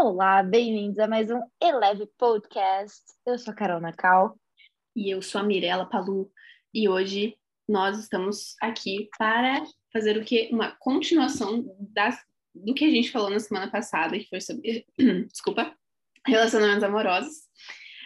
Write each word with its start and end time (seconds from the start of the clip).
Olá, 0.00 0.44
bem-vindos 0.44 0.96
a 1.00 1.08
mais 1.08 1.28
um 1.28 1.42
Eleve 1.60 2.06
Podcast. 2.16 3.02
Eu 3.26 3.36
sou 3.36 3.52
a 3.52 3.56
Carol 3.56 3.80
Nacal. 3.80 4.38
E 4.94 5.12
eu 5.12 5.20
sou 5.20 5.40
a 5.40 5.44
Mirella 5.44 5.86
Palu. 5.86 6.30
E 6.72 6.88
hoje 6.88 7.36
nós 7.68 7.98
estamos 7.98 8.54
aqui 8.62 9.08
para 9.18 9.60
fazer 9.92 10.16
o 10.16 10.24
que? 10.24 10.50
Uma 10.52 10.70
continuação 10.78 11.64
das, 11.80 12.16
do 12.54 12.74
que 12.74 12.84
a 12.84 12.90
gente 12.90 13.10
falou 13.10 13.28
na 13.28 13.40
semana 13.40 13.68
passada, 13.72 14.16
que 14.16 14.28
foi 14.28 14.40
sobre, 14.40 14.86
desculpa, 15.32 15.76
relacionamentos 16.24 16.84
amorosos. 16.84 17.48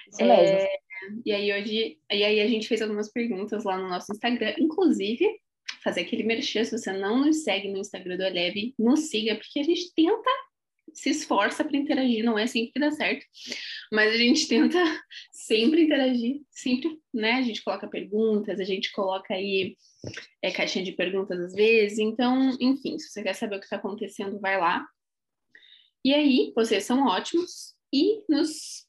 Isso 0.09 0.25
mesmo. 0.25 0.57
É, 0.57 0.77
e 1.27 1.31
aí 1.31 1.53
hoje, 1.53 1.99
e 2.11 2.25
aí 2.25 2.41
a 2.41 2.47
gente 2.47 2.69
fez 2.69 2.81
algumas 2.81 3.13
perguntas 3.13 3.65
lá 3.65 3.77
no 3.77 3.91
nosso 3.91 4.11
Instagram, 4.11 4.55
inclusive 4.59 5.29
fazer 5.85 6.01
aquele 6.01 6.23
merchan, 6.23 6.65
se 6.65 6.79
você 6.79 6.91
não 6.91 7.19
nos 7.19 7.45
segue 7.45 7.71
no 7.71 7.81
Instagram 7.81 8.17
do 8.17 8.23
Eleve, 8.23 8.75
nos 8.79 9.11
siga, 9.11 9.35
porque 9.35 9.61
a 9.61 9.65
gente 9.65 9.93
tenta 9.95 10.31
se 10.95 11.11
esforça 11.11 11.65
para 11.65 11.77
interagir, 11.77 12.25
não 12.25 12.39
é 12.39 12.47
sempre 12.47 12.73
que 12.73 12.81
dá 12.81 12.91
certo, 12.91 13.25
mas 13.93 14.15
a 14.15 14.17
gente 14.17 14.47
tenta 14.49 14.79
sempre 15.33 15.83
interagir, 15.83 16.41
sempre, 16.51 16.99
né? 17.13 17.33
A 17.35 17.43
gente 17.43 17.63
coloca 17.63 17.89
perguntas, 17.89 18.61
a 18.61 18.65
gente 18.65 18.93
coloca 18.93 19.35
aí 19.35 19.77
é, 20.43 20.51
caixinha 20.51 20.85
de 20.85 20.93
perguntas 20.93 21.39
às 21.41 21.53
vezes, 21.53 21.99
então, 21.99 22.57
enfim, 22.61 22.99
se 22.99 23.09
você 23.09 23.23
quer 23.23 23.35
saber 23.35 23.57
o 23.57 23.59
que 23.59 23.67
está 23.67 23.77
acontecendo, 23.77 24.41
vai 24.41 24.59
lá. 24.59 24.87
E 26.05 26.13
aí, 26.13 26.53
vocês 26.55 26.85
são 26.85 27.07
ótimos 27.07 27.75
e 27.93 28.23
nos 28.29 28.87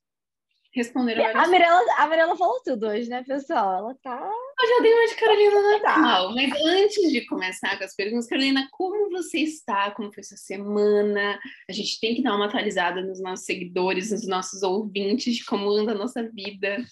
responderam 0.73 1.23
a 1.35 1.47
Mirella, 1.47 1.81
a 1.97 2.07
Mirella 2.07 2.35
falou 2.35 2.59
tudo 2.63 2.87
hoje, 2.87 3.09
né, 3.09 3.23
pessoal? 3.23 3.77
Ela 3.77 3.95
tá. 4.01 4.31
Eu 4.61 4.67
já 4.69 4.81
dei 4.81 4.93
uma 4.93 5.07
de 5.07 5.15
Carolina 5.15 5.61
Natal, 5.61 6.27
tá. 6.27 6.33
mas 6.33 6.65
antes 6.65 7.11
de 7.11 7.25
começar 7.25 7.77
com 7.77 7.83
as 7.83 7.95
perguntas, 7.95 8.27
Carolina, 8.27 8.67
como 8.71 9.09
você 9.11 9.39
está? 9.39 9.91
Como 9.91 10.11
foi 10.11 10.23
sua 10.23 10.37
semana? 10.37 11.39
A 11.69 11.73
gente 11.73 11.99
tem 11.99 12.15
que 12.15 12.23
dar 12.23 12.35
uma 12.35 12.45
atualizada 12.45 13.01
nos 13.01 13.21
nossos 13.21 13.45
seguidores, 13.45 14.11
nos 14.11 14.27
nossos 14.27 14.63
ouvintes, 14.63 15.35
de 15.35 15.45
como 15.45 15.69
anda 15.69 15.91
a 15.91 15.97
nossa 15.97 16.23
vida. 16.29 16.83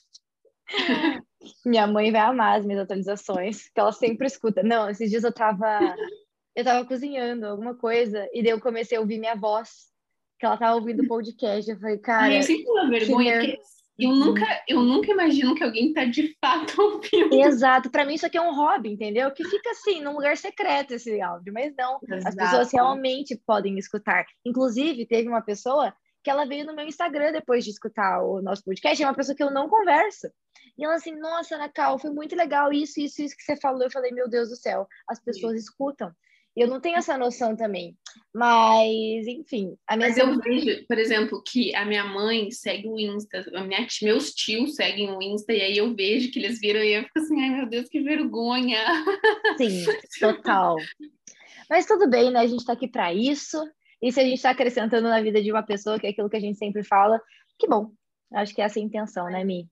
Minha 1.65 1.87
mãe 1.87 2.11
vai 2.11 2.21
amar 2.21 2.59
as 2.59 2.65
minhas 2.65 2.83
atualizações, 2.83 3.67
que 3.69 3.79
ela 3.79 3.91
sempre 3.91 4.27
escuta. 4.27 4.61
Não, 4.61 4.89
esses 4.89 5.09
dias 5.09 5.23
eu 5.23 5.33
tava. 5.33 5.95
Eu 6.55 6.65
tava 6.65 6.85
cozinhando 6.85 7.47
alguma 7.47 7.75
coisa, 7.75 8.27
e 8.33 8.43
daí 8.43 8.51
eu 8.51 8.59
comecei 8.59 8.97
a 8.97 9.01
ouvir 9.01 9.17
minha 9.17 9.35
voz 9.35 9.90
que 10.41 10.45
ela 10.47 10.57
tava 10.57 10.75
ouvindo 10.75 11.03
o 11.03 11.07
podcast. 11.07 11.69
Eu 11.69 11.79
falei, 11.79 11.99
cara. 11.99 12.33
Eu 12.33 12.41
sinto 12.41 12.71
uma 12.71 12.89
vergonha, 12.89 13.41
que 13.41 13.59
eu 13.99 14.11
nunca, 14.11 14.63
eu 14.67 14.81
nunca 14.81 15.11
imagino 15.11 15.53
que 15.53 15.63
alguém 15.63 15.93
tá 15.93 16.03
de 16.03 16.35
fato 16.41 16.73
ouvindo. 16.81 17.39
Exato, 17.39 17.91
para 17.91 18.03
mim 18.03 18.15
isso 18.15 18.25
aqui 18.25 18.39
é 18.39 18.41
um 18.41 18.55
hobby, 18.55 18.89
entendeu? 18.89 19.29
Que 19.29 19.47
fica 19.47 19.69
assim, 19.69 20.01
num 20.01 20.13
lugar 20.13 20.35
secreto 20.35 20.95
esse 20.95 21.21
áudio, 21.21 21.53
mas 21.53 21.71
não, 21.77 21.99
Exato. 22.01 22.27
as 22.27 22.35
pessoas 22.35 22.73
realmente 22.73 23.39
podem 23.45 23.77
escutar. 23.77 24.25
Inclusive, 24.43 25.05
teve 25.05 25.29
uma 25.29 25.43
pessoa 25.43 25.93
que 26.23 26.29
ela 26.31 26.45
veio 26.45 26.65
no 26.65 26.75
meu 26.75 26.87
Instagram 26.87 27.31
depois 27.31 27.63
de 27.63 27.69
escutar 27.69 28.23
o 28.23 28.41
nosso 28.41 28.63
podcast, 28.63 29.01
é 29.01 29.05
uma 29.05 29.15
pessoa 29.15 29.35
que 29.35 29.43
eu 29.43 29.51
não 29.51 29.69
converso. 29.69 30.27
E 30.75 30.83
ela 30.83 30.95
assim, 30.95 31.15
nossa, 31.19 31.55
Nacal, 31.55 31.99
foi 31.99 32.09
muito 32.09 32.35
legal 32.35 32.73
isso, 32.73 32.99
isso, 32.99 33.21
isso 33.21 33.37
que 33.37 33.43
você 33.43 33.55
falou. 33.57 33.83
Eu 33.83 33.91
falei, 33.91 34.11
meu 34.11 34.27
Deus 34.27 34.49
do 34.49 34.55
céu, 34.55 34.87
as 35.07 35.19
pessoas 35.23 35.55
escutam. 35.59 36.11
Eu 36.55 36.67
não 36.67 36.81
tenho 36.81 36.97
essa 36.97 37.17
noção 37.17 37.55
também. 37.55 37.95
Mas, 38.33 39.25
enfim. 39.27 39.75
Mas 39.97 40.17
eu 40.17 40.37
vejo, 40.39 40.85
por 40.85 40.97
exemplo, 40.97 41.41
que 41.45 41.73
a 41.75 41.85
minha 41.85 42.03
mãe 42.03 42.51
segue 42.51 42.89
o 42.89 42.99
Insta, 42.99 43.45
minha, 43.65 43.87
meus 44.01 44.33
tios 44.33 44.75
seguem 44.75 45.11
o 45.11 45.21
Insta, 45.21 45.53
e 45.53 45.61
aí 45.61 45.77
eu 45.77 45.95
vejo 45.95 46.31
que 46.31 46.39
eles 46.39 46.59
viram 46.59 46.83
e 46.83 46.93
eu 46.93 47.03
fico 47.03 47.19
assim, 47.19 47.41
ai 47.41 47.49
meu 47.49 47.69
Deus, 47.69 47.87
que 47.87 48.01
vergonha. 48.01 48.83
Sim, 49.57 49.85
total. 50.19 50.75
Mas 51.69 51.85
tudo 51.85 52.09
bem, 52.09 52.31
né? 52.31 52.41
A 52.41 52.47
gente 52.47 52.65
tá 52.65 52.73
aqui 52.73 52.87
para 52.87 53.13
isso. 53.13 53.57
E 54.01 54.11
se 54.11 54.19
a 54.19 54.23
gente 54.23 54.35
está 54.35 54.49
acrescentando 54.49 55.07
na 55.07 55.21
vida 55.21 55.41
de 55.41 55.51
uma 55.51 55.63
pessoa, 55.63 55.99
que 55.99 56.07
é 56.07 56.09
aquilo 56.09 56.29
que 56.29 56.35
a 56.35 56.41
gente 56.41 56.57
sempre 56.57 56.83
fala, 56.83 57.21
que 57.57 57.67
bom. 57.67 57.91
Acho 58.33 58.53
que 58.53 58.61
é 58.61 58.65
essa 58.65 58.79
a 58.79 58.81
intenção, 58.81 59.25
né, 59.29 59.43
Mi? 59.43 59.67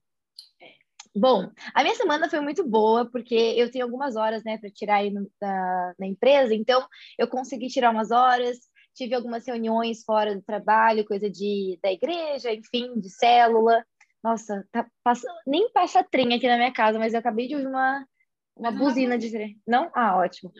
Bom, 1.14 1.50
a 1.74 1.82
minha 1.82 1.94
semana 1.96 2.30
foi 2.30 2.40
muito 2.40 2.66
boa, 2.66 3.10
porque 3.10 3.34
eu 3.34 3.70
tenho 3.70 3.84
algumas 3.84 4.14
horas, 4.14 4.44
né, 4.44 4.58
para 4.58 4.70
tirar 4.70 4.96
aí 4.96 5.10
no, 5.10 5.28
na, 5.40 5.94
na 5.98 6.06
empresa, 6.06 6.54
então 6.54 6.86
eu 7.18 7.26
consegui 7.26 7.66
tirar 7.66 7.90
umas 7.90 8.12
horas, 8.12 8.58
tive 8.94 9.14
algumas 9.14 9.44
reuniões 9.46 10.04
fora 10.04 10.36
do 10.36 10.42
trabalho, 10.42 11.04
coisa 11.04 11.28
de, 11.28 11.78
da 11.82 11.90
igreja, 11.90 12.52
enfim, 12.52 13.00
de 13.00 13.10
célula. 13.10 13.84
Nossa, 14.22 14.64
tá, 14.70 14.86
passa, 15.02 15.26
nem 15.46 15.70
passa 15.72 16.04
trem 16.04 16.34
aqui 16.34 16.46
na 16.46 16.56
minha 16.56 16.72
casa, 16.72 16.98
mas 16.98 17.12
eu 17.12 17.18
acabei 17.18 17.48
de 17.48 17.56
ouvir 17.56 17.66
uma, 17.66 18.06
uma 18.56 18.70
buzina 18.70 19.18
de 19.18 19.30
trem. 19.30 19.58
Não? 19.66 19.90
Ah, 19.94 20.16
ótimo. 20.16 20.52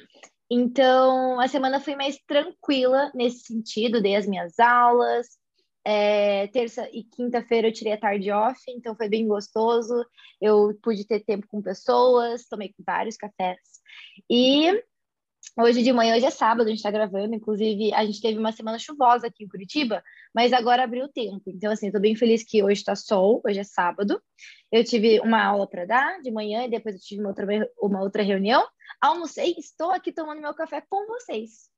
Então, 0.50 1.38
a 1.38 1.46
semana 1.46 1.78
foi 1.78 1.94
mais 1.94 2.18
tranquila 2.26 3.12
nesse 3.14 3.44
sentido, 3.44 4.02
dei 4.02 4.16
as 4.16 4.26
minhas 4.26 4.58
aulas, 4.58 5.28
é, 5.84 6.46
terça 6.48 6.88
e 6.92 7.04
quinta-feira 7.04 7.68
eu 7.68 7.72
tirei 7.72 7.92
a 7.92 8.00
tarde 8.00 8.30
off, 8.30 8.60
então 8.68 8.94
foi 8.94 9.08
bem 9.08 9.26
gostoso. 9.26 10.04
Eu 10.40 10.78
pude 10.82 11.06
ter 11.06 11.20
tempo 11.20 11.46
com 11.48 11.62
pessoas, 11.62 12.46
tomei 12.46 12.74
vários 12.78 13.16
cafés. 13.16 13.58
E 14.28 14.82
hoje 15.58 15.82
de 15.82 15.92
manhã, 15.92 16.16
hoje 16.16 16.26
é 16.26 16.30
sábado, 16.30 16.66
a 16.66 16.70
gente 16.70 16.78
está 16.78 16.90
gravando. 16.90 17.34
Inclusive, 17.34 17.92
a 17.94 18.04
gente 18.04 18.20
teve 18.20 18.38
uma 18.38 18.52
semana 18.52 18.78
chuvosa 18.78 19.26
aqui 19.26 19.44
em 19.44 19.48
Curitiba, 19.48 20.02
mas 20.34 20.52
agora 20.52 20.84
abriu 20.84 21.06
o 21.06 21.12
tempo. 21.12 21.42
Então, 21.46 21.72
assim, 21.72 21.86
estou 21.86 22.00
bem 22.00 22.14
feliz 22.14 22.44
que 22.44 22.62
hoje 22.62 22.80
está 22.80 22.94
sol, 22.94 23.40
hoje 23.44 23.60
é 23.60 23.64
sábado. 23.64 24.22
Eu 24.70 24.84
tive 24.84 25.20
uma 25.20 25.42
aula 25.42 25.66
para 25.66 25.86
dar 25.86 26.20
de 26.20 26.30
manhã 26.30 26.64
e 26.64 26.70
depois 26.70 26.94
eu 26.94 27.00
tive 27.00 27.20
uma 27.22 27.30
outra, 27.30 27.46
uma 27.80 28.02
outra 28.02 28.22
reunião. 28.22 28.66
Almocei, 29.00 29.54
estou 29.58 29.90
aqui 29.90 30.12
tomando 30.12 30.42
meu 30.42 30.54
café 30.54 30.82
com 30.88 31.06
vocês. 31.06 31.70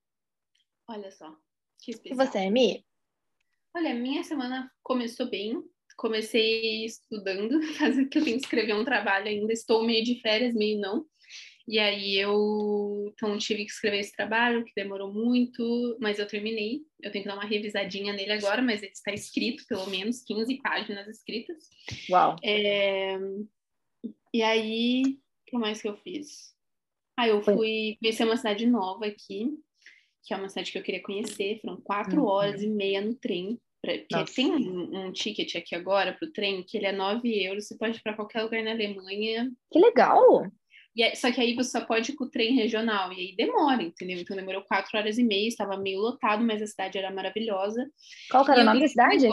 Olha 0.88 1.10
só, 1.12 1.32
que 1.80 1.92
especial. 1.92 2.26
E 2.26 2.26
você, 2.26 2.50
Mi? 2.50 2.84
Olha, 3.74 3.94
minha 3.94 4.22
semana 4.22 4.70
começou 4.82 5.28
bem. 5.28 5.62
Comecei 5.96 6.84
estudando, 6.84 7.60
fazer 7.78 8.06
que 8.06 8.18
eu 8.18 8.24
tenho 8.24 8.36
que 8.38 8.44
escrever 8.44 8.74
um 8.74 8.84
trabalho 8.84 9.28
ainda. 9.28 9.52
Estou 9.52 9.84
meio 9.84 10.04
de 10.04 10.20
férias, 10.20 10.54
meio 10.54 10.78
não. 10.80 11.06
E 11.66 11.78
aí 11.78 12.18
eu 12.18 13.12
então 13.12 13.38
tive 13.38 13.64
que 13.64 13.70
escrever 13.70 14.00
esse 14.00 14.12
trabalho, 14.12 14.64
que 14.64 14.72
demorou 14.74 15.12
muito, 15.12 15.96
mas 16.00 16.18
eu 16.18 16.26
terminei. 16.26 16.80
Eu 17.00 17.10
tenho 17.12 17.22
que 17.22 17.28
dar 17.28 17.36
uma 17.36 17.46
revisadinha 17.46 18.12
nele 18.12 18.32
agora, 18.32 18.60
mas 18.60 18.82
ele 18.82 18.92
está 18.92 19.12
escrito, 19.12 19.64
pelo 19.66 19.86
menos 19.86 20.22
15 20.24 20.60
páginas 20.60 21.06
escritas. 21.08 21.68
Uau! 22.10 22.36
É... 22.42 23.16
E 24.34 24.42
aí, 24.42 25.02
o 25.02 25.50
que 25.50 25.58
mais 25.58 25.80
que 25.80 25.88
eu 25.88 25.96
fiz? 25.98 26.52
Ah, 27.16 27.28
eu 27.28 27.42
fui 27.42 27.96
conhecer 28.00 28.24
uma 28.24 28.36
cidade 28.36 28.66
nova 28.66 29.06
aqui, 29.06 29.56
que 30.22 30.32
é 30.32 30.36
uma 30.36 30.48
cidade 30.48 30.72
que 30.72 30.78
eu 30.78 30.82
queria 30.82 31.02
conhecer. 31.02 31.60
Foram 31.60 31.80
quatro 31.80 32.22
uhum. 32.22 32.26
horas 32.26 32.62
e 32.62 32.68
meia 32.68 33.00
no 33.00 33.14
trem. 33.14 33.58
Pra, 33.80 33.98
porque 33.98 34.34
tem 34.34 34.52
um, 34.52 35.06
um, 35.06 35.12
ticket 35.12 35.56
aqui 35.56 35.74
agora 35.74 36.12
para 36.12 36.28
o 36.28 36.32
trem 36.32 36.62
que 36.62 36.76
ele 36.76 36.86
é 36.86 36.92
9 36.92 37.28
euros. 37.44 37.66
Você 37.66 37.76
pode 37.76 37.98
ir 37.98 38.02
para 38.02 38.14
qualquer 38.14 38.42
lugar 38.42 38.62
na 38.62 38.70
Alemanha. 38.70 39.50
Que 39.70 39.78
legal! 39.78 40.46
E 40.94 41.02
é, 41.02 41.14
só 41.14 41.32
que 41.32 41.40
aí 41.40 41.54
você 41.54 41.70
só 41.70 41.84
pode 41.84 42.12
ir 42.12 42.14
com 42.14 42.24
o 42.24 42.30
trem 42.30 42.54
regional. 42.54 43.12
E 43.12 43.16
aí 43.16 43.36
demora, 43.36 43.82
entendeu? 43.82 44.18
Então 44.18 44.36
demorou 44.36 44.62
quatro 44.62 44.96
horas 44.96 45.18
e 45.18 45.24
meia. 45.24 45.48
Estava 45.48 45.76
meio 45.76 45.98
lotado, 46.00 46.44
mas 46.44 46.62
a 46.62 46.66
cidade 46.66 46.98
era 46.98 47.10
maravilhosa. 47.10 47.90
Qual 48.30 48.48
era 48.48 48.60
o 48.60 48.64
nome 48.64 48.80
da 48.80 48.88
cidade? 48.88 49.26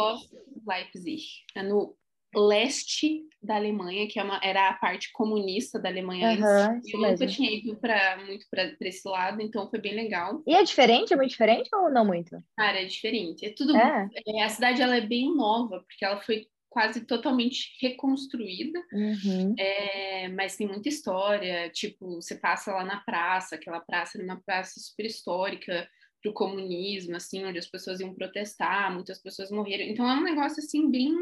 Leipzig. 0.66 1.24
É 1.56 1.64
no 1.64 1.96
leste 2.36 3.24
da 3.42 3.56
Alemanha, 3.56 4.08
que 4.08 4.20
é 4.20 4.24
uma, 4.24 4.40
era 4.44 4.70
a 4.70 4.74
parte 4.74 5.12
comunista 5.12 5.80
da 5.80 5.90
Alemanha. 5.90 6.32
Uhum, 6.32 6.82
eu 6.94 7.00
nunca 7.00 7.28
tinha 7.28 7.52
ido 7.52 7.76
pra, 7.78 8.18
muito 8.26 8.46
para 8.50 8.76
esse 8.82 9.08
lado, 9.08 9.42
então 9.42 9.70
foi 9.70 9.80
bem 9.80 9.96
legal. 9.96 10.44
E 10.46 10.54
é 10.54 10.64
diferente? 10.64 11.14
É 11.14 11.16
muito 11.16 11.32
diferente 11.32 11.70
ou 11.74 11.90
não 11.90 12.06
muito? 12.06 12.38
Cara, 12.58 12.82
é 12.82 12.86
diferente. 12.86 13.46
É 13.46 13.50
tudo. 13.52 13.76
É. 13.76 14.10
É, 14.28 14.44
a 14.44 14.50
cidade 14.50 14.82
ela 14.82 14.96
é 14.96 15.02
bem 15.02 15.34
nova, 15.36 15.80
porque 15.88 16.06
ela 16.06 16.20
foi 16.22 16.48
quase 16.70 17.06
totalmente 17.06 17.76
reconstruída, 17.82 18.80
uhum. 18.94 19.56
é, 19.58 20.28
mas 20.30 20.56
tem 20.56 20.68
muita 20.68 20.88
história. 20.88 21.70
Tipo, 21.72 22.16
você 22.22 22.36
passa 22.36 22.72
lá 22.72 22.84
na 22.84 22.98
praça, 22.98 23.56
aquela 23.56 23.80
praça 23.80 24.18
era 24.18 24.26
uma 24.26 24.40
praça 24.40 24.80
super 24.80 25.06
histórica 25.06 25.90
pro 26.22 26.34
comunismo, 26.34 27.16
assim, 27.16 27.44
onde 27.46 27.58
as 27.58 27.66
pessoas 27.66 28.00
iam 28.00 28.14
protestar, 28.14 28.94
muitas 28.94 29.20
pessoas 29.20 29.50
morreram. 29.50 29.86
Então 29.86 30.08
é 30.08 30.14
um 30.14 30.24
negócio 30.24 30.60
assim 30.60 30.92
bem 30.92 31.16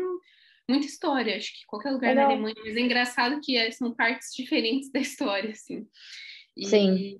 muita 0.69 0.85
história, 0.85 1.37
acho 1.37 1.51
que 1.53 1.65
qualquer 1.65 1.91
lugar 1.91 2.09
Legal. 2.09 2.27
na 2.27 2.33
Alemanha, 2.33 2.55
mas 2.63 2.75
é 2.75 2.79
engraçado 2.79 3.39
que 3.41 3.57
é, 3.57 3.71
são 3.71 3.93
partes 3.93 4.29
diferentes 4.35 4.91
da 4.91 4.99
história, 4.99 5.51
assim. 5.51 5.87
E, 6.55 6.65
Sim. 6.67 7.19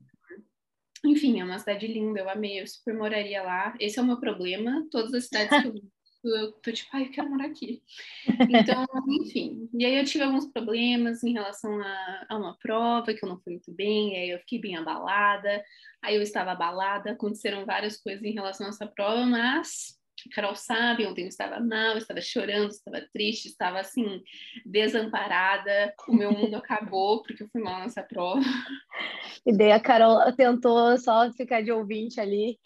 Enfim, 1.06 1.40
é 1.40 1.44
uma 1.44 1.60
cidade 1.60 1.88
linda, 1.88 2.20
eu 2.20 2.30
amei, 2.30 2.60
eu 2.60 2.68
super 2.68 2.94
moraria 2.94 3.44
lá. 3.44 3.76
Esse 3.80 4.00
é 4.00 4.02
o 4.02 4.06
meu 4.06 4.20
problema, 4.20 4.86
todas 4.92 5.14
as 5.14 5.26
cidades 5.26 5.62
que 5.62 5.68
eu 5.68 5.74
eu 6.24 6.52
tô 6.54 6.72
tipo, 6.72 6.90
ai, 6.94 7.04
eu 7.04 7.12
quero 7.12 7.30
morar 7.30 7.46
aqui. 7.46 7.82
Então, 8.28 8.86
enfim. 9.22 9.70
E 9.74 9.86
aí 9.86 9.98
eu 9.98 10.06
tive 10.06 10.24
alguns 10.24 10.48
problemas 10.52 11.24
em 11.24 11.34
relação 11.34 11.80
a, 11.80 12.26
a, 12.30 12.38
uma 12.38 12.58
prova 12.58 13.14
que 13.14 13.24
eu 13.24 13.30
não 13.30 13.40
fui 13.40 13.54
muito 13.54 13.72
bem, 13.74 14.14
e 14.14 14.16
aí 14.18 14.30
eu 14.32 14.40
fiquei 14.40 14.60
bem 14.60 14.76
abalada. 14.76 15.64
Aí 16.02 16.16
eu 16.16 16.22
estava 16.22 16.52
abalada, 16.52 17.12
aconteceram 17.12 17.66
várias 17.66 17.98
coisas 17.98 18.24
em 18.24 18.34
relação 18.34 18.68
a 18.68 18.70
essa 18.70 18.88
prova, 18.88 19.26
mas 19.26 19.98
Carol 20.34 20.56
sabe, 20.56 21.06
ontem 21.06 21.24
eu 21.24 21.28
estava 21.28 21.60
mal, 21.60 21.92
eu 21.92 21.98
estava 21.98 22.22
chorando, 22.22 22.70
estava 22.70 23.02
triste, 23.14 23.48
estava 23.48 23.80
assim, 23.80 24.22
desamparada, 24.66 25.94
o 26.08 26.14
meu 26.14 26.32
mundo 26.32 26.56
acabou 26.58 27.22
porque 27.24 27.44
eu 27.44 27.50
fui 27.50 27.62
mal 27.62 27.80
nessa 27.82 28.04
prova. 28.04 28.42
E 29.46 29.56
daí 29.56 29.72
a 29.72 29.80
Carol 29.80 30.32
tentou 30.34 30.98
só 30.98 31.32
ficar 31.34 31.62
de 31.62 31.72
ouvinte 31.72 32.20
ali. 32.20 32.60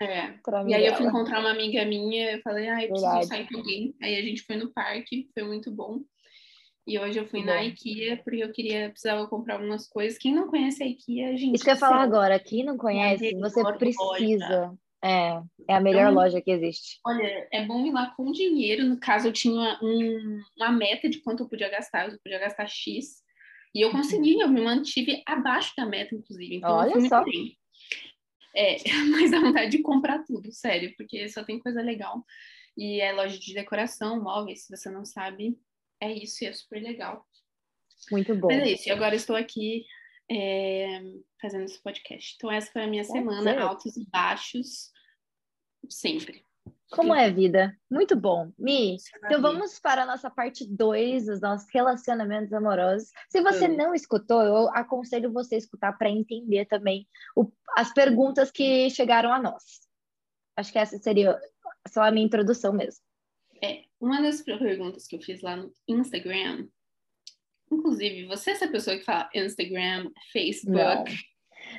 É. 0.00 0.34
e 0.68 0.74
aí 0.74 0.86
eu 0.86 0.94
fui 0.94 1.06
encontrar 1.06 1.40
uma 1.40 1.50
amiga 1.50 1.84
minha, 1.84 2.32
eu 2.32 2.40
falei, 2.42 2.68
ah, 2.68 2.82
eu 2.82 2.88
preciso 2.88 3.10
Verdade. 3.10 3.26
sair 3.26 3.48
com 3.48 3.58
alguém. 3.58 3.94
Aí 4.02 4.16
a 4.16 4.22
gente 4.22 4.42
foi 4.42 4.56
no 4.56 4.72
parque, 4.72 5.28
foi 5.34 5.42
muito 5.44 5.70
bom. 5.70 6.00
E 6.86 6.98
hoje 6.98 7.18
eu 7.18 7.26
fui 7.26 7.40
que 7.40 7.46
na 7.46 7.58
bom. 7.58 7.62
IKEA 7.62 8.16
porque 8.22 8.42
eu 8.42 8.52
queria, 8.52 8.90
precisava 8.90 9.26
comprar 9.28 9.54
algumas 9.54 9.88
coisas. 9.88 10.18
Quem 10.18 10.34
não 10.34 10.48
conhece 10.48 10.82
a 10.82 10.86
IKEA, 10.86 11.36
gente. 11.36 11.54
Isso 11.54 11.64
que 11.64 11.70
eu 11.70 11.74
ia 11.74 11.80
falar 11.80 12.02
agora, 12.02 12.38
quem 12.40 12.64
não 12.64 12.76
conhece, 12.76 13.34
você 13.36 13.62
precisa. 13.74 14.76
É, 15.04 15.42
é 15.68 15.74
a 15.74 15.80
melhor 15.80 16.02
então, 16.02 16.14
loja 16.14 16.40
que 16.40 16.50
existe. 16.50 17.00
Olha, 17.04 17.48
é 17.50 17.66
bom 17.66 17.84
ir 17.84 17.90
lá 17.90 18.12
com 18.16 18.30
dinheiro. 18.30 18.84
No 18.84 19.00
caso, 19.00 19.28
eu 19.28 19.32
tinha 19.32 19.78
um, 19.82 20.40
uma 20.56 20.70
meta 20.70 21.08
de 21.08 21.20
quanto 21.20 21.42
eu 21.42 21.48
podia 21.48 21.68
gastar. 21.68 22.08
Eu 22.08 22.18
podia 22.22 22.38
gastar 22.38 22.68
X. 22.68 23.22
E 23.74 23.80
eu 23.80 23.90
consegui, 23.90 24.38
eu 24.38 24.48
me 24.48 24.60
mantive 24.60 25.22
abaixo 25.26 25.72
da 25.76 25.86
meta, 25.86 26.14
inclusive. 26.14 26.56
Então, 26.56 26.76
Olha 26.76 27.08
só. 27.08 27.24
Bem. 27.24 27.56
É, 28.54 28.76
mas 29.10 29.32
a 29.32 29.40
vontade 29.40 29.70
de 29.70 29.82
comprar 29.82 30.22
tudo, 30.24 30.52
sério, 30.52 30.94
porque 30.96 31.28
só 31.28 31.42
tem 31.42 31.58
coisa 31.58 31.80
legal. 31.80 32.24
E 32.76 33.00
é 33.00 33.12
loja 33.12 33.38
de 33.38 33.54
decoração, 33.54 34.22
móveis, 34.22 34.64
se 34.64 34.76
você 34.76 34.90
não 34.90 35.04
sabe, 35.04 35.58
é 36.00 36.12
isso 36.12 36.44
e 36.44 36.46
é 36.46 36.52
super 36.52 36.82
legal. 36.82 37.26
Muito 38.10 38.34
bom. 38.34 38.48
Mas 38.48 38.58
é 38.58 38.72
isso, 38.72 38.88
e 38.88 38.92
agora 38.92 39.14
estou 39.14 39.36
aqui 39.36 39.84
é, 40.30 41.02
fazendo 41.40 41.64
esse 41.64 41.82
podcast. 41.82 42.34
Então, 42.36 42.50
essa 42.50 42.70
foi 42.72 42.82
a 42.82 42.86
minha 42.86 43.04
semana, 43.04 43.62
altos 43.62 43.96
e 43.96 44.06
baixos, 44.10 44.91
sempre. 45.88 46.44
Como 46.90 47.14
é 47.14 47.24
a 47.24 47.30
vida? 47.30 47.74
Muito 47.90 48.14
bom. 48.14 48.52
Mi, 48.58 48.96
então 49.24 49.40
vamos 49.40 49.78
para 49.78 50.02
a 50.02 50.06
nossa 50.06 50.30
parte 50.30 50.66
2 50.66 51.24
dos 51.24 51.40
nossos 51.40 51.66
relacionamentos 51.72 52.52
amorosos. 52.52 53.10
Se 53.30 53.40
você 53.40 53.66
não 53.66 53.94
escutou, 53.94 54.42
eu 54.42 54.68
aconselho 54.74 55.32
você 55.32 55.54
a 55.54 55.58
escutar 55.58 55.92
para 55.96 56.10
entender 56.10 56.66
também 56.66 57.08
o, 57.34 57.50
as 57.76 57.94
perguntas 57.94 58.50
que 58.50 58.90
chegaram 58.90 59.32
a 59.32 59.40
nós. 59.40 59.62
Acho 60.54 60.70
que 60.70 60.78
essa 60.78 60.98
seria 60.98 61.40
só 61.88 62.02
a 62.02 62.10
minha 62.10 62.26
introdução 62.26 62.74
mesmo. 62.74 63.02
É, 63.62 63.84
uma 63.98 64.20
das 64.20 64.42
perguntas 64.42 65.06
que 65.06 65.16
eu 65.16 65.20
fiz 65.22 65.40
lá 65.40 65.56
no 65.56 65.72
Instagram 65.88 66.68
Inclusive, 67.72 68.26
você 68.26 68.50
é 68.50 68.52
essa 68.52 68.68
pessoa 68.68 68.98
que 68.98 69.04
fala 69.04 69.30
Instagram, 69.34 70.10
Facebook. 70.30 71.14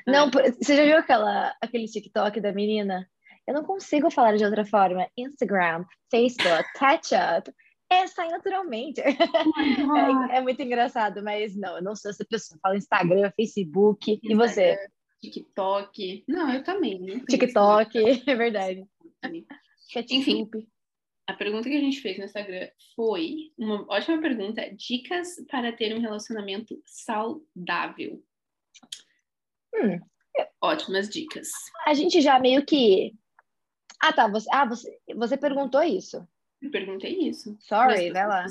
Não, 0.08 0.26
não 0.26 0.32
você 0.32 0.76
já 0.76 0.84
viu 0.84 0.98
aquela, 0.98 1.56
aquele 1.62 1.86
TikTok 1.86 2.42
da 2.42 2.52
menina? 2.52 3.08
Eu 3.48 3.54
não 3.54 3.64
consigo 3.64 4.10
falar 4.10 4.38
de 4.38 4.46
outra 4.46 4.66
forma. 4.66 5.08
Instagram, 5.18 5.86
Facebook, 6.10 6.64
ketchup. 6.80 7.52
É, 7.92 8.08
sai 8.08 8.30
naturalmente. 8.30 9.02
Oh 9.02 10.32
é, 10.32 10.38
é, 10.38 10.42
muito 10.42 10.62
engraçado, 10.62 11.22
mas 11.24 11.56
não, 11.56 11.78
eu 11.78 11.84
não 11.84 11.96
sou 11.96 12.10
essa 12.10 12.26
pessoa. 12.26 12.60
Falo 12.62 12.76
Instagram, 12.76 13.32
Facebook. 13.36 14.14
Instagram, 14.14 14.34
e 14.34 14.36
você? 14.36 14.78
TikTok. 15.22 16.24
Não, 16.28 16.54
eu 16.54 16.64
também. 16.64 17.00
Né? 17.00 17.22
TikTok, 17.30 17.98
é 18.28 18.36
verdade. 18.36 18.86
Enfim, 20.10 20.50
a 21.28 21.34
pergunta 21.34 21.70
que 21.70 21.78
a 21.78 21.80
gente 21.80 22.02
fez 22.02 22.18
no 22.18 22.26
Instagram 22.26 22.68
foi 22.96 23.52
uma 23.58 23.86
ótima 23.90 24.20
pergunta: 24.20 24.70
dicas 24.76 25.36
para 25.50 25.72
ter 25.72 25.96
um 25.96 26.02
relacionamento 26.02 26.82
saudável. 26.86 28.22
Hum. 29.76 30.00
Ótimas 30.62 31.10
dicas. 31.10 31.50
A 31.86 31.94
gente 31.94 32.22
já 32.22 32.40
meio 32.40 32.66
que. 32.66 33.14
Ah, 34.04 34.12
tá. 34.12 34.28
Você, 34.28 34.50
ah, 34.52 34.66
você, 34.66 35.00
você 35.16 35.38
perguntou 35.38 35.82
isso. 35.82 36.28
Eu 36.62 36.70
perguntei 36.70 37.18
isso. 37.20 37.56
Sorry, 37.62 38.12
vai 38.12 38.28
lá. 38.28 38.46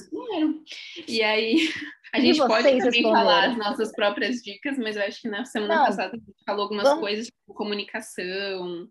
E 1.06 1.22
aí, 1.22 1.68
a 2.14 2.20
gente 2.20 2.38
pode 2.38 2.64
também 2.64 2.74
responderam? 2.74 3.12
falar 3.12 3.48
as 3.50 3.58
nossas 3.58 3.92
próprias 3.92 4.36
dicas, 4.36 4.78
mas 4.78 4.96
eu 4.96 5.02
acho 5.02 5.20
que 5.20 5.28
na 5.28 5.44
semana 5.44 5.76
Não, 5.76 5.86
passada 5.86 6.16
a 6.16 6.18
gente 6.18 6.44
falou 6.44 6.62
algumas 6.62 6.84
vamos... 6.84 7.00
coisas, 7.00 7.26
tipo 7.26 7.54
comunicação, 7.54 8.88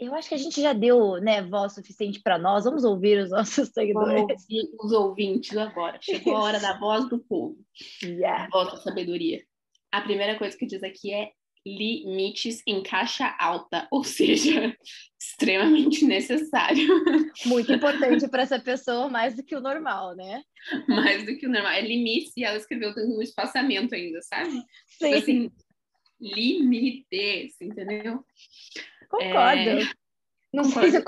eu 0.00 0.14
acho 0.14 0.30
que 0.30 0.34
a 0.34 0.38
gente 0.38 0.62
já 0.62 0.72
deu 0.72 1.20
né, 1.20 1.42
voz 1.42 1.74
suficiente 1.74 2.22
para 2.22 2.38
nós. 2.38 2.64
Vamos 2.64 2.84
ouvir 2.84 3.22
os 3.22 3.30
nossos 3.30 3.68
seguidores. 3.68 4.22
Vamos 4.22 4.32
ouvir 4.32 4.70
os 4.80 4.92
ouvintes 4.92 5.56
agora. 5.56 5.98
Chegou 6.00 6.36
a 6.36 6.42
hora 6.42 6.58
da 6.58 6.78
voz 6.78 7.06
do 7.08 7.18
povo. 7.18 7.58
Yeah. 8.02 8.46
A 8.46 8.48
voz 8.48 8.72
da 8.72 8.76
sabedoria. 8.78 9.44
A 9.92 10.00
primeira 10.00 10.38
coisa 10.38 10.56
que 10.56 10.64
diz 10.64 10.82
aqui 10.82 11.12
é 11.12 11.32
limites 11.66 12.62
em 12.66 12.82
caixa 12.82 13.34
alta, 13.38 13.86
ou 13.92 14.02
seja, 14.04 14.76
extremamente 15.18 16.04
necessário. 16.04 16.86
Muito 17.46 17.72
importante 17.72 18.28
para 18.28 18.42
essa 18.42 18.58
pessoa, 18.60 19.08
mais 19.08 19.36
do 19.36 19.42
que 19.42 19.54
o 19.54 19.60
normal, 19.60 20.14
né? 20.16 20.42
Mais 20.88 21.24
do 21.24 21.36
que 21.36 21.46
o 21.46 21.50
normal. 21.50 21.72
É 21.72 21.80
limites 21.80 22.32
e 22.36 22.44
ela 22.44 22.56
escreveu 22.56 22.92
um 22.96 23.20
espaçamento 23.20 23.94
ainda, 23.94 24.20
sabe? 24.22 24.50
Sim. 24.50 24.64
Tipo 24.98 25.14
assim, 25.16 25.50
limites, 26.20 27.60
entendeu? 27.60 28.24
Concordo. 29.08 29.70
É... 29.70 29.90
Não 30.52 30.64
concordo. 30.64 30.80
sei 30.80 30.90
se 30.90 30.96
eu 30.96 31.04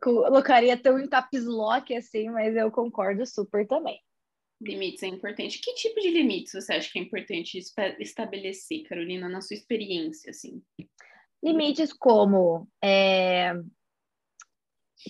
colocaria 0.00 0.76
tão 0.76 0.98
em 0.98 1.08
caps 1.08 1.44
lock 1.44 1.94
assim, 1.94 2.30
mas 2.30 2.56
eu 2.56 2.70
concordo 2.70 3.26
super 3.26 3.66
também. 3.66 4.00
Limites 4.60 5.02
é 5.02 5.06
importante. 5.06 5.60
Que 5.60 5.74
tipo 5.74 6.00
de 6.00 6.10
limites 6.10 6.52
você 6.52 6.74
acha 6.74 6.90
que 6.90 6.98
é 6.98 7.02
importante 7.02 7.58
estabelecer, 7.98 8.82
Carolina, 8.82 9.28
na 9.28 9.40
sua 9.40 9.54
experiência, 9.54 10.30
assim? 10.30 10.62
Limites 11.42 11.92
como 11.92 12.68
é... 12.82 13.54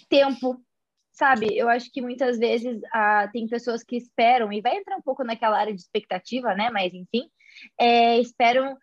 tempo, 0.09 0.63
sabe? 1.13 1.57
Eu 1.57 1.69
acho 1.69 1.91
que 1.91 2.01
muitas 2.01 2.39
vezes 2.39 2.81
ah, 2.93 3.29
tem 3.33 3.49
pessoas 3.49 3.83
que 3.83 3.97
esperam, 3.97 4.53
e 4.53 4.61
vai 4.61 4.77
entrar 4.77 4.97
um 4.97 5.03
pouco 5.03 5.25
naquela 5.25 5.59
área 5.59 5.75
de 5.75 5.81
expectativa, 5.81 6.55
né? 6.55 6.71
Mas 6.71 6.95
enfim, 6.95 7.29
é, 7.79 8.19
esperam 8.21 8.79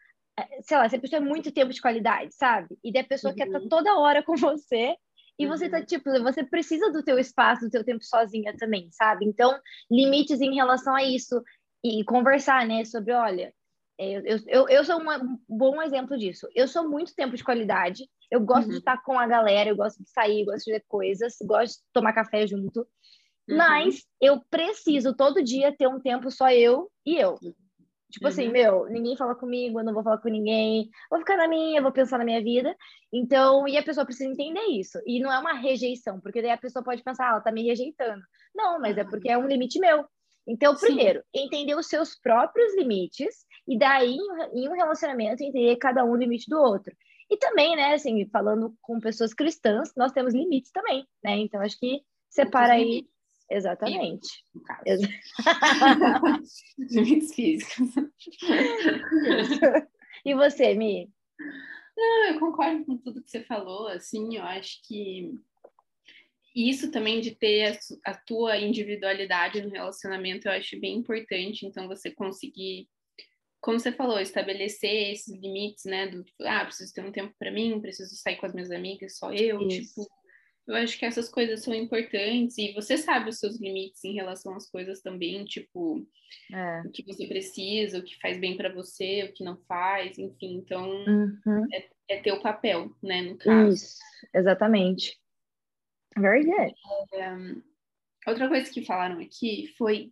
sei 0.61 0.77
lá, 0.77 0.87
se 0.87 0.95
a 0.95 0.99
pessoa 0.99 1.17
é 1.17 1.23
muito 1.23 1.51
tempo 1.51 1.73
de 1.73 1.81
qualidade, 1.81 2.33
sabe? 2.35 2.77
E 2.83 2.91
daí 2.91 3.01
a 3.01 3.07
pessoa 3.07 3.31
uhum. 3.31 3.37
quer 3.37 3.47
estar 3.47 3.61
toda 3.67 3.97
hora 3.97 4.21
com 4.21 4.35
você 4.37 4.95
e 5.39 5.45
uhum. 5.45 5.51
você 5.51 5.69
tá, 5.69 5.84
tipo, 5.84 6.12
você 6.24 6.44
precisa 6.44 6.92
do 6.92 7.04
teu 7.04 7.19
espaço, 7.19 7.66
do 7.66 7.69
teu 7.69 7.84
tempo 7.84 8.04
sozinha 8.04 8.56
também, 8.57 8.89
sabe? 8.92 9.25
Então, 9.25 9.57
limites 9.89 10.42
em 10.42 10.56
relação 10.56 10.95
a 10.95 11.04
isso 11.04 11.44
e 11.84 12.04
conversar, 12.04 12.66
né, 12.66 12.84
sobre, 12.84 13.13
olha, 13.13 13.54
é, 14.00 14.18
eu, 14.18 14.39
eu, 14.48 14.69
eu 14.69 14.86
sou 14.86 15.00
um 15.00 15.38
bom 15.48 15.81
exemplo 15.81 16.18
disso. 16.18 16.48
Eu 16.56 16.68
sou 16.68 16.88
muito 16.88 17.16
tempo 17.16 17.36
de 17.36 17.44
qualidade, 17.44 18.07
eu 18.31 18.39
gosto 18.39 18.66
uhum. 18.66 18.74
de 18.74 18.78
estar 18.78 19.01
com 19.04 19.18
a 19.18 19.28
galera, 19.28 19.69
eu 19.69 19.75
gosto 19.75 20.04
de 20.04 20.10
sair, 20.10 20.45
gosto 20.45 20.66
de 20.66 20.74
ver 20.74 20.84
coisas, 20.88 21.36
gosto 21.44 21.78
de 21.78 21.84
tomar 21.94 22.13
café 22.13 22.45
junto, 22.45 22.81
uhum. 23.50 23.57
mas 23.57 24.06
eu 24.22 24.42
preciso 24.50 25.16
todo 25.16 25.44
dia 25.44 25.75
ter 25.75 25.88
um 25.88 26.00
tempo 26.00 26.30
só 26.30 26.51
eu 26.51 26.92
e 27.06 27.18
eu. 27.18 27.39
Tipo 28.09 28.27
assim, 28.27 28.44
uhum. 28.44 28.51
assim, 28.51 28.63
meu, 28.63 28.86
ninguém 28.86 29.18
fala 29.18 29.36
comigo, 29.36 29.80
eu 29.80 29.83
não 29.83 29.94
vou 29.94 30.04
falar 30.04 30.18
com 30.19 30.30
ninguém, 30.30 30.89
vou 31.09 31.19
ficar 31.19 31.36
na 31.36 31.48
minha, 31.48 31.81
vou 31.81 31.92
pensar 31.92 32.18
na 32.18 32.24
minha 32.24 32.42
vida. 32.42 32.75
Então, 33.12 33.68
e 33.68 33.77
a 33.77 33.83
pessoa 33.83 34.06
precisa 34.06 34.30
entender 34.30 34.65
isso. 34.71 35.00
E 35.06 35.19
não 35.19 35.31
é 35.31 35.38
uma 35.38 35.53
rejeição, 35.53 36.20
porque 36.22 36.41
daí 36.41 36.51
a 36.51 36.58
pessoa 36.58 36.84
pode 36.84 37.03
pensar, 37.03 37.25
ah, 37.25 37.31
ela 37.31 37.41
tá 37.41 37.51
me 37.51 37.63
rejeitando. 37.63 38.22
Não, 38.55 38.79
mas 38.79 38.98
é 38.98 39.03
uhum. 39.03 39.10
porque 39.10 39.29
é 39.29 39.38
um 39.38 39.48
limite 39.48 39.79
meu. 39.79 40.05
Então, 40.48 40.74
primeiro, 40.75 41.20
Sim. 41.36 41.43
entender 41.43 41.75
os 41.75 41.88
seus 41.88 42.17
próprios 42.17 42.74
limites, 42.77 43.46
e 43.67 43.77
daí, 43.77 44.15
em 44.53 44.70
um 44.70 44.74
relacionamento, 44.74 45.43
entender 45.43 45.75
cada 45.75 46.05
um 46.05 46.12
o 46.12 46.15
limite 46.15 46.50
do 46.50 46.58
outro. 46.58 46.96
E 47.29 47.36
também, 47.36 47.75
né, 47.75 47.93
assim, 47.93 48.25
falando 48.27 48.74
com 48.81 49.01
pessoas 49.01 49.34
cristãs, 49.34 49.91
nós 49.98 50.13
temos 50.13 50.34
limites 50.34 50.72
também, 50.72 51.05
né? 51.22 51.38
Então, 51.38 51.62
acho 51.62 51.77
que 51.77 52.01
separa 52.29 52.74
aí 52.74 53.05
Exatamente. 53.50 54.27
caso. 54.66 55.08
Limites 56.77 57.34
físicos. 57.36 57.89
E 60.25 60.34
você, 60.36 60.74
Mi? 60.74 61.10
Não, 61.96 62.25
eu 62.25 62.39
concordo 62.39 62.86
com 62.86 62.98
tudo 62.98 63.24
que 63.24 63.30
você 63.30 63.44
falou, 63.44 63.88
assim, 63.88 64.38
eu 64.38 64.44
acho 64.44 64.82
que 64.88 65.34
isso 66.56 66.92
também 66.92 67.22
de 67.22 67.36
ter 67.36 67.80
a, 68.06 68.12
a 68.12 68.16
tua 68.16 68.58
individualidade 68.58 69.62
no 69.62 69.70
relacionamento 69.70 70.48
eu 70.48 70.51
acho 70.51 70.80
bem 70.80 70.96
importante, 70.96 71.66
então 71.66 71.88
você 71.88 72.12
conseguir 72.12 72.88
como 73.60 73.80
você 73.80 73.92
falou, 73.92 74.20
estabelecer 74.20 75.12
esses 75.12 75.34
limites, 75.36 75.86
né? 75.86 76.08
Do 76.08 76.24
ah, 76.44 76.63
preciso 76.63 76.94
ter 76.94 77.04
um 77.04 77.12
tempo 77.12 77.34
para 77.38 77.51
mim, 77.51 77.82
preciso 77.82 78.16
sair 78.16 78.38
com 78.38 78.46
as 78.46 78.54
minhas 78.54 78.72
amigas, 78.72 79.18
só 79.18 79.34
eu, 79.34 79.62
Isso. 79.68 79.82
tipo, 79.82 80.08
eu 80.67 80.75
acho 80.75 81.00
que 81.00 81.05
essas 81.05 81.29
coisas 81.29 81.63
são 81.63 81.74
importantes 81.74 82.57
e 82.57 82.74
você 82.74 82.97
sabe 82.97 83.29
os 83.29 83.39
seus 83.39 83.59
limites 83.59 84.03
em 84.03 84.13
relação 84.13 84.53
às 84.53 84.69
coisas 84.69 85.01
também, 85.01 85.45
tipo, 85.45 86.05
é. 86.53 86.81
o 86.81 86.91
que 86.91 87.03
você 87.03 87.25
precisa, 87.25 88.00
o 88.00 88.03
que 88.03 88.19
faz 88.19 88.38
bem 88.38 88.57
para 88.57 88.74
você, 88.74 89.24
o 89.24 89.33
que 89.33 89.43
não 89.43 89.57
faz, 89.67 90.17
enfim. 90.17 90.55
Então, 90.55 90.89
uhum. 90.89 91.67
é, 91.74 91.89
é 92.09 92.21
teu 92.21 92.41
papel, 92.41 92.91
né, 93.01 93.21
no 93.21 93.38
caso. 93.38 93.74
Isso, 93.74 93.97
exatamente. 94.33 95.17
Very 96.17 96.43
good. 96.43 96.74
É, 97.13 98.29
outra 98.29 98.50
coisa 98.50 98.69
que 98.69 98.86
falaram 98.86 99.19
aqui 99.21 99.74
foi 99.77 100.12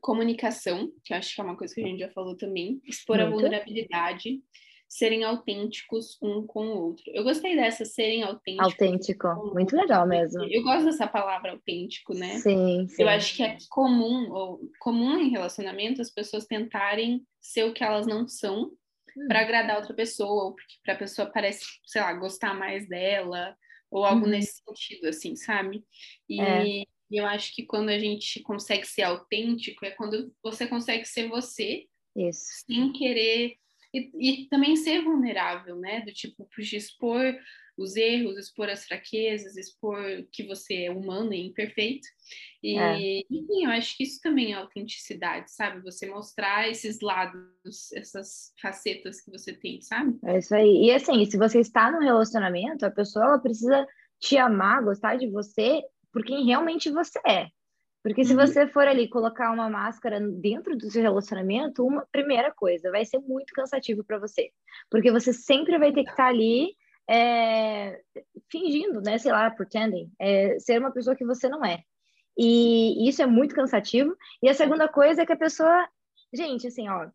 comunicação, 0.00 0.92
que 1.04 1.12
eu 1.12 1.16
acho 1.16 1.34
que 1.34 1.40
é 1.40 1.44
uma 1.44 1.56
coisa 1.56 1.74
que 1.74 1.82
a 1.82 1.86
gente 1.86 2.00
já 2.00 2.10
falou 2.10 2.36
também, 2.36 2.80
expor 2.84 3.16
Muito. 3.16 3.28
a 3.28 3.30
vulnerabilidade. 3.30 4.42
Serem 4.88 5.22
autênticos 5.22 6.16
um 6.22 6.46
com 6.46 6.66
o 6.66 6.82
outro. 6.84 7.04
Eu 7.08 7.22
gostei 7.22 7.54
dessa, 7.54 7.84
serem 7.84 8.22
autênticos. 8.22 8.72
Autêntico, 8.72 9.28
um 9.28 9.52
muito 9.52 9.76
legal 9.76 10.08
mesmo. 10.08 10.42
Eu 10.44 10.62
gosto 10.62 10.86
dessa 10.86 11.06
palavra 11.06 11.52
autêntico, 11.52 12.14
né? 12.14 12.38
Sim, 12.38 12.88
sim. 12.88 13.02
Eu 13.02 13.08
acho 13.08 13.36
que 13.36 13.42
é 13.42 13.58
comum, 13.68 14.32
ou 14.32 14.60
comum 14.80 15.18
em 15.18 15.28
relacionamento, 15.28 16.00
as 16.00 16.10
pessoas 16.10 16.46
tentarem 16.46 17.22
ser 17.38 17.64
o 17.64 17.74
que 17.74 17.84
elas 17.84 18.06
não 18.06 18.26
são 18.26 18.72
hum. 19.16 19.28
para 19.28 19.40
agradar 19.40 19.76
outra 19.76 19.94
pessoa, 19.94 20.44
ou 20.44 20.54
porque 20.54 20.74
para 20.82 20.94
a 20.94 20.98
pessoa 20.98 21.30
parece, 21.30 21.66
sei 21.84 22.00
lá, 22.00 22.14
gostar 22.14 22.54
mais 22.54 22.88
dela, 22.88 23.54
ou 23.90 24.06
algo 24.06 24.24
hum. 24.24 24.30
nesse 24.30 24.62
sentido, 24.64 25.08
assim, 25.08 25.36
sabe? 25.36 25.84
E 26.26 26.40
é. 26.40 26.84
eu 27.10 27.26
acho 27.26 27.54
que 27.54 27.66
quando 27.66 27.90
a 27.90 27.98
gente 27.98 28.40
consegue 28.40 28.86
ser 28.86 29.02
autêntico, 29.02 29.84
é 29.84 29.90
quando 29.90 30.32
você 30.42 30.66
consegue 30.66 31.04
ser 31.04 31.28
você, 31.28 31.84
Isso. 32.16 32.64
sem 32.66 32.90
querer 32.90 33.58
e, 33.92 34.10
e 34.44 34.48
também 34.48 34.76
ser 34.76 35.02
vulnerável, 35.02 35.76
né? 35.76 36.00
Do 36.00 36.12
tipo, 36.12 36.48
de 36.58 36.76
expor 36.76 37.34
os 37.78 37.94
erros, 37.94 38.36
expor 38.36 38.68
as 38.68 38.84
fraquezas, 38.84 39.56
expor 39.56 40.26
que 40.32 40.42
você 40.42 40.84
é 40.84 40.90
humano 40.90 41.32
e 41.32 41.46
imperfeito. 41.46 42.06
E, 42.60 42.76
é. 42.76 43.20
enfim, 43.30 43.64
eu 43.64 43.70
acho 43.70 43.96
que 43.96 44.02
isso 44.02 44.20
também 44.20 44.52
é 44.52 44.56
autenticidade, 44.56 45.52
sabe? 45.52 45.80
Você 45.82 46.06
mostrar 46.06 46.68
esses 46.68 47.00
lados, 47.00 47.92
essas 47.94 48.52
facetas 48.60 49.20
que 49.20 49.30
você 49.30 49.52
tem, 49.52 49.80
sabe? 49.80 50.18
É 50.24 50.38
isso 50.38 50.54
aí. 50.54 50.86
E 50.86 50.90
assim, 50.90 51.24
se 51.24 51.38
você 51.38 51.60
está 51.60 51.90
num 51.90 52.00
relacionamento, 52.00 52.84
a 52.84 52.90
pessoa 52.90 53.24
ela 53.24 53.38
precisa 53.38 53.86
te 54.18 54.36
amar, 54.36 54.82
gostar 54.82 55.16
de 55.16 55.30
você 55.30 55.80
por 56.12 56.24
quem 56.24 56.44
realmente 56.44 56.90
você 56.90 57.20
é. 57.24 57.46
Porque 58.02 58.24
se 58.24 58.32
uhum. 58.32 58.46
você 58.46 58.66
for 58.66 58.86
ali 58.86 59.08
colocar 59.08 59.50
uma 59.50 59.68
máscara 59.68 60.20
dentro 60.20 60.76
do 60.76 60.90
seu 60.90 61.02
relacionamento, 61.02 61.84
uma 61.84 62.06
primeira 62.12 62.52
coisa, 62.52 62.90
vai 62.90 63.04
ser 63.04 63.18
muito 63.18 63.52
cansativo 63.52 64.04
para 64.04 64.18
você. 64.18 64.50
Porque 64.90 65.10
você 65.10 65.32
sempre 65.32 65.78
vai 65.78 65.92
ter 65.92 66.04
que 66.04 66.10
estar 66.10 66.24
tá 66.24 66.28
ali 66.28 66.76
é, 67.10 68.00
fingindo, 68.50 69.00
né? 69.00 69.18
Sei 69.18 69.32
lá, 69.32 69.50
pretending, 69.50 70.10
é, 70.18 70.58
ser 70.58 70.78
uma 70.78 70.92
pessoa 70.92 71.16
que 71.16 71.24
você 71.24 71.48
não 71.48 71.64
é. 71.64 71.82
E 72.36 73.08
isso 73.08 73.20
é 73.20 73.26
muito 73.26 73.54
cansativo. 73.54 74.16
E 74.42 74.48
a 74.48 74.54
segunda 74.54 74.88
coisa 74.88 75.22
é 75.22 75.26
que 75.26 75.32
a 75.32 75.36
pessoa. 75.36 75.88
Gente, 76.32 76.68
assim, 76.68 76.88
ó, 76.88 77.08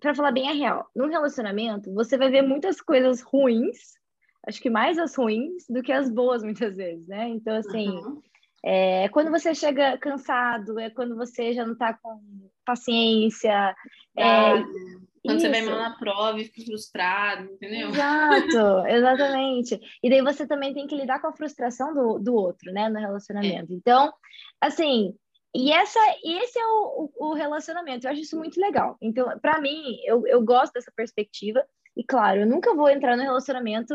para 0.00 0.14
falar 0.14 0.32
bem 0.32 0.48
a 0.48 0.52
real, 0.52 0.88
no 0.96 1.06
relacionamento, 1.06 1.92
você 1.92 2.18
vai 2.18 2.30
ver 2.30 2.42
muitas 2.42 2.80
coisas 2.80 3.20
ruins, 3.20 3.92
acho 4.48 4.60
que 4.60 4.70
mais 4.70 4.98
as 4.98 5.14
ruins 5.14 5.64
do 5.68 5.82
que 5.82 5.92
as 5.92 6.10
boas, 6.10 6.42
muitas 6.42 6.76
vezes, 6.76 7.06
né? 7.06 7.28
Então, 7.28 7.56
assim. 7.56 7.88
Uhum 7.88 8.20
é 8.64 9.08
quando 9.10 9.30
você 9.30 9.54
chega 9.54 9.98
cansado, 9.98 10.80
é 10.80 10.88
quando 10.88 11.14
você 11.16 11.52
já 11.52 11.66
não 11.66 11.74
está 11.74 11.92
com 11.92 12.20
paciência. 12.64 13.76
É, 14.16 14.62
quando 15.24 15.38
isso. 15.38 15.46
você 15.46 15.48
vai 15.50 15.62
mal 15.62 15.78
na 15.78 15.96
prova 15.98 16.40
e 16.40 16.44
fica 16.44 16.64
frustrado, 16.64 17.44
entendeu? 17.52 17.90
Exato, 17.90 18.86
exatamente. 18.88 19.80
E 20.02 20.08
daí 20.08 20.22
você 20.22 20.46
também 20.46 20.72
tem 20.72 20.86
que 20.86 20.96
lidar 20.96 21.20
com 21.20 21.26
a 21.26 21.32
frustração 21.32 21.94
do, 21.94 22.18
do 22.18 22.34
outro, 22.34 22.72
né, 22.72 22.88
no 22.88 22.98
relacionamento. 22.98 23.72
É. 23.72 23.76
Então, 23.76 24.12
assim, 24.60 25.14
e, 25.54 25.70
essa, 25.70 26.00
esse 26.24 26.58
é 26.58 26.66
o, 26.66 27.10
o, 27.16 27.34
relacionamento. 27.34 28.06
Eu 28.06 28.12
acho 28.12 28.22
isso 28.22 28.36
muito 28.36 28.60
legal. 28.60 28.96
Então, 29.00 29.38
para 29.40 29.60
mim, 29.60 29.98
eu, 30.04 30.26
eu 30.26 30.42
gosto 30.42 30.72
dessa 30.72 30.92
perspectiva. 30.94 31.64
E 31.96 32.02
claro, 32.02 32.40
eu 32.40 32.46
nunca 32.46 32.74
vou 32.74 32.90
entrar 32.90 33.16
no 33.16 33.22
relacionamento 33.22 33.94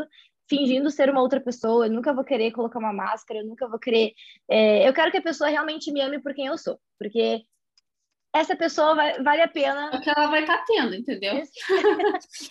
fingindo 0.50 0.90
ser 0.90 1.08
uma 1.08 1.22
outra 1.22 1.40
pessoa, 1.40 1.86
eu 1.86 1.92
nunca 1.92 2.12
vou 2.12 2.24
querer 2.24 2.50
colocar 2.50 2.80
uma 2.80 2.92
máscara, 2.92 3.38
eu 3.40 3.46
nunca 3.46 3.68
vou 3.68 3.78
querer. 3.78 4.12
É, 4.50 4.86
eu 4.86 4.92
quero 4.92 5.12
que 5.12 5.18
a 5.18 5.22
pessoa 5.22 5.48
realmente 5.48 5.92
me 5.92 6.00
ame 6.00 6.20
por 6.20 6.34
quem 6.34 6.46
eu 6.46 6.58
sou, 6.58 6.76
porque 6.98 7.44
essa 8.34 8.56
pessoa 8.56 8.96
vai, 8.96 9.22
vale 9.22 9.42
a 9.42 9.48
pena. 9.48 9.90
É 9.92 9.96
o 9.96 10.00
que 10.00 10.10
ela 10.10 10.26
vai 10.26 10.40
estar 10.40 10.58
tá 10.58 10.64
tendo, 10.66 10.94
entendeu? 10.96 11.40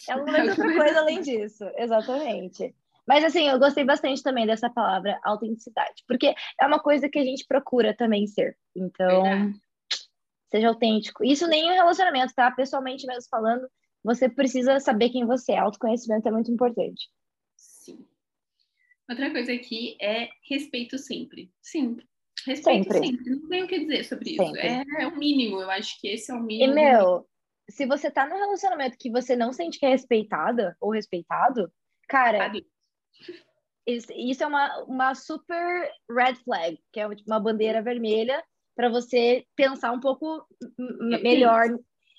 ela 0.07 0.23
não 0.23 0.31
vai 0.31 0.43
ter 0.43 0.49
outra 0.51 0.75
coisa 0.75 0.99
além 0.99 1.21
disso, 1.21 1.65
exatamente. 1.75 2.73
Mas 3.05 3.25
assim, 3.25 3.49
eu 3.49 3.59
gostei 3.59 3.83
bastante 3.83 4.23
também 4.23 4.45
dessa 4.45 4.69
palavra 4.69 5.19
autenticidade, 5.23 6.03
porque 6.07 6.33
é 6.61 6.65
uma 6.65 6.79
coisa 6.79 7.09
que 7.09 7.19
a 7.19 7.23
gente 7.23 7.45
procura 7.45 7.93
também 7.93 8.25
ser. 8.27 8.55
Então, 8.73 9.23
seja 10.49 10.69
autêntico. 10.69 11.25
Isso 11.25 11.47
nem 11.47 11.67
em 11.67 11.73
relacionamento, 11.73 12.33
tá? 12.33 12.49
Pessoalmente 12.51 13.05
mesmo 13.05 13.27
falando, 13.29 13.67
você 14.01 14.29
precisa 14.29 14.79
saber 14.79 15.09
quem 15.09 15.25
você 15.25 15.51
é. 15.51 15.57
Autoconhecimento 15.57 16.27
é 16.27 16.31
muito 16.31 16.51
importante. 16.51 17.09
Outra 19.09 19.31
coisa 19.31 19.51
aqui 19.51 19.97
é 19.99 20.29
respeito 20.47 20.97
sempre. 20.97 21.51
Sim, 21.61 21.97
respeito 22.45 22.93
sempre. 22.93 23.07
sempre. 23.07 23.29
Não 23.31 23.49
tem 23.49 23.63
o 23.63 23.67
que 23.67 23.79
dizer 23.79 24.03
sobre 24.05 24.31
isso. 24.31 24.55
É, 24.57 24.83
é, 24.99 25.07
o 25.07 25.17
mínimo, 25.17 25.59
eu 25.59 25.69
acho 25.71 25.99
que 25.99 26.09
esse 26.09 26.31
é 26.31 26.35
o 26.35 26.39
mínimo. 26.39 26.71
E, 26.71 26.75
meu, 26.75 27.27
se 27.69 27.87
você 27.87 28.11
tá 28.11 28.27
num 28.27 28.37
relacionamento 28.37 28.97
que 28.99 29.09
você 29.09 29.35
não 29.35 29.51
sente 29.51 29.79
que 29.79 29.85
é 29.85 29.89
respeitada 29.89 30.77
ou 30.79 30.91
respeitado, 30.91 31.71
cara, 32.07 32.51
isso, 33.87 34.13
isso 34.13 34.43
é 34.43 34.47
uma, 34.47 34.83
uma 34.83 35.15
super 35.15 35.91
red 36.09 36.35
flag, 36.43 36.79
que 36.91 36.99
é 36.99 37.07
uma 37.07 37.39
bandeira 37.39 37.81
vermelha 37.81 38.43
para 38.75 38.89
você 38.89 39.43
pensar 39.55 39.91
um 39.91 39.99
pouco 39.99 40.45
melhor. 41.21 41.65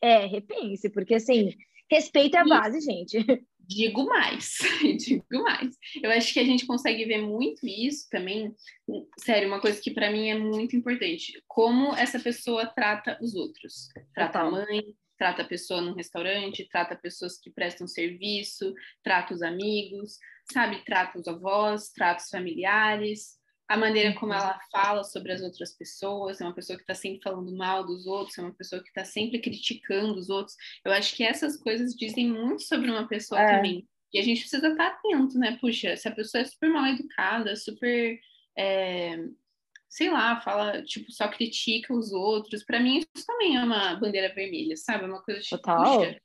É, 0.03 0.25
repense, 0.25 0.89
porque 0.89 1.17
assim, 1.17 1.55
respeito 1.91 2.35
é 2.35 2.41
a 2.41 2.45
base, 2.45 2.81
gente. 2.81 3.19
Digo 3.71 4.05
mais, 4.05 4.59
digo 4.99 5.25
mais. 5.45 5.77
Eu 6.03 6.11
acho 6.11 6.35
que 6.35 6.41
a 6.41 6.45
gente 6.45 6.67
consegue 6.67 7.05
ver 7.05 7.23
muito 7.23 7.65
isso 7.65 8.09
também. 8.11 8.53
Sério, 9.21 9.47
uma 9.47 9.61
coisa 9.61 9.81
que 9.81 9.93
para 9.93 10.11
mim 10.11 10.29
é 10.29 10.37
muito 10.37 10.75
importante: 10.75 11.41
como 11.47 11.95
essa 11.95 12.19
pessoa 12.19 12.67
trata 12.67 13.17
os 13.23 13.37
outros. 13.37 13.89
Trata 14.13 14.41
a 14.41 14.51
mãe, 14.51 14.83
trata 15.17 15.43
a 15.43 15.45
pessoa 15.47 15.81
no 15.81 15.95
restaurante, 15.95 16.69
trata 16.69 16.97
pessoas 16.97 17.39
que 17.39 17.49
prestam 17.49 17.87
serviço, 17.87 18.75
trata 19.05 19.35
os 19.35 19.41
amigos, 19.41 20.19
sabe? 20.53 20.85
Trata 20.85 21.21
os 21.21 21.29
avós, 21.29 21.91
trata 21.91 22.25
os 22.25 22.29
familiares 22.29 23.40
a 23.71 23.77
maneira 23.77 24.13
como 24.19 24.33
ela 24.33 24.59
fala 24.73 25.05
sobre 25.05 25.31
as 25.31 25.43
outras 25.43 25.73
pessoas, 25.73 26.41
é 26.41 26.45
uma 26.45 26.53
pessoa 26.53 26.77
que 26.77 26.83
está 26.83 26.93
sempre 26.93 27.23
falando 27.23 27.57
mal 27.57 27.87
dos 27.87 28.05
outros, 28.05 28.37
é 28.37 28.43
uma 28.43 28.53
pessoa 28.53 28.83
que 28.83 28.89
está 28.89 29.05
sempre 29.05 29.39
criticando 29.39 30.19
os 30.19 30.29
outros. 30.29 30.57
Eu 30.85 30.91
acho 30.91 31.15
que 31.15 31.23
essas 31.23 31.57
coisas 31.57 31.95
dizem 31.95 32.29
muito 32.33 32.65
sobre 32.65 32.91
uma 32.91 33.07
pessoa 33.07 33.41
é. 33.41 33.55
também. 33.55 33.89
E 34.13 34.19
a 34.19 34.25
gente 34.25 34.41
precisa 34.41 34.67
estar 34.67 34.91
tá 34.91 34.97
atento, 34.97 35.39
né? 35.39 35.57
Puxa, 35.61 35.97
se 35.97 36.09
a 36.09 36.11
pessoa 36.11 36.43
é 36.43 36.47
super 36.47 36.69
mal 36.69 36.85
educada, 36.87 37.55
super. 37.55 38.19
É, 38.59 39.17
sei 39.89 40.11
lá, 40.11 40.41
fala, 40.41 40.83
tipo, 40.83 41.13
só 41.13 41.29
critica 41.29 41.95
os 41.95 42.13
outros. 42.13 42.65
Para 42.65 42.81
mim, 42.81 42.99
isso 42.99 43.25
também 43.25 43.57
é 43.57 43.63
uma 43.63 43.95
bandeira 43.95 44.35
vermelha, 44.35 44.77
sabe? 44.77 45.05
É 45.05 45.07
uma 45.07 45.23
coisa 45.23 45.41
tipo. 45.41 45.59
Total. 45.59 45.97
Puxa, 45.97 46.21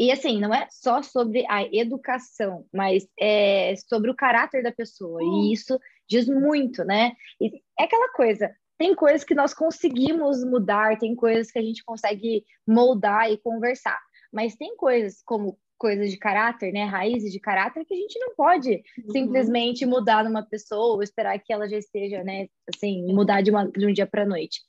e 0.00 0.10
assim, 0.10 0.40
não 0.40 0.54
é 0.54 0.66
só 0.70 1.02
sobre 1.02 1.44
a 1.46 1.62
educação, 1.62 2.66
mas 2.72 3.06
é 3.20 3.74
sobre 3.88 4.10
o 4.10 4.16
caráter 4.16 4.62
da 4.62 4.72
pessoa. 4.72 5.22
E 5.22 5.26
hum. 5.26 5.52
isso 5.52 5.78
diz 6.10 6.26
muito, 6.26 6.84
né? 6.84 7.12
E 7.40 7.62
é 7.78 7.84
aquela 7.84 8.12
coisa, 8.12 8.52
tem 8.76 8.94
coisas 8.94 9.22
que 9.22 9.34
nós 9.34 9.54
conseguimos 9.54 10.44
mudar, 10.44 10.98
tem 10.98 11.14
coisas 11.14 11.50
que 11.50 11.58
a 11.58 11.62
gente 11.62 11.84
consegue 11.84 12.44
moldar 12.66 13.30
e 13.30 13.38
conversar, 13.38 13.98
mas 14.32 14.56
tem 14.56 14.76
coisas 14.76 15.22
como 15.24 15.58
coisas 15.78 16.10
de 16.10 16.18
caráter, 16.18 16.72
né, 16.72 16.84
raízes 16.84 17.32
de 17.32 17.40
caráter 17.40 17.86
que 17.86 17.94
a 17.94 17.96
gente 17.96 18.18
não 18.18 18.34
pode 18.34 18.70
uhum. 18.70 19.10
simplesmente 19.12 19.86
mudar 19.86 20.22
numa 20.22 20.42
pessoa 20.42 20.94
ou 20.94 21.02
esperar 21.02 21.38
que 21.38 21.50
ela 21.50 21.66
já 21.66 21.78
esteja, 21.78 22.22
né, 22.22 22.48
assim, 22.74 23.10
mudar 23.14 23.40
de, 23.40 23.50
uma, 23.50 23.66
de 23.66 23.86
um 23.86 23.92
dia 23.92 24.06
para 24.06 24.26
noite 24.26 24.60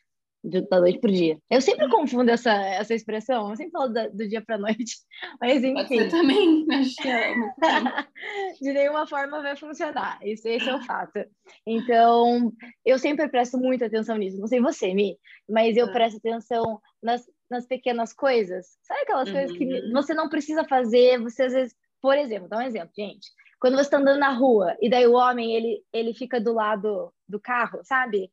da 0.43 0.79
noite 0.79 0.99
pro 0.99 1.11
dia. 1.11 1.37
Eu 1.49 1.61
sempre 1.61 1.87
confundo 1.89 2.31
essa, 2.31 2.51
essa 2.51 2.95
expressão, 2.95 3.49
eu 3.49 3.55
sempre 3.55 3.71
falo 3.71 3.89
da, 3.89 4.07
do 4.07 4.27
dia 4.27 4.41
pra 4.41 4.57
noite, 4.57 4.97
mas 5.39 5.63
enfim. 5.63 5.97
Pode 5.97 6.09
também, 6.09 6.65
acho 6.71 6.95
que 6.95 7.07
é. 7.07 7.33
De 8.59 8.73
nenhuma 8.73 9.05
forma 9.05 9.41
vai 9.41 9.55
funcionar, 9.55 10.19
isso, 10.23 10.47
esse 10.47 10.67
é 10.67 10.75
o 10.75 10.83
fato. 10.83 11.23
Então, 11.65 12.51
eu 12.83 12.97
sempre 12.97 13.27
presto 13.29 13.57
muita 13.57 13.85
atenção 13.85 14.17
nisso, 14.17 14.39
não 14.39 14.47
sei 14.47 14.59
você, 14.59 14.93
Mi, 14.93 15.17
mas 15.47 15.77
eu 15.77 15.87
é. 15.87 15.91
presto 15.91 16.17
atenção 16.17 16.81
nas, 17.01 17.23
nas 17.49 17.67
pequenas 17.67 18.11
coisas. 18.11 18.77
Sabe 18.81 19.01
aquelas 19.01 19.27
uhum. 19.27 19.35
coisas 19.35 19.57
que 19.57 19.65
uhum. 19.65 19.91
você 19.91 20.13
não 20.13 20.27
precisa 20.27 20.63
fazer, 20.63 21.19
você 21.19 21.43
às 21.43 21.53
vezes, 21.53 21.75
por 22.01 22.17
exemplo, 22.17 22.49
dá 22.49 22.57
um 22.57 22.63
exemplo, 22.63 22.91
gente. 22.97 23.29
Quando 23.59 23.75
você 23.75 23.83
está 23.83 23.97
andando 23.97 24.19
na 24.19 24.33
rua 24.33 24.75
e 24.81 24.89
daí 24.89 25.05
o 25.05 25.13
homem, 25.13 25.55
ele, 25.55 25.83
ele 25.93 26.15
fica 26.15 26.41
do 26.41 26.51
lado 26.51 27.13
do 27.29 27.39
carro, 27.39 27.79
sabe? 27.83 28.31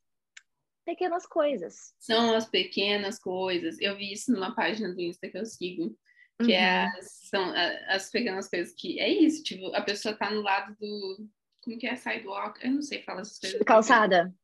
Pequenas 0.89 1.27
coisas. 1.27 1.93
São 1.99 2.35
as 2.35 2.49
pequenas 2.49 3.19
coisas. 3.19 3.79
Eu 3.79 3.95
vi 3.95 4.11
isso 4.11 4.33
numa 4.33 4.55
página 4.55 4.95
do 4.95 5.01
Insta 5.03 5.29
que 5.29 5.37
eu 5.37 5.45
sigo, 5.45 5.95
que 6.43 6.55
é 6.55 6.57
uhum. 6.57 6.65
é 6.65 6.99
as, 6.99 7.13
são 7.29 7.55
as 7.89 8.11
pequenas 8.11 8.49
coisas 8.49 8.75
que 8.75 8.99
é 8.99 9.07
isso, 9.07 9.43
tipo, 9.43 9.75
a 9.75 9.83
pessoa 9.83 10.15
tá 10.15 10.31
no 10.31 10.41
lado 10.41 10.75
do 10.81 11.29
como 11.63 11.79
que 11.79 11.87
é 11.87 11.95
sidewalk? 11.95 12.65
Eu 12.65 12.71
não 12.71 12.81
sei 12.81 13.03
falar 13.03 13.21
essas 13.21 13.39
coisas. 13.39 13.61
Calçada. 13.67 14.35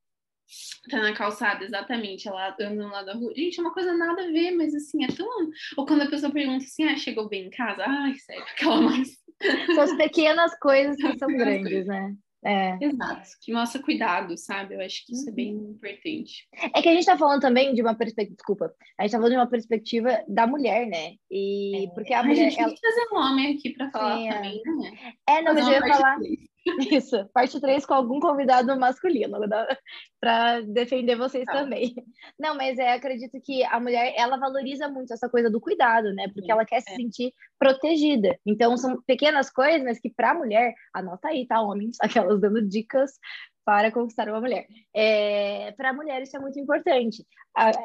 Tá 0.91 0.99
na 1.01 1.15
calçada, 1.15 1.65
exatamente. 1.65 2.29
Ela 2.29 2.51
anda 2.51 2.69
no 2.69 2.89
lado 2.89 3.07
da 3.07 3.15
rua. 3.15 3.33
Gente, 3.35 3.59
é 3.59 3.63
uma 3.63 3.73
coisa 3.73 3.97
nada 3.97 4.25
a 4.25 4.27
ver, 4.27 4.51
mas 4.51 4.75
assim, 4.75 5.03
é 5.03 5.09
tão. 5.09 5.27
Ou 5.79 5.87
quando 5.87 6.03
a 6.03 6.11
pessoa 6.11 6.31
pergunta 6.31 6.63
assim, 6.63 6.85
ah, 6.85 6.97
chegou 6.99 7.27
bem 7.27 7.47
em 7.47 7.51
casa? 7.51 7.85
Ai, 7.87 8.15
sério, 8.17 8.45
aquela 8.53 8.83
mais. 8.83 9.17
São 9.75 9.81
as 9.81 9.97
pequenas 9.97 10.59
coisas 10.59 10.97
que 10.97 11.19
são 11.19 11.29
grandes, 11.29 11.87
né? 11.87 12.15
É. 12.45 12.77
Exato, 12.79 13.29
que 13.41 13.53
mostra 13.53 13.83
cuidado, 13.83 14.37
sabe? 14.37 14.75
Eu 14.75 14.81
acho 14.83 15.07
que 15.07 15.15
isso 15.15 15.29
é 15.29 15.33
bem 15.33 15.57
uhum. 15.57 15.71
importante. 15.71 16.47
É 16.75 16.83
que 16.83 16.89
a 16.91 16.93
gente 16.93 17.07
tá 17.07 17.17
falando 17.17 17.41
também 17.41 17.75
de 17.75 17.81
uma 17.81 17.95
perspectiva, 17.95 18.37
desculpa, 18.37 18.75
a 18.99 19.03
gente 19.03 19.13
tá 19.13 19.19
falando 19.19 19.33
de 19.33 19.39
uma 19.39 19.47
perspectiva 19.49 20.23
da 20.29 20.47
mulher, 20.47 20.87
né? 20.87 21.15
E 21.31 21.87
é. 21.87 21.91
porque 21.95 22.13
a, 22.13 22.21
a 22.21 22.23
mulher. 22.23 22.51
gente 22.51 22.59
ela... 22.59 22.69
tem 22.69 22.75
que 22.75 22.81
trazer 22.83 23.07
um 23.13 23.17
homem 23.17 23.55
aqui 23.55 23.71
pra 23.71 23.91
falar 23.91 24.19
Sim, 24.19 24.29
também, 24.29 24.63
né? 24.63 25.15
É, 25.27 25.43
não, 25.43 25.55
mas 25.55 25.67
eu 25.67 25.73
ia 25.73 25.87
falar. 25.87 26.19
Isso, 26.91 27.29
parte 27.33 27.61
3 27.61 27.85
com 27.85 27.95
algum 27.95 28.19
convidado 28.19 28.79
masculino 28.79 29.39
para 30.21 30.61
defender 30.63 31.17
vocês 31.17 31.45
tá. 31.45 31.53
também. 31.53 31.95
Não, 32.39 32.57
mas 32.57 32.79
é, 32.79 32.93
acredito 32.93 33.39
que 33.43 33.63
a 33.65 33.79
mulher, 33.79 34.15
ela 34.17 34.39
valoriza 34.39 34.89
muito 34.89 35.13
essa 35.13 35.29
coisa 35.29 35.51
do 35.51 35.61
cuidado, 35.61 36.13
né? 36.15 36.25
Porque 36.29 36.47
Sim, 36.47 36.53
ela 36.53 36.65
quer 36.65 36.77
é. 36.77 36.81
se 36.81 36.95
sentir 36.97 37.33
protegida. 37.59 38.39
Então, 38.47 38.77
são 38.77 39.01
pequenas 39.07 39.51
coisas, 39.51 39.83
mas 39.83 40.01
que 40.01 40.11
para 40.11 40.31
a 40.31 40.35
mulher, 40.35 40.75
anota 40.95 41.29
aí, 41.29 41.47
tá, 41.47 41.61
homens? 41.61 41.97
Aquelas 42.31 42.41
dando 42.41 42.67
dicas 42.67 43.13
para 43.65 43.91
conquistar 43.91 44.29
uma 44.29 44.41
mulher. 44.41 44.67
É, 44.93 45.73
para 45.73 45.91
a 45.91 45.93
mulher 45.93 46.23
isso 46.23 46.37
é 46.37 46.41
muito 46.41 46.59
importante. 46.59 47.27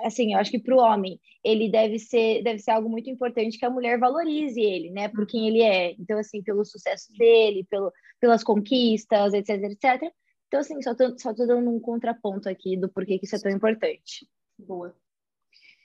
Assim, 0.04 0.34
eu 0.34 0.40
acho 0.40 0.52
que 0.52 0.60
para 0.60 0.76
o 0.76 0.80
homem 0.80 1.20
ele 1.44 1.70
deve 1.70 1.98
ser 1.98 2.44
deve 2.44 2.60
ser 2.60 2.72
algo 2.72 2.90
muito 2.90 3.10
importante 3.10 3.58
que 3.58 3.66
a 3.66 3.70
mulher 3.70 3.98
valorize 3.98 4.60
ele, 4.60 4.90
né, 4.92 5.08
por 5.08 5.26
quem 5.26 5.48
ele 5.48 5.62
é. 5.62 5.92
Então 5.94 6.18
assim, 6.20 6.44
pelo 6.44 6.66
sucesso 6.66 7.12
dele, 7.14 7.66
pelo, 7.70 7.92
pelas 8.20 8.44
conquistas, 8.44 9.34
etc, 9.34 9.64
etc. 9.64 10.12
Então 10.48 10.60
assim, 10.60 10.82
só 10.82 10.94
tô, 10.94 11.18
só 11.18 11.34
tô 11.34 11.46
dando 11.46 11.70
um 11.70 11.80
contraponto 11.80 12.50
aqui 12.50 12.76
do 12.76 12.90
porquê 12.90 13.18
que 13.18 13.26
isso 13.26 13.36
é 13.36 13.40
tão 13.40 13.52
importante. 13.52 14.28
Boa. 14.58 14.96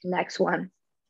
Next 0.05 0.43
one. 0.43 0.69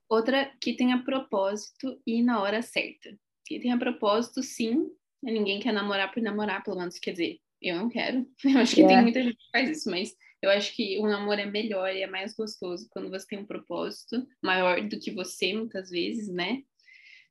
Outra 0.09 0.53
que 0.61 0.76
tenha 0.76 1.03
propósito 1.03 2.00
e 2.07 2.23
na 2.23 2.43
hora 2.43 2.61
certa. 2.61 3.17
Que 3.47 3.59
tenha 3.59 3.79
propósito, 3.79 4.43
sim. 4.43 4.91
Ninguém 5.23 5.59
quer 5.59 5.73
namorar 5.73 6.12
por 6.12 6.23
namorar, 6.23 6.62
pelo 6.62 6.76
menos 6.76 6.99
quer 6.99 7.12
dizer 7.12 7.41
eu 7.68 7.76
não 7.76 7.88
quero. 7.88 8.26
Eu 8.44 8.59
acho 8.59 8.75
que 8.75 8.83
é. 8.83 8.87
tem 8.87 9.02
muita 9.02 9.23
gente 9.23 9.37
que 9.37 9.50
faz 9.50 9.71
isso, 9.71 9.90
mas 9.90 10.14
eu 10.42 10.50
acho 10.50 10.75
que 10.76 10.99
o 10.99 11.06
namoro 11.06 11.40
é 11.40 11.47
melhor 11.47 11.90
e 11.90 12.02
é 12.02 12.06
mais 12.06 12.35
gostoso 12.35 12.87
quando 12.90 13.09
você 13.09 13.26
tem 13.26 13.38
um 13.38 13.47
propósito 13.47 14.26
maior 14.42 14.87
do 14.87 14.99
que 15.00 15.11
você, 15.11 15.54
muitas 15.54 15.88
vezes, 15.88 16.28
né? 16.28 16.62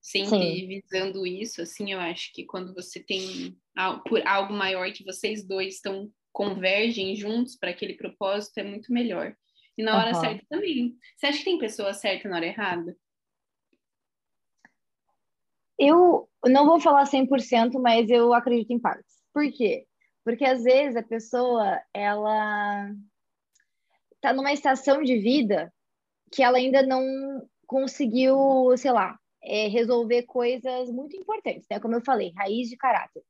Sempre 0.02 0.40
Sim. 0.40 0.68
visando 0.68 1.26
isso, 1.26 1.62
assim, 1.62 1.94
eu 1.94 2.00
acho 2.00 2.34
que 2.34 2.44
quando 2.44 2.74
você 2.74 3.00
tem 3.00 3.56
por 4.08 4.26
algo 4.28 4.52
maior 4.52 4.92
que 4.92 5.04
vocês 5.04 5.48
dois 5.48 5.76
estão 5.76 6.12
convergem 6.32 7.16
juntos 7.16 7.56
para 7.56 7.70
aquele 7.70 7.94
propósito, 7.94 8.58
é 8.58 8.64
muito 8.64 8.92
melhor. 8.92 9.36
E 9.78 9.84
na 9.84 9.98
hora 9.98 10.16
uhum. 10.16 10.20
certa 10.20 10.46
também. 10.50 10.98
Você 11.16 11.28
acha 11.28 11.38
que 11.38 11.46
tem 11.46 11.60
pessoa 11.60 11.94
certa 11.94 12.28
na 12.28 12.38
hora 12.38 12.48
errada? 12.48 12.98
Eu 15.78 16.28
não 16.46 16.66
vou 16.66 16.80
falar 16.80 17.04
100%, 17.04 17.80
mas 17.80 18.10
eu 18.10 18.34
acredito 18.34 18.72
em 18.72 18.80
partes. 18.80 19.14
Por 19.32 19.52
quê? 19.52 19.86
Porque 20.24 20.46
às 20.46 20.64
vezes 20.64 20.96
a 20.96 21.04
pessoa, 21.04 21.82
ela 21.94 22.90
tá 24.22 24.34
numa 24.34 24.54
estação 24.54 25.04
de 25.04 25.18
vida 25.20 25.72
que 26.32 26.42
ela 26.42 26.58
ainda 26.58 26.82
não 26.82 27.04
conseguiu, 27.68 28.74
sei 28.78 28.92
lá, 28.92 29.18
é, 29.44 29.68
resolver 29.68 30.24
coisas 30.24 30.90
muito 30.90 31.16
importantes, 31.18 31.68
né? 31.70 31.80
Como 31.80 31.96
eu 31.96 32.02
falei, 32.02 32.32
raiz 32.38 32.70
de 32.70 32.78
caráter. 32.78 33.22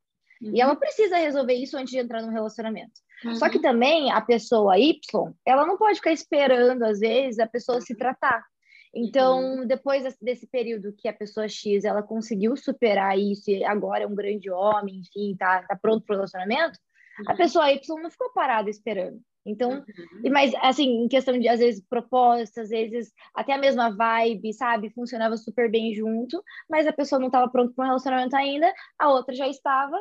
Uhum. 0.42 0.52
E 0.54 0.62
ela 0.62 0.76
precisa 0.76 1.18
resolver 1.18 1.54
isso 1.54 1.78
antes 1.78 1.92
de 1.92 2.00
entrar 2.00 2.22
no 2.22 2.32
relacionamento. 2.32 2.94
Uhum. 3.26 3.36
Só 3.36 3.50
que 3.50 3.60
também 3.60 4.12
a 4.12 4.22
pessoa 4.22 4.78
Y, 4.78 5.00
ela 5.46 5.66
não 5.66 5.78
pode 5.78 5.96
ficar 5.96 6.12
esperando, 6.12 6.84
às 6.84 7.00
vezes, 7.00 7.40
a 7.40 7.48
pessoa 7.48 7.82
se 7.82 7.96
tratar. 7.96 8.46
Então, 8.94 9.58
uhum. 9.58 9.66
depois 9.66 10.16
desse 10.22 10.46
período 10.46 10.94
que 10.94 11.08
a 11.08 11.14
pessoa 11.14 11.48
X 11.48 11.84
ela 11.84 12.04
conseguiu 12.04 12.56
superar 12.56 13.18
isso 13.18 13.50
e 13.50 13.64
agora 13.64 14.04
é 14.04 14.08
um 14.08 14.14
grande 14.14 14.52
homem, 14.52 15.00
enfim, 15.00 15.36
tá, 15.36 15.64
tá 15.64 15.76
pronto 15.76 16.06
para 16.06 16.14
o 16.14 16.18
relacionamento, 16.18 16.78
uhum. 17.20 17.32
a 17.32 17.36
pessoa 17.36 17.72
Y 17.72 18.02
não 18.02 18.12
ficou 18.12 18.32
parada 18.34 18.70
esperando. 18.70 19.20
Então, 19.46 19.72
uhum. 19.72 20.32
mas 20.32 20.54
assim, 20.62 21.04
em 21.04 21.08
questão 21.08 21.38
de 21.38 21.48
às 21.48 21.60
vezes 21.60 21.84
propostas, 21.90 22.66
às 22.66 22.70
vezes 22.70 23.12
até 23.34 23.54
a 23.54 23.58
mesma 23.58 23.90
vibe, 23.90 24.54
sabe, 24.54 24.94
funcionava 24.94 25.36
super 25.38 25.72
bem 25.72 25.94
junto, 25.96 26.42
mas 26.70 26.86
a 26.86 26.94
pessoa 26.94 27.20
não 27.20 27.28
estava 27.28 27.50
pronta 27.50 27.74
para 27.76 27.86
um 27.86 27.88
relacionamento 27.88 28.36
ainda, 28.36 28.72
a 29.00 29.10
outra 29.10 29.34
já 29.34 29.48
estava 29.48 30.00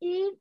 e 0.00 0.32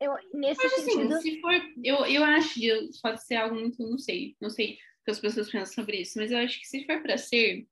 eu 0.00 0.12
nesse 0.34 0.62
mas, 0.62 0.72
assim, 0.74 0.90
sentido, 0.90 1.14
assim, 1.14 1.30
se 1.30 1.40
for, 1.40 1.54
eu, 1.82 2.04
eu 2.04 2.24
acho 2.24 2.54
que 2.54 2.90
pode 3.00 3.24
ser 3.24 3.36
algo 3.36 3.54
muito, 3.54 3.80
não 3.88 3.96
sei, 3.96 4.36
não 4.40 4.50
sei 4.50 4.76
que 5.06 5.12
as 5.12 5.20
pessoas 5.20 5.48
pensam 5.48 5.72
sobre 5.72 5.98
isso, 5.98 6.18
mas 6.18 6.32
eu 6.32 6.38
acho 6.38 6.58
que 6.58 6.66
se 6.66 6.84
for 6.84 7.00
para 7.00 7.16
ser, 7.16 7.64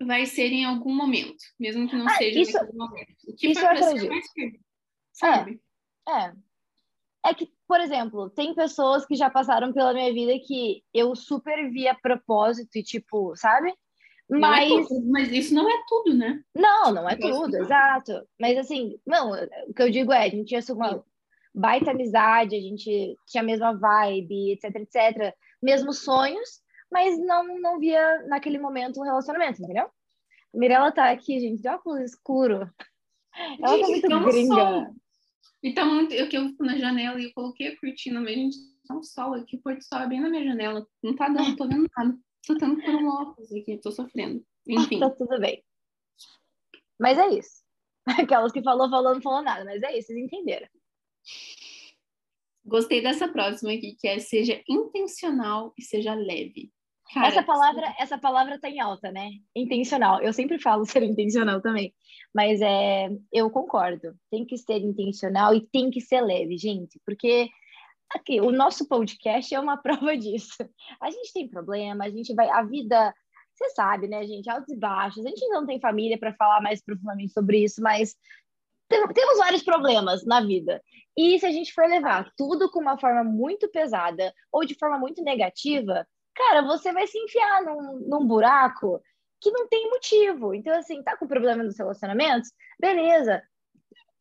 vai 0.00 0.24
ser 0.24 0.52
em 0.52 0.64
algum 0.64 0.94
momento, 0.94 1.42
mesmo 1.58 1.88
que 1.88 1.96
não 1.96 2.06
ah, 2.06 2.10
seja 2.10 2.40
isso, 2.40 2.52
naquele 2.52 2.78
momento. 2.78 3.16
O 3.26 3.34
que 3.34 3.48
isso 3.48 3.60
for 3.60 3.70
para 3.70 3.82
ser, 3.82 4.08
vai 4.08 4.22
ser, 4.22 4.60
sabe? 5.12 5.60
É, 6.08 6.12
é. 6.12 6.32
É 7.26 7.34
que, 7.34 7.52
por 7.68 7.80
exemplo, 7.80 8.30
tem 8.30 8.54
pessoas 8.54 9.04
que 9.04 9.14
já 9.14 9.28
passaram 9.28 9.74
pela 9.74 9.92
minha 9.92 10.10
vida 10.14 10.32
que 10.46 10.82
eu 10.94 11.14
super 11.14 11.70
via 11.70 11.94
propósito 11.94 12.78
e, 12.78 12.82
tipo, 12.82 13.36
sabe? 13.36 13.74
Mas... 14.30 14.70
É 14.70 14.86
tudo, 14.86 15.10
mas 15.10 15.30
isso 15.30 15.52
não 15.52 15.68
é 15.68 15.82
tudo, 15.86 16.14
né? 16.14 16.40
Não, 16.54 16.94
não 16.94 17.10
é 17.10 17.16
tudo, 17.16 17.54
exato. 17.56 18.26
Mas 18.40 18.56
assim, 18.56 18.98
não, 19.04 19.32
o 19.66 19.74
que 19.74 19.82
eu 19.82 19.90
digo 19.90 20.12
é, 20.12 20.24
a 20.24 20.28
gente 20.28 20.46
tinha 20.46 20.74
uma 20.74 21.04
baita 21.52 21.90
amizade, 21.90 22.54
a 22.54 22.60
gente 22.60 23.16
tinha 23.26 23.42
a 23.42 23.46
mesma 23.46 23.76
vibe, 23.76 24.52
etc, 24.52 24.76
etc 24.76 25.34
mesmos 25.62 25.98
sonhos, 25.98 26.60
mas 26.90 27.18
não, 27.18 27.58
não 27.60 27.78
via 27.78 28.26
naquele 28.26 28.58
momento 28.58 29.00
um 29.00 29.04
relacionamento, 29.04 29.62
entendeu? 29.62 29.88
Mirella 30.52 30.90
tá 30.90 31.10
aqui, 31.10 31.38
gente, 31.38 31.62
de 31.62 31.68
óculos 31.68 32.00
escuro. 32.00 32.68
Ela 33.62 33.78
tá 33.78 33.86
gente, 33.86 34.00
tá 34.02 34.20
muito 34.20 34.32
gringa. 34.32 34.54
Sol. 34.54 34.94
E 35.62 35.74
tá 35.74 35.84
muito. 35.84 36.12
Eu 36.12 36.28
que 36.28 36.36
eu 36.36 36.48
fico 36.48 36.64
na 36.64 36.76
janela 36.76 37.20
e 37.20 37.24
eu 37.24 37.32
coloquei 37.32 37.68
a 37.68 37.78
cortina, 37.78 38.20
mas 38.20 38.34
gente, 38.34 38.56
tá 38.86 38.96
um 38.96 39.02
sol 39.02 39.34
aqui, 39.34 39.56
o 39.56 39.62
pôr 39.62 39.76
do 39.76 39.84
sol 39.84 40.00
é 40.00 40.08
bem 40.08 40.20
na 40.20 40.30
minha 40.30 40.44
janela. 40.44 40.86
Não 41.02 41.14
tá 41.14 41.28
dando, 41.28 41.56
tô 41.56 41.68
vendo 41.68 41.88
nada. 41.96 42.18
Tô 42.46 42.56
tendo 42.56 42.82
por 42.82 42.94
um 42.94 43.08
óculos 43.08 43.52
aqui, 43.52 43.78
tô 43.78 43.92
sofrendo. 43.92 44.44
Enfim. 44.66 44.98
tá 44.98 45.10
tudo 45.10 45.38
bem. 45.38 45.62
Mas 46.98 47.18
é 47.18 47.28
isso. 47.28 47.62
Aquelas 48.06 48.52
que 48.52 48.62
falou, 48.62 48.90
falou, 48.90 49.14
não 49.14 49.22
falou 49.22 49.42
nada, 49.42 49.64
mas 49.64 49.82
é 49.82 49.98
isso, 49.98 50.08
vocês 50.08 50.18
entenderam. 50.18 50.68
Gostei 52.70 53.02
dessa 53.02 53.26
próxima 53.26 53.72
aqui, 53.72 53.96
que 53.98 54.06
é 54.06 54.20
seja 54.20 54.62
intencional 54.68 55.74
e 55.76 55.82
seja 55.82 56.14
leve. 56.14 56.70
Cara, 57.12 57.26
essa 57.26 57.42
palavra, 57.42 57.84
sim. 57.88 57.94
essa 57.98 58.16
palavra 58.16 58.60
tá 58.60 58.70
em 58.70 58.78
alta, 58.78 59.10
né? 59.10 59.28
Intencional. 59.56 60.22
Eu 60.22 60.32
sempre 60.32 60.56
falo 60.56 60.84
ser 60.86 61.02
intencional 61.02 61.60
também, 61.60 61.92
mas 62.32 62.60
é, 62.60 63.10
eu 63.32 63.50
concordo. 63.50 64.14
Tem 64.30 64.46
que 64.46 64.56
ser 64.56 64.78
intencional 64.78 65.52
e 65.52 65.66
tem 65.66 65.90
que 65.90 66.00
ser 66.00 66.20
leve, 66.20 66.56
gente, 66.56 67.00
porque 67.04 67.48
aqui 68.14 68.40
o 68.40 68.52
nosso 68.52 68.86
podcast 68.86 69.52
é 69.52 69.58
uma 69.58 69.76
prova 69.82 70.16
disso. 70.16 70.54
A 71.02 71.10
gente 71.10 71.32
tem 71.32 71.48
problema, 71.48 72.04
a 72.04 72.10
gente 72.10 72.32
vai, 72.36 72.48
a 72.50 72.62
vida, 72.62 73.12
você 73.52 73.68
sabe, 73.70 74.06
né, 74.06 74.24
gente, 74.24 74.48
altos 74.48 74.72
e 74.72 74.78
baixos. 74.78 75.26
A 75.26 75.28
gente 75.28 75.44
não 75.48 75.66
tem 75.66 75.80
família 75.80 76.16
para 76.16 76.32
falar 76.34 76.60
mais 76.60 76.80
profundamente 76.80 77.32
sobre 77.32 77.64
isso, 77.64 77.82
mas 77.82 78.14
temos 78.88 79.38
vários 79.38 79.64
problemas 79.64 80.24
na 80.24 80.40
vida. 80.40 80.80
E 81.22 81.38
se 81.38 81.44
a 81.44 81.52
gente 81.52 81.74
for 81.74 81.86
levar 81.86 82.32
tudo 82.34 82.70
com 82.70 82.80
uma 82.80 82.98
forma 82.98 83.22
muito 83.22 83.68
pesada 83.68 84.32
ou 84.50 84.64
de 84.64 84.74
forma 84.74 84.98
muito 84.98 85.22
negativa, 85.22 86.08
cara, 86.34 86.62
você 86.62 86.94
vai 86.94 87.06
se 87.06 87.18
enfiar 87.18 87.62
num, 87.62 88.00
num 88.08 88.26
buraco 88.26 88.98
que 89.38 89.50
não 89.50 89.68
tem 89.68 89.90
motivo. 89.90 90.54
Então, 90.54 90.74
assim, 90.74 91.02
tá 91.02 91.18
com 91.18 91.26
problema 91.26 91.62
nos 91.62 91.76
relacionamentos? 91.76 92.50
Beleza. 92.80 93.42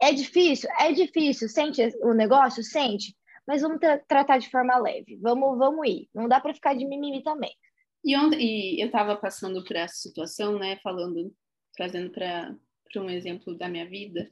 É 0.02 0.12
difícil? 0.12 0.70
É 0.78 0.92
difícil. 0.92 1.48
Sente 1.48 1.82
o 2.02 2.14
negócio? 2.14 2.62
Sente. 2.62 3.16
Mas 3.48 3.62
vamos 3.62 3.80
tra 3.80 3.98
tratar 4.00 4.38
de 4.38 4.50
forma 4.50 4.78
leve. 4.78 5.18
Vamos, 5.22 5.58
vamos 5.58 5.88
ir. 5.88 6.10
Não 6.14 6.28
dá 6.28 6.42
para 6.42 6.54
ficar 6.54 6.74
de 6.74 6.86
mimimi 6.86 7.24
também. 7.24 7.56
E, 8.04 8.18
ontem, 8.18 8.42
e 8.42 8.82
eu 8.82 8.88
estava 8.88 9.16
passando 9.16 9.64
por 9.64 9.78
essa 9.78 9.96
situação, 9.96 10.60
né? 10.60 10.78
Falando, 10.84 11.34
trazendo 11.78 12.12
para 12.12 12.58
um 12.98 13.10
exemplo 13.10 13.58
da 13.58 13.70
minha 13.70 13.88
vida. 13.88 14.30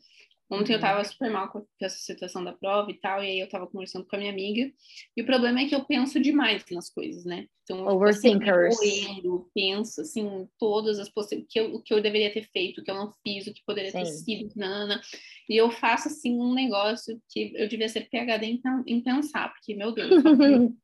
Ontem 0.50 0.74
eu 0.74 0.78
uhum. 0.78 0.82
tava 0.82 1.04
super 1.04 1.30
mal 1.30 1.50
com 1.50 1.66
essa 1.82 1.98
situação 1.98 2.44
da 2.44 2.54
prova 2.54 2.90
e 2.90 2.94
tal, 2.94 3.22
e 3.22 3.28
aí 3.28 3.40
eu 3.40 3.50
tava 3.50 3.68
conversando 3.68 4.06
com 4.06 4.16
a 4.16 4.20
minha 4.20 4.32
amiga, 4.32 4.72
e 5.16 5.22
o 5.22 5.26
problema 5.26 5.60
é 5.60 5.66
que 5.66 5.76
eu 5.76 5.84
penso 5.84 6.22
demais 6.22 6.64
nas 6.72 6.90
coisas, 6.90 7.26
né? 7.26 7.48
Então, 7.64 7.86
Overthinkers. 7.86 8.78
Eu 9.22 9.50
penso, 9.54 10.00
assim, 10.00 10.48
todas 10.58 11.00
as 11.00 11.10
possibilidades, 11.10 11.76
o 11.76 11.82
que 11.82 11.94
eu 11.94 12.02
deveria 12.02 12.32
ter 12.32 12.44
feito, 12.44 12.80
o 12.80 12.84
que 12.84 12.90
eu 12.90 12.96
não 12.96 13.12
fiz, 13.22 13.46
o 13.46 13.54
que 13.54 13.62
poderia 13.66 13.92
Sim. 13.92 14.00
ter 14.00 14.06
sido, 14.06 14.54
nana, 14.56 15.02
e 15.50 15.58
eu 15.58 15.70
faço, 15.70 16.08
assim, 16.08 16.40
um 16.40 16.54
negócio 16.54 17.22
que 17.30 17.52
eu 17.56 17.68
devia 17.68 17.90
ser 17.90 18.08
PHD 18.10 18.46
em, 18.46 18.62
em 18.86 19.02
pensar, 19.02 19.52
porque, 19.54 19.76
meu 19.76 19.92
Deus, 19.92 20.12
eu 20.12 20.24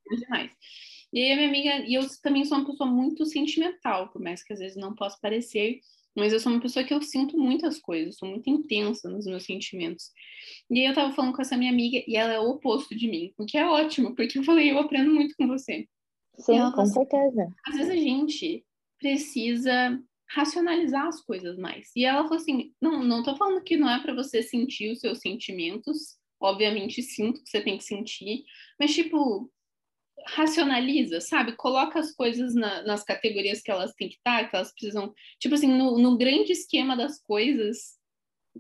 demais. 0.20 0.52
E 1.14 1.22
aí 1.22 1.32
a 1.32 1.36
minha 1.36 1.48
amiga, 1.48 1.88
e 1.88 1.94
eu 1.94 2.04
também 2.22 2.44
sou 2.44 2.58
uma 2.58 2.68
pessoa 2.68 2.90
muito 2.90 3.24
sentimental, 3.26 4.10
por 4.10 4.22
mais 4.22 4.44
que 4.44 4.52
às 4.52 4.60
vezes 4.60 4.76
não 4.76 4.96
possa 4.96 5.18
parecer, 5.22 5.80
mas 6.16 6.34
eu 6.34 6.40
sou 6.40 6.52
uma 6.52 6.62
pessoa 6.62 6.86
que 6.86 6.94
eu 6.94 7.02
sinto 7.02 7.38
muitas 7.38 7.80
coisas, 7.80 8.18
sou 8.18 8.30
muito 8.30 8.50
intensa 8.50 9.10
nos 9.10 9.26
meus 9.26 9.44
sentimentos. 9.44 10.12
E 10.70 10.80
aí 10.80 10.86
eu 10.86 10.94
tava 10.94 11.14
falando 11.14 11.36
com 11.36 11.42
essa 11.42 11.58
minha 11.58 11.72
amiga 11.72 12.04
e 12.08 12.16
ela 12.16 12.34
é 12.34 12.40
o 12.40 12.50
oposto 12.50 12.96
de 12.96 13.08
mim, 13.08 13.34
o 13.38 13.46
que 13.46 13.58
é 13.58 13.66
ótimo, 13.68 14.16
porque 14.16 14.38
eu 14.38 14.44
falei, 14.44 14.72
eu 14.72 14.80
aprendo 14.80 15.14
muito 15.14 15.36
com 15.38 15.48
você. 15.48 15.88
Sim, 16.38 16.60
com 16.72 16.82
assim, 16.82 16.94
certeza. 16.94 17.48
Às 17.68 17.76
vezes 17.76 17.92
a 17.92 17.96
gente 17.96 18.66
precisa 19.00 20.00
racionalizar 20.30 21.08
as 21.08 21.22
coisas 21.22 21.58
mais. 21.58 21.92
E 21.96 22.06
ela 22.06 22.24
falou 22.24 22.38
assim: 22.38 22.74
não, 22.82 23.04
não 23.04 23.22
tô 23.22 23.36
falando 23.36 23.64
que 23.64 23.78
não 23.78 23.88
é 23.88 24.02
para 24.02 24.16
você 24.16 24.42
sentir 24.42 24.92
os 24.92 25.00
seus 25.00 25.20
sentimentos 25.20 26.18
obviamente 26.44 27.02
sinto 27.02 27.42
que 27.42 27.50
você 27.50 27.62
tem 27.62 27.78
que 27.78 27.84
sentir, 27.84 28.44
mas 28.80 28.94
tipo, 28.94 29.50
racionaliza, 30.28 31.22
sabe? 31.22 31.56
Coloca 31.56 32.00
as 32.00 32.14
coisas 32.14 32.54
na, 32.56 32.84
nas 32.84 33.04
categorias 33.04 33.62
que 33.62 33.72
elas 33.72 33.94
têm 33.94 34.10
que 34.10 34.16
estar, 34.16 34.50
que 34.50 34.56
elas 34.56 34.72
precisam. 34.72 35.14
Tipo 35.40 35.56
assim, 35.56 35.68
no, 35.68 35.98
no 36.00 36.18
grande 36.18 36.52
esquema 36.52 36.96
das 36.96 37.22
coisas, 37.22 37.98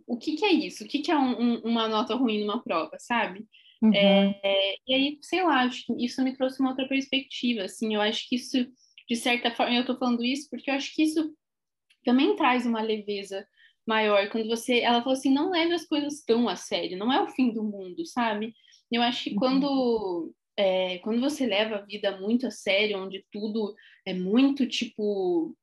o 0.08 0.18
que, 0.18 0.36
que 0.36 0.46
é 0.46 0.52
isso? 0.52 0.84
O 0.84 0.88
que, 0.88 1.00
que 1.00 1.12
é 1.12 1.18
um, 1.18 1.40
um, 1.40 1.60
uma 1.62 1.88
nota 1.88 2.16
ruim 2.16 2.42
numa 2.42 2.64
prova, 2.64 2.98
sabe? 3.00 3.46
Uhum. 3.82 3.94
É, 3.94 4.76
e 4.88 4.94
aí, 4.94 5.20
sei 5.22 5.44
lá, 5.44 5.64
acho 5.64 5.86
que 5.86 6.06
isso 6.06 6.24
me 6.24 6.36
trouxe 6.36 6.60
uma 6.60 6.70
outra 6.70 6.88
perspectiva, 6.88 7.64
assim, 7.64 7.94
eu 7.94 8.02
acho 8.02 8.28
que 8.30 8.38
isso, 8.38 8.66
de 9.10 9.16
certa 9.16 9.52
forma, 9.52 9.76
eu 9.76 9.86
tô 9.86 9.98
falando 9.98 10.24
isso 10.24 10.50
porque 10.50 10.72
eu 10.72 10.76
acho 10.76 10.96
que 10.96 11.04
isso 11.04 11.36
também 12.06 12.36
traz 12.38 12.66
uma 12.66 12.82
leveza 12.82 13.46
maior, 13.86 14.30
quando 14.30 14.48
você, 14.48 14.80
ela 14.80 15.00
falou 15.02 15.18
assim, 15.18 15.34
não 15.34 15.52
leve 15.52 15.74
as 15.74 15.86
coisas 15.86 16.24
tão 16.24 16.48
a 16.48 16.56
sério, 16.56 16.98
não 16.98 17.12
é 17.12 17.22
o 17.22 17.28
fim 17.28 17.52
do 17.52 17.62
mundo, 17.62 18.06
sabe? 18.06 18.54
Eu 18.90 19.02
acho 19.02 19.26
que 19.26 19.32
uhum. 19.32 19.36
quando 19.36 20.34
é, 20.58 21.00
quando 21.00 21.20
você 21.20 21.46
leva 21.46 21.76
a 21.76 21.82
vida 21.82 22.18
muito 22.20 22.48
a 22.48 22.52
sério, 22.52 23.00
onde 23.00 23.26
tudo 23.32 23.76
é 24.06 24.14
muito 24.14 24.68
tipo 24.68 25.56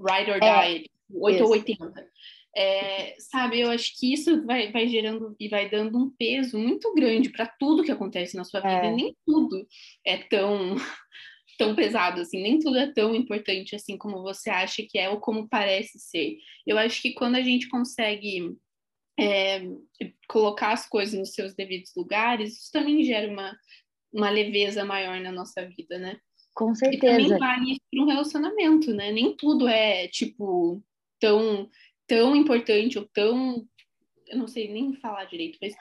ride 0.00 0.30
or 0.30 0.42
é, 0.42 0.78
die, 0.78 0.90
8 1.12 1.44
ou 1.44 1.50
80, 1.50 2.10
é, 2.56 3.16
sabe, 3.18 3.60
eu 3.60 3.70
acho 3.70 3.98
que 3.98 4.12
isso 4.12 4.44
vai, 4.46 4.70
vai 4.70 4.86
gerando 4.86 5.34
e 5.40 5.48
vai 5.48 5.68
dando 5.68 5.98
um 5.98 6.10
peso 6.10 6.56
muito 6.58 6.94
grande 6.94 7.28
para 7.28 7.46
tudo 7.46 7.82
que 7.82 7.90
acontece 7.90 8.36
na 8.36 8.44
sua 8.44 8.60
vida. 8.60 8.86
É. 8.86 8.92
nem 8.92 9.16
tudo 9.26 9.66
é 10.04 10.18
tão 10.18 10.76
tão 11.58 11.74
pesado 11.74 12.20
assim, 12.20 12.42
nem 12.42 12.58
tudo 12.58 12.76
é 12.78 12.92
tão 12.92 13.14
importante 13.14 13.76
assim 13.76 13.96
como 13.96 14.22
você 14.22 14.50
acha 14.50 14.84
que 14.88 14.98
é 14.98 15.08
ou 15.08 15.20
como 15.20 15.48
parece 15.48 15.98
ser. 15.98 16.38
Eu 16.66 16.78
acho 16.78 17.02
que 17.02 17.12
quando 17.12 17.36
a 17.36 17.42
gente 17.42 17.68
consegue 17.68 18.56
é, 19.18 19.62
colocar 20.28 20.72
as 20.72 20.88
coisas 20.88 21.18
nos 21.18 21.32
seus 21.32 21.54
devidos 21.54 21.92
lugares, 21.96 22.58
isso 22.58 22.72
também 22.72 23.02
gera 23.04 23.30
uma 23.30 23.56
uma 24.14 24.30
leveza 24.30 24.84
maior 24.84 25.20
na 25.20 25.32
nossa 25.32 25.66
vida, 25.66 25.98
né? 25.98 26.16
Com 26.54 26.72
certeza. 26.72 27.20
E 27.20 27.28
também 27.28 27.38
vale 27.38 27.76
para 27.90 28.02
um 28.02 28.06
relacionamento, 28.06 28.94
né? 28.94 29.10
Nem 29.10 29.36
tudo 29.36 29.66
é, 29.66 30.06
tipo, 30.06 30.80
tão, 31.18 31.68
tão 32.06 32.36
importante 32.36 32.96
ou 32.96 33.08
tão. 33.12 33.66
Eu 34.28 34.38
não 34.38 34.46
sei 34.46 34.72
nem 34.72 34.94
falar 34.94 35.24
direito, 35.24 35.58
mas. 35.60 35.74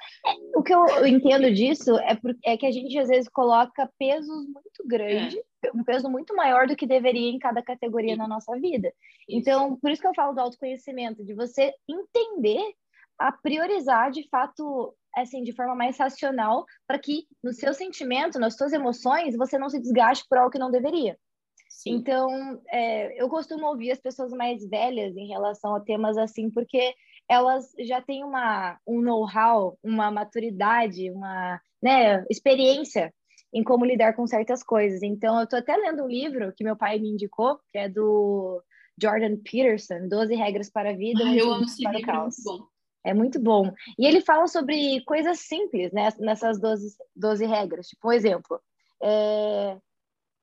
O 0.56 0.63
que 0.63 0.74
eu 0.74 1.06
entendo 1.06 1.54
disso 1.54 1.96
é, 2.00 2.15
por, 2.15 2.36
é 2.43 2.58
que 2.58 2.65
a 2.65 2.72
gente 2.72 2.98
às 2.98 3.08
vezes 3.08 3.30
coloca 3.30 3.89
pesos 4.00 4.46
muito 4.48 4.88
grandes, 4.88 5.39
é. 5.63 5.72
um 5.74 5.84
peso 5.84 6.10
muito 6.10 6.36
maior 6.36 6.67
do 6.67 6.76
que 6.76 6.88
deveria 6.88 7.30
em 7.30 7.39
cada 7.39 7.62
categoria 7.62 8.13
Sim. 8.13 8.17
na 8.17 8.28
nossa 8.28 8.60
vida. 8.60 8.91
Isso. 9.30 9.39
Então, 9.39 9.78
por 9.78 9.91
isso 9.91 10.02
que 10.02 10.08
eu 10.08 10.15
falo 10.15 10.34
do 10.34 10.41
autoconhecimento, 10.41 11.24
de 11.24 11.36
você 11.36 11.72
entender 11.88 12.74
a 13.19 13.32
priorizar 13.32 14.12
de 14.12 14.28
fato 14.30 14.95
assim, 15.15 15.43
de 15.43 15.54
forma 15.54 15.76
mais 15.76 15.97
racional, 15.97 16.65
para 16.88 16.97
que 16.97 17.28
no 17.43 17.54
seu 17.54 17.73
sentimento, 17.73 18.39
nas 18.39 18.56
suas 18.56 18.73
emoções, 18.73 19.38
você 19.38 19.58
não 19.58 19.69
se 19.69 19.80
desgaste 19.80 20.26
por 20.28 20.38
algo 20.38 20.52
que 20.52 20.58
não 20.58 20.71
deveria. 20.71 21.17
Sim. 21.69 21.95
Então, 21.95 22.62
é, 22.71 23.21
eu 23.21 23.30
costumo 23.30 23.67
ouvir 23.67 23.91
as 23.91 23.99
pessoas 23.99 24.32
mais 24.32 24.67
velhas 24.67 25.15
em 25.15 25.28
relação 25.28 25.76
a 25.76 25.82
temas 25.82 26.17
assim, 26.17 26.49
porque 26.49 26.93
elas 27.30 27.71
já 27.80 28.02
têm 28.02 28.23
uma, 28.23 28.80
um 28.88 29.02
know-how, 29.02 29.78
uma 29.84 30.10
maturidade, 30.12 31.12
uma 31.12 31.60
né, 31.82 32.26
experiência 32.30 33.13
em 33.54 33.63
como 33.63 33.86
lidar 33.86 34.13
com 34.13 34.26
certas 34.26 34.63
coisas. 34.63 35.04
Então, 35.04 35.38
eu 35.38 35.43
estou 35.43 35.60
até 35.60 35.76
lendo 35.76 36.04
um 36.04 36.08
livro 36.08 36.54
que 36.56 36.63
meu 36.63 36.76
pai 36.76 36.99
me 36.99 37.10
indicou, 37.10 37.60
que 37.71 37.78
é 37.78 37.89
do 37.89 38.63
Jordan 38.99 39.38
Peterson, 39.38 40.08
12 40.08 40.36
Regras 40.36 40.69
para 40.69 40.91
a 40.91 40.95
Vida, 40.95 41.23
ah, 41.23 41.36
eu 41.36 41.52
amo 41.52 41.65
esse 41.65 41.84
livro, 41.84 42.12
é 42.12 42.19
muito 42.19 42.43
bom. 42.43 42.72
É 43.03 43.13
muito 43.13 43.39
bom. 43.39 43.71
E 43.99 44.05
ele 44.05 44.21
fala 44.21 44.47
sobre 44.47 45.03
coisas 45.05 45.39
simples, 45.39 45.91
né? 45.91 46.09
Nessas 46.19 46.59
12, 46.59 46.95
12 47.15 47.45
regras. 47.45 47.87
Tipo, 47.87 48.01
por 48.01 48.13
exemplo, 48.13 48.61
é... 49.01 49.77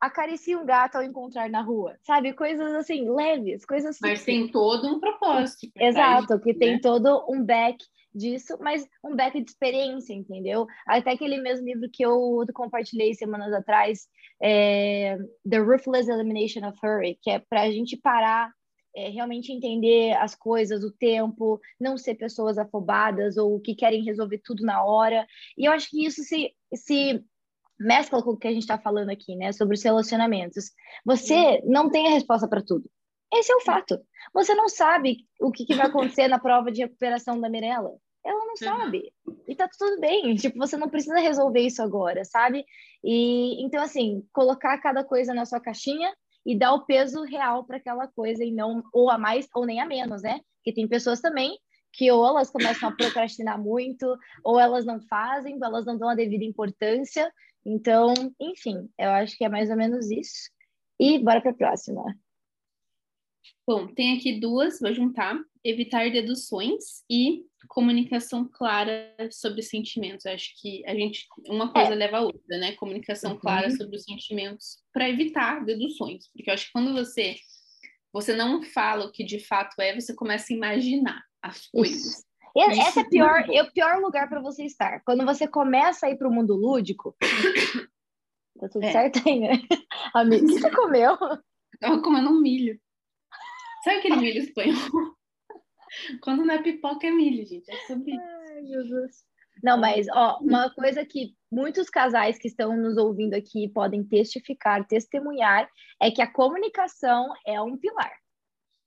acaricie 0.00 0.54
um 0.54 0.66
gato 0.66 0.96
ao 0.96 1.02
encontrar 1.02 1.48
na 1.48 1.62
rua. 1.62 1.96
Sabe? 2.02 2.34
Coisas 2.34 2.72
assim, 2.74 3.08
leves, 3.10 3.64
coisas 3.64 3.96
simples. 3.96 4.18
Mas 4.18 4.24
tem 4.24 4.48
todo 4.48 4.88
um 4.88 5.00
propósito. 5.00 5.68
Exato, 5.74 6.38
que 6.40 6.52
né? 6.52 6.58
tem 6.58 6.80
todo 6.80 7.24
um 7.28 7.42
back 7.42 7.82
disso, 8.14 8.58
mas 8.60 8.86
um 9.04 9.14
back 9.14 9.40
de 9.40 9.50
experiência, 9.50 10.12
entendeu? 10.12 10.66
Até 10.86 11.12
aquele 11.12 11.40
mesmo 11.40 11.64
livro 11.64 11.88
que 11.90 12.04
eu 12.04 12.44
compartilhei 12.52 13.14
semanas 13.14 13.52
atrás, 13.54 14.06
é... 14.42 15.16
The 15.48 15.58
Ruthless 15.58 16.10
Elimination 16.10 16.68
of 16.68 16.78
Hurry, 16.84 17.18
que 17.22 17.30
é 17.30 17.38
para 17.38 17.62
a 17.62 17.70
gente 17.70 17.96
parar 17.96 18.52
é, 18.94 19.08
realmente 19.08 19.52
entender 19.52 20.12
as 20.14 20.34
coisas, 20.34 20.82
o 20.84 20.90
tempo, 20.90 21.60
não 21.78 21.96
ser 21.96 22.14
pessoas 22.14 22.58
afobadas 22.58 23.36
ou 23.36 23.60
que 23.60 23.74
querem 23.74 24.04
resolver 24.04 24.40
tudo 24.44 24.64
na 24.64 24.84
hora. 24.84 25.26
E 25.56 25.66
eu 25.66 25.72
acho 25.72 25.88
que 25.90 26.04
isso 26.04 26.22
se, 26.22 26.54
se 26.74 27.24
mescla 27.78 28.22
com 28.22 28.30
o 28.30 28.36
que 28.36 28.48
a 28.48 28.52
gente 28.52 28.62
está 28.62 28.78
falando 28.78 29.10
aqui, 29.10 29.34
né, 29.36 29.52
sobre 29.52 29.74
os 29.74 29.82
relacionamentos. 29.82 30.70
Você 31.04 31.62
não 31.64 31.90
tem 31.90 32.08
a 32.08 32.10
resposta 32.10 32.48
para 32.48 32.62
tudo. 32.62 32.90
Esse 33.32 33.52
é 33.52 33.56
o 33.56 33.60
fato. 33.60 33.98
Você 34.34 34.54
não 34.54 34.68
sabe 34.68 35.18
o 35.40 35.50
que, 35.50 35.64
que 35.64 35.74
vai 35.74 35.86
acontecer 35.88 36.28
na 36.28 36.38
prova 36.38 36.70
de 36.70 36.82
recuperação 36.82 37.40
da 37.40 37.48
Mirella. 37.48 37.92
Ela 38.24 38.38
não 38.38 38.50
uhum. 38.50 38.56
sabe. 38.56 39.12
E 39.48 39.54
tá 39.54 39.68
tudo 39.78 39.98
bem. 40.00 40.34
Tipo, 40.36 40.58
você 40.58 40.76
não 40.76 40.90
precisa 40.90 41.18
resolver 41.18 41.60
isso 41.60 41.82
agora, 41.82 42.24
sabe? 42.24 42.64
E 43.02 43.64
então, 43.64 43.82
assim, 43.82 44.22
colocar 44.32 44.76
cada 44.78 45.02
coisa 45.02 45.32
na 45.32 45.46
sua 45.46 45.60
caixinha 45.60 46.12
e 46.44 46.56
dar 46.56 46.72
o 46.72 46.84
peso 46.84 47.22
real 47.22 47.64
para 47.64 47.76
aquela 47.76 48.06
coisa 48.08 48.44
e 48.44 48.50
não 48.50 48.82
ou 48.92 49.10
a 49.10 49.18
mais 49.18 49.48
ou 49.54 49.66
nem 49.66 49.80
a 49.80 49.86
menos, 49.86 50.22
né? 50.22 50.40
Porque 50.56 50.72
tem 50.72 50.88
pessoas 50.88 51.20
também 51.20 51.58
que 51.92 52.10
ou 52.10 52.26
elas 52.26 52.50
começam 52.50 52.88
a 52.88 52.92
procrastinar 52.92 53.60
muito, 53.60 54.16
ou 54.44 54.60
elas 54.60 54.84
não 54.84 55.00
fazem, 55.00 55.56
ou 55.56 55.64
elas 55.64 55.84
não 55.84 55.98
dão 55.98 56.08
a 56.08 56.14
devida 56.14 56.44
importância. 56.44 57.32
Então, 57.66 58.14
enfim, 58.40 58.88
eu 58.98 59.10
acho 59.10 59.36
que 59.36 59.44
é 59.44 59.48
mais 59.48 59.70
ou 59.70 59.76
menos 59.76 60.10
isso. 60.10 60.50
E 60.98 61.18
bora 61.18 61.40
para 61.40 61.50
a 61.50 61.54
próxima. 61.54 62.16
Bom, 63.66 63.86
tem 63.86 64.16
aqui 64.16 64.40
duas, 64.40 64.80
vou 64.80 64.92
juntar. 64.92 65.38
Evitar 65.62 66.10
deduções 66.10 67.04
e 67.08 67.44
comunicação 67.68 68.48
clara 68.50 69.14
sobre 69.30 69.62
sentimentos. 69.62 70.26
Acho 70.26 70.50
que 70.60 70.82
a 70.86 70.94
gente 70.94 71.26
uma 71.48 71.72
coisa 71.72 71.92
é. 71.92 71.94
leva 71.94 72.18
a 72.18 72.22
outra, 72.22 72.58
né? 72.58 72.72
Comunicação 72.72 73.32
uhum. 73.32 73.38
clara 73.38 73.70
sobre 73.70 73.96
os 73.96 74.04
sentimentos 74.04 74.78
para 74.92 75.08
evitar 75.08 75.64
deduções, 75.64 76.28
porque 76.32 76.50
eu 76.50 76.54
acho 76.54 76.66
que 76.66 76.72
quando 76.72 76.92
você 76.92 77.36
você 78.12 78.34
não 78.34 78.62
fala 78.62 79.04
o 79.04 79.12
que 79.12 79.22
de 79.22 79.38
fato 79.38 79.80
é, 79.80 79.94
você 79.94 80.14
começa 80.14 80.52
a 80.52 80.56
imaginar 80.56 81.22
as 81.42 81.66
coisas. 81.68 82.06
Isso. 82.06 82.30
Esse 82.56 82.80
Isso 82.80 83.00
é, 83.00 83.04
pior, 83.04 83.44
é 83.48 83.62
o 83.62 83.72
pior 83.72 84.00
lugar 84.00 84.28
para 84.28 84.40
você 84.40 84.64
estar. 84.64 85.00
Quando 85.04 85.24
você 85.24 85.46
começa 85.46 86.06
a 86.06 86.10
ir 86.10 86.16
para 86.16 86.28
o 86.28 86.32
mundo 86.32 86.56
lúdico, 86.56 87.14
tá 88.58 88.68
tudo 88.68 88.84
é. 88.84 88.92
certo 88.92 89.22
aí, 89.24 89.38
né? 89.38 89.50
Amigo, 90.12 90.44
o 90.44 90.48
que 90.48 90.60
você 90.60 90.70
comeu? 90.72 91.16
Tava 91.78 92.02
comendo 92.02 92.30
um 92.30 92.40
milho. 92.40 92.80
Sabe 93.82 93.98
aquele 93.98 94.16
milho 94.16 94.38
espanhol? 94.38 94.74
Quando 96.22 96.44
não 96.44 96.54
é 96.54 96.62
pipoca, 96.62 97.06
é 97.06 97.10
milho, 97.10 97.44
gente. 97.46 97.70
É 97.70 97.76
sobre 97.86 98.12
isso. 98.12 98.22
Ai, 98.22 98.66
Jesus. 98.66 99.30
Não, 99.62 99.78
mas, 99.78 100.06
ó, 100.12 100.38
uma 100.40 100.70
coisa 100.70 101.04
que 101.04 101.34
muitos 101.50 101.90
casais 101.90 102.38
que 102.38 102.48
estão 102.48 102.76
nos 102.76 102.96
ouvindo 102.96 103.34
aqui 103.34 103.68
podem 103.68 104.02
testificar, 104.04 104.86
testemunhar, 104.86 105.68
é 106.00 106.10
que 106.10 106.22
a 106.22 106.30
comunicação 106.30 107.28
é 107.46 107.60
um 107.60 107.76
pilar. 107.76 108.12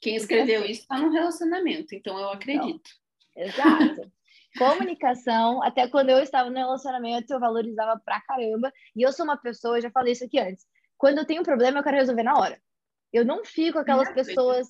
Quem 0.01 0.15
escreveu 0.15 0.62
assim, 0.62 0.71
isso 0.71 0.82
está 0.82 0.97
no 0.97 1.12
relacionamento, 1.12 1.93
então 1.95 2.17
eu 2.17 2.29
acredito. 2.29 2.89
Então, 3.36 3.79
exato. 3.79 4.12
comunicação, 4.58 5.63
até 5.63 5.88
quando 5.88 6.10
eu 6.10 6.19
estava 6.19 6.49
no 6.49 6.58
relacionamento, 6.58 7.34
eu 7.34 7.39
valorizava 7.39 7.99
pra 8.03 8.21
caramba. 8.21 8.71
E 8.95 9.01
eu 9.01 9.12
sou 9.12 9.25
uma 9.25 9.38
pessoa, 9.38 9.77
eu 9.77 9.82
já 9.82 9.91
falei 9.91 10.13
isso 10.13 10.25
aqui 10.25 10.39
antes. 10.39 10.65
Quando 10.97 11.19
eu 11.19 11.25
tenho 11.25 11.41
um 11.41 11.45
problema, 11.45 11.79
eu 11.79 11.84
quero 11.84 11.97
resolver 11.97 12.23
na 12.23 12.38
hora. 12.38 12.60
Eu 13.12 13.23
não 13.23 13.45
fico 13.45 13.77
aquelas 13.77 14.12
pessoas 14.12 14.67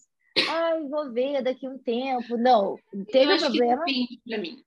ai, 0.50 0.84
vou 0.88 1.12
ver 1.12 1.42
daqui 1.42 1.68
um 1.68 1.78
tempo. 1.78 2.38
Não, 2.38 2.78
teve 3.12 3.34
um 3.34 3.38
problema. 3.38 3.84
Que 3.86 4.20
pra 4.28 4.38
mim. 4.38 4.64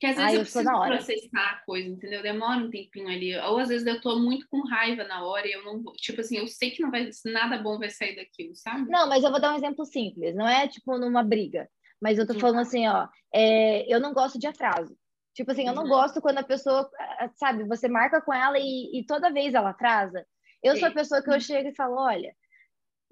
Porque 0.00 0.06
às 0.06 0.16
vezes 0.16 0.30
ai, 0.30 0.34
eu, 0.34 0.38
eu 0.38 0.44
preciso 0.44 0.70
processar 0.70 1.50
a 1.50 1.64
coisa, 1.66 1.88
entendeu? 1.88 2.22
Demora 2.22 2.64
um 2.64 2.70
tempinho 2.70 3.08
ali. 3.08 3.36
Ou 3.36 3.58
às 3.58 3.68
vezes 3.68 3.86
eu 3.86 4.00
tô 4.00 4.18
muito 4.18 4.48
com 4.48 4.66
raiva 4.66 5.04
na 5.04 5.24
hora 5.26 5.46
e 5.46 5.52
eu 5.52 5.62
não 5.62 5.82
vou. 5.82 5.92
Tipo 5.92 6.22
assim, 6.22 6.38
eu 6.38 6.46
sei 6.46 6.70
que 6.70 6.82
não 6.82 6.90
vai, 6.90 7.10
nada 7.26 7.58
bom 7.58 7.78
vai 7.78 7.90
sair 7.90 8.16
daquilo, 8.16 8.54
sabe? 8.54 8.90
Não, 8.90 9.06
mas 9.06 9.22
eu 9.22 9.30
vou 9.30 9.38
dar 9.38 9.52
um 9.52 9.56
exemplo 9.56 9.84
simples. 9.84 10.34
Não 10.34 10.48
é 10.48 10.66
tipo 10.66 10.96
numa 10.96 11.22
briga. 11.22 11.68
Mas 12.00 12.18
eu 12.18 12.26
tô 12.26 12.32
falando 12.38 12.60
assim, 12.60 12.88
ó, 12.88 13.06
é, 13.34 13.92
eu 13.92 14.00
não 14.00 14.14
gosto 14.14 14.38
de 14.38 14.46
atraso. 14.46 14.96
Tipo 15.34 15.52
assim, 15.52 15.66
eu 15.66 15.74
não 15.74 15.82
uhum. 15.82 15.90
gosto 15.90 16.20
quando 16.20 16.38
a 16.38 16.42
pessoa, 16.42 16.90
sabe, 17.36 17.64
você 17.64 17.86
marca 17.86 18.22
com 18.22 18.32
ela 18.32 18.58
e, 18.58 18.98
e 18.98 19.04
toda 19.06 19.32
vez 19.32 19.52
ela 19.52 19.70
atrasa. 19.70 20.26
Eu 20.62 20.74
Sim. 20.74 20.80
sou 20.80 20.88
a 20.88 20.92
pessoa 20.92 21.22
que 21.22 21.28
eu 21.28 21.34
uhum. 21.34 21.40
chego 21.40 21.68
e 21.68 21.74
falo, 21.74 21.96
olha, 21.96 22.34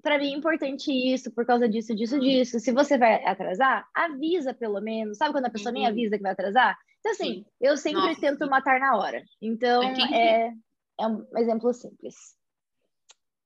para 0.01 0.17
mim 0.17 0.33
é 0.33 0.37
importante 0.37 0.91
isso, 0.91 1.31
por 1.31 1.45
causa 1.45 1.67
disso, 1.67 1.95
disso, 1.95 2.15
uhum. 2.15 2.21
disso. 2.21 2.59
Se 2.59 2.71
você 2.71 2.97
vai 2.97 3.23
atrasar, 3.25 3.87
avisa 3.93 4.53
pelo 4.53 4.79
menos. 4.81 5.17
Sabe 5.17 5.31
quando 5.31 5.45
a 5.45 5.49
pessoa 5.49 5.71
nem 5.71 5.83
uhum. 5.83 5.89
avisa 5.89 6.17
que 6.17 6.23
vai 6.23 6.31
atrasar? 6.31 6.77
Então, 6.99 7.11
assim, 7.11 7.33
Sim. 7.33 7.45
eu 7.61 7.77
sempre 7.77 8.01
Nossa, 8.01 8.21
tento 8.21 8.43
sim. 8.43 8.49
matar 8.49 8.79
na 8.79 8.97
hora. 8.97 9.23
Então, 9.41 9.83
é, 9.83 10.53
é 10.99 11.07
um 11.07 11.25
exemplo 11.37 11.73
simples. 11.73 12.15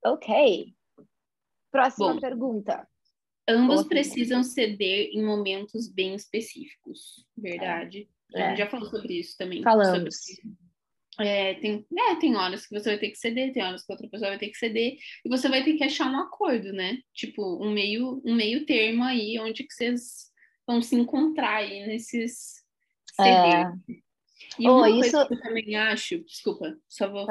Ok. 0.06 0.74
Próxima 1.72 2.14
Bom, 2.14 2.20
pergunta. 2.20 2.88
Ambos 3.48 3.84
precisam 3.84 4.44
ceder 4.44 5.10
em 5.12 5.24
momentos 5.24 5.90
bem 5.90 6.16
específicos, 6.16 7.26
verdade? 7.38 8.10
A 8.36 8.50
gente 8.50 8.58
já 8.58 8.70
falou 8.70 8.88
sobre 8.88 9.20
isso 9.20 9.36
também. 9.38 9.62
Falamos. 9.62 10.16
Sobre, 10.16 10.56
é, 11.20 11.54
tem, 11.56 11.86
é, 11.98 12.16
tem 12.16 12.36
horas 12.36 12.66
que 12.66 12.78
você 12.78 12.90
vai 12.90 13.00
ter 13.00 13.10
que 13.10 13.18
ceder, 13.18 13.54
tem 13.54 13.64
horas 13.64 13.86
que 13.86 13.92
outra 13.92 14.10
pessoa 14.10 14.30
vai 14.30 14.40
ter 14.40 14.50
que 14.50 14.58
ceder, 14.58 14.98
e 15.24 15.30
você 15.30 15.48
vai 15.48 15.64
ter 15.64 15.74
que 15.74 15.84
achar 15.84 16.12
um 16.12 16.20
acordo, 16.20 16.72
né? 16.74 17.00
Tipo, 17.14 17.64
um 17.64 17.72
meio, 17.72 18.22
um 18.26 18.34
meio 18.34 18.66
termo 18.66 19.04
aí, 19.04 19.40
onde 19.40 19.64
que 19.64 19.74
vocês 19.74 20.32
vão 20.66 20.82
se 20.82 20.96
encontrar 20.96 21.58
aí 21.58 21.86
nesses 21.86 22.64
ceder. 23.16 23.68
É. 23.90 24.04
E 24.60 24.68
oh, 24.68 24.78
uma 24.78 24.90
isso... 24.90 25.12
coisa 25.12 25.28
que 25.28 25.34
eu 25.34 25.42
também 25.42 25.76
acho, 25.76 26.24
desculpa, 26.24 26.78
só 26.88 27.10
vou 27.10 27.28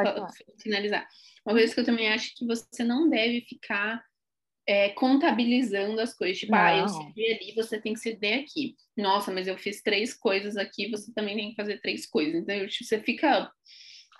finalizar. 0.61 1.07
Uma 1.45 1.55
coisa 1.55 1.75
que 1.75 1.81
eu 1.81 1.85
também 1.85 2.09
acho 2.09 2.35
que 2.37 2.47
você 2.47 2.85
não 2.85 3.09
deve 3.09 3.43
ficar 3.43 4.03
é, 4.73 4.89
contabilizando 4.91 6.01
as 6.01 6.15
coisas. 6.15 6.39
Tipo, 6.39 6.53
não. 6.53 6.59
ah, 6.59 6.77
eu 6.79 6.89
cedi 6.89 7.31
ali, 7.31 7.55
você 7.55 7.79
tem 7.79 7.93
que 7.93 8.01
ceder 8.01 8.41
aqui. 8.41 8.75
Nossa, 8.97 9.31
mas 9.31 9.47
eu 9.47 9.59
fiz 9.59 9.83
três 9.83 10.15
coisas 10.15 10.57
aqui, 10.57 10.91
você 10.91 11.13
também 11.13 11.37
tem 11.37 11.51
que 11.51 11.57
fazer 11.57 11.79
três 11.81 12.07
coisas. 12.07 12.35
Então, 12.35 12.67
tipo, 12.67 12.85
você 12.85 12.99
fica, 12.99 13.53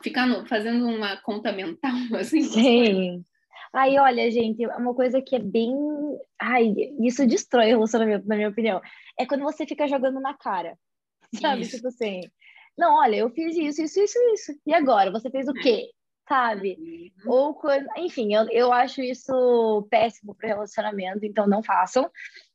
fica 0.03 0.27
no, 0.27 0.47
fazendo 0.47 0.87
uma 0.87 1.17
conta 1.23 1.51
mental, 1.53 1.91
assim. 2.21 2.43
Sim. 2.43 3.25
Aí, 3.73 3.99
olha, 3.99 4.31
gente, 4.31 4.67
uma 4.67 4.95
coisa 4.95 5.23
que 5.23 5.35
é 5.35 5.39
bem. 5.39 5.73
Ai, 6.39 6.75
isso 7.01 7.27
destrói 7.27 7.69
o 7.69 7.77
relacionamento, 7.77 8.29
na 8.29 8.37
minha 8.37 8.51
opinião. 8.51 8.83
É 9.19 9.25
quando 9.25 9.45
você 9.45 9.67
fica 9.67 9.89
jogando 9.89 10.21
na 10.21 10.35
cara. 10.35 10.77
Sabe? 11.41 11.63
Isso. 11.63 11.77
Tipo 11.77 11.89
assim. 11.89 12.21
Não, 12.77 12.97
olha, 12.97 13.17
eu 13.17 13.31
fiz 13.31 13.57
isso, 13.57 13.83
isso, 13.83 14.01
isso, 14.01 14.19
isso. 14.35 14.53
E 14.67 14.75
agora? 14.75 15.11
Você 15.11 15.31
fez 15.31 15.49
o 15.49 15.55
quê? 15.55 15.89
Sabe? 16.29 16.77
Uhum. 17.27 17.33
Ou 17.33 17.55
quando, 17.55 17.87
enfim, 17.97 18.35
eu, 18.35 18.49
eu 18.51 18.73
acho 18.73 19.03
isso 19.03 19.87
péssimo 19.91 20.35
para 20.35 20.49
relacionamento, 20.49 21.25
então 21.25 21.47
não 21.47 21.63
façam. 21.63 22.11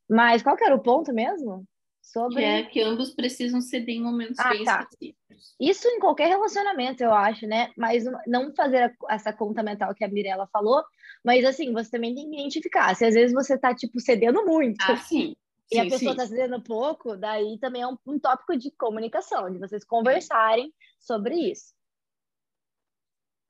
Mas 0.10 0.42
qual 0.42 0.56
que 0.56 0.64
era 0.64 0.76
o 0.76 0.82
ponto 0.82 1.14
mesmo? 1.14 1.66
Sobre... 2.02 2.38
Que 2.38 2.44
é 2.44 2.64
que 2.64 2.82
ambos 2.82 3.12
precisam 3.12 3.60
ceder 3.60 3.96
em 3.96 4.02
momentos 4.02 4.40
ah, 4.40 4.50
bem 4.50 4.64
tá. 4.64 4.80
específicos. 4.82 5.56
Isso 5.60 5.88
em 5.88 6.00
qualquer 6.00 6.30
relacionamento, 6.30 7.04
eu 7.04 7.14
acho, 7.14 7.46
né? 7.46 7.70
Mas 7.78 8.06
não 8.26 8.54
fazer 8.56 8.96
essa 9.10 9.34
conta 9.34 9.62
mental 9.62 9.94
que 9.94 10.04
a 10.04 10.08
Mirella 10.08 10.48
falou, 10.52 10.84
mas 11.24 11.44
assim, 11.44 11.74
você 11.74 11.92
também 11.92 12.16
tem 12.16 12.30
que 12.30 12.36
identificar. 12.36 12.96
Se 12.96 13.06
às 13.06 13.14
vezes 13.14 13.34
você 13.34 13.58
tá, 13.58 13.76
tipo, 13.76 14.00
cedendo 14.00 14.46
muito. 14.46 14.82
Ah, 14.82 14.96
sim. 14.96 15.36
E 15.70 15.76
sim, 15.76 15.82
a 15.82 15.84
pessoa 15.90 16.12
está 16.12 16.26
cedendo 16.26 16.62
pouco, 16.62 17.18
daí 17.18 17.60
também 17.60 17.82
é 17.82 17.88
um, 17.88 17.98
um 18.08 18.18
tópico 18.18 18.58
de 18.58 18.72
comunicação, 18.72 19.52
de 19.52 19.60
vocês 19.60 19.84
conversarem 19.84 20.74
sobre 20.98 21.36
isso. 21.36 21.77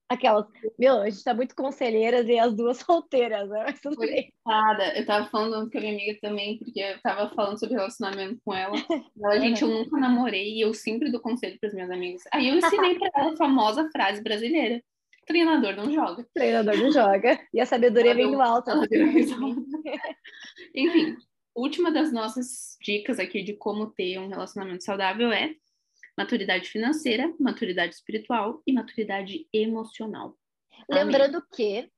Aquelas, 0.10 0.46
meu, 0.80 1.02
a 1.02 1.10
gente 1.10 1.24
tá 1.24 1.34
muito 1.34 1.54
conselheiras 1.54 2.28
e 2.28 2.39
as 2.39 2.54
duas 2.56 2.78
solteiras, 2.86 3.50
né? 3.50 3.63
Mas 3.67 3.82
tudo 3.82 3.98
bem. 3.98 4.34
Eu 4.96 5.06
tava 5.06 5.28
falando 5.30 5.70
com 5.70 5.78
a 5.78 5.82
minha 5.82 5.93
amiga 5.93 6.17
também, 6.22 6.58
porque 6.58 6.80
eu 6.80 7.02
tava 7.02 7.30
falando 7.36 7.60
sobre 7.60 7.76
relacionamento 7.76 8.39
com 8.43 8.54
ela. 8.54 8.76
Ela, 9.22 9.39
gente, 9.39 9.62
eu 9.62 9.67
nunca 9.67 9.98
namorei 9.98 10.56
e 10.56 10.62
eu 10.62 10.74
sempre 10.74 11.12
dou 11.12 11.20
conselho 11.20 11.60
para 11.60 11.67
as 11.67 11.76
minhas 11.76 11.91
amigas. 11.91 12.24
Aí 12.32 12.48
eu 12.48 12.56
ensinei 12.56 12.98
para 12.98 13.10
ela 13.15 13.34
a 13.34 13.38
famosa 13.38 13.89
frase 13.91 14.24
brasileira: 14.24 14.82
treinador 15.26 15.76
não 15.76 15.91
joga. 15.91 16.26
Treinador 16.34 16.78
não 16.78 16.91
joga. 16.91 17.39
E 17.54 17.60
a 17.60 17.65
sabedoria 17.65 18.15
vem 18.15 18.32
do 18.32 18.41
alto. 18.41 18.72
Enfim, 20.74 21.17
última 21.54 21.91
das 21.91 22.13
nossas 22.13 22.78
dicas 22.82 23.20
aqui 23.20 23.43
de 23.43 23.54
como 23.54 23.88
ter 23.88 24.17
um 24.20 24.30
relacionamento 24.30 24.84
saudável 24.84 25.32
é 25.32 25.54
maturidade 26.17 26.69
financeira, 26.69 27.34
maturidade 27.39 27.93
espiritual 27.93 28.62
e 28.65 28.73
maturidade 28.73 29.47
emocional. 29.53 30.38
Lembrando 30.89 31.41
que 31.53 31.89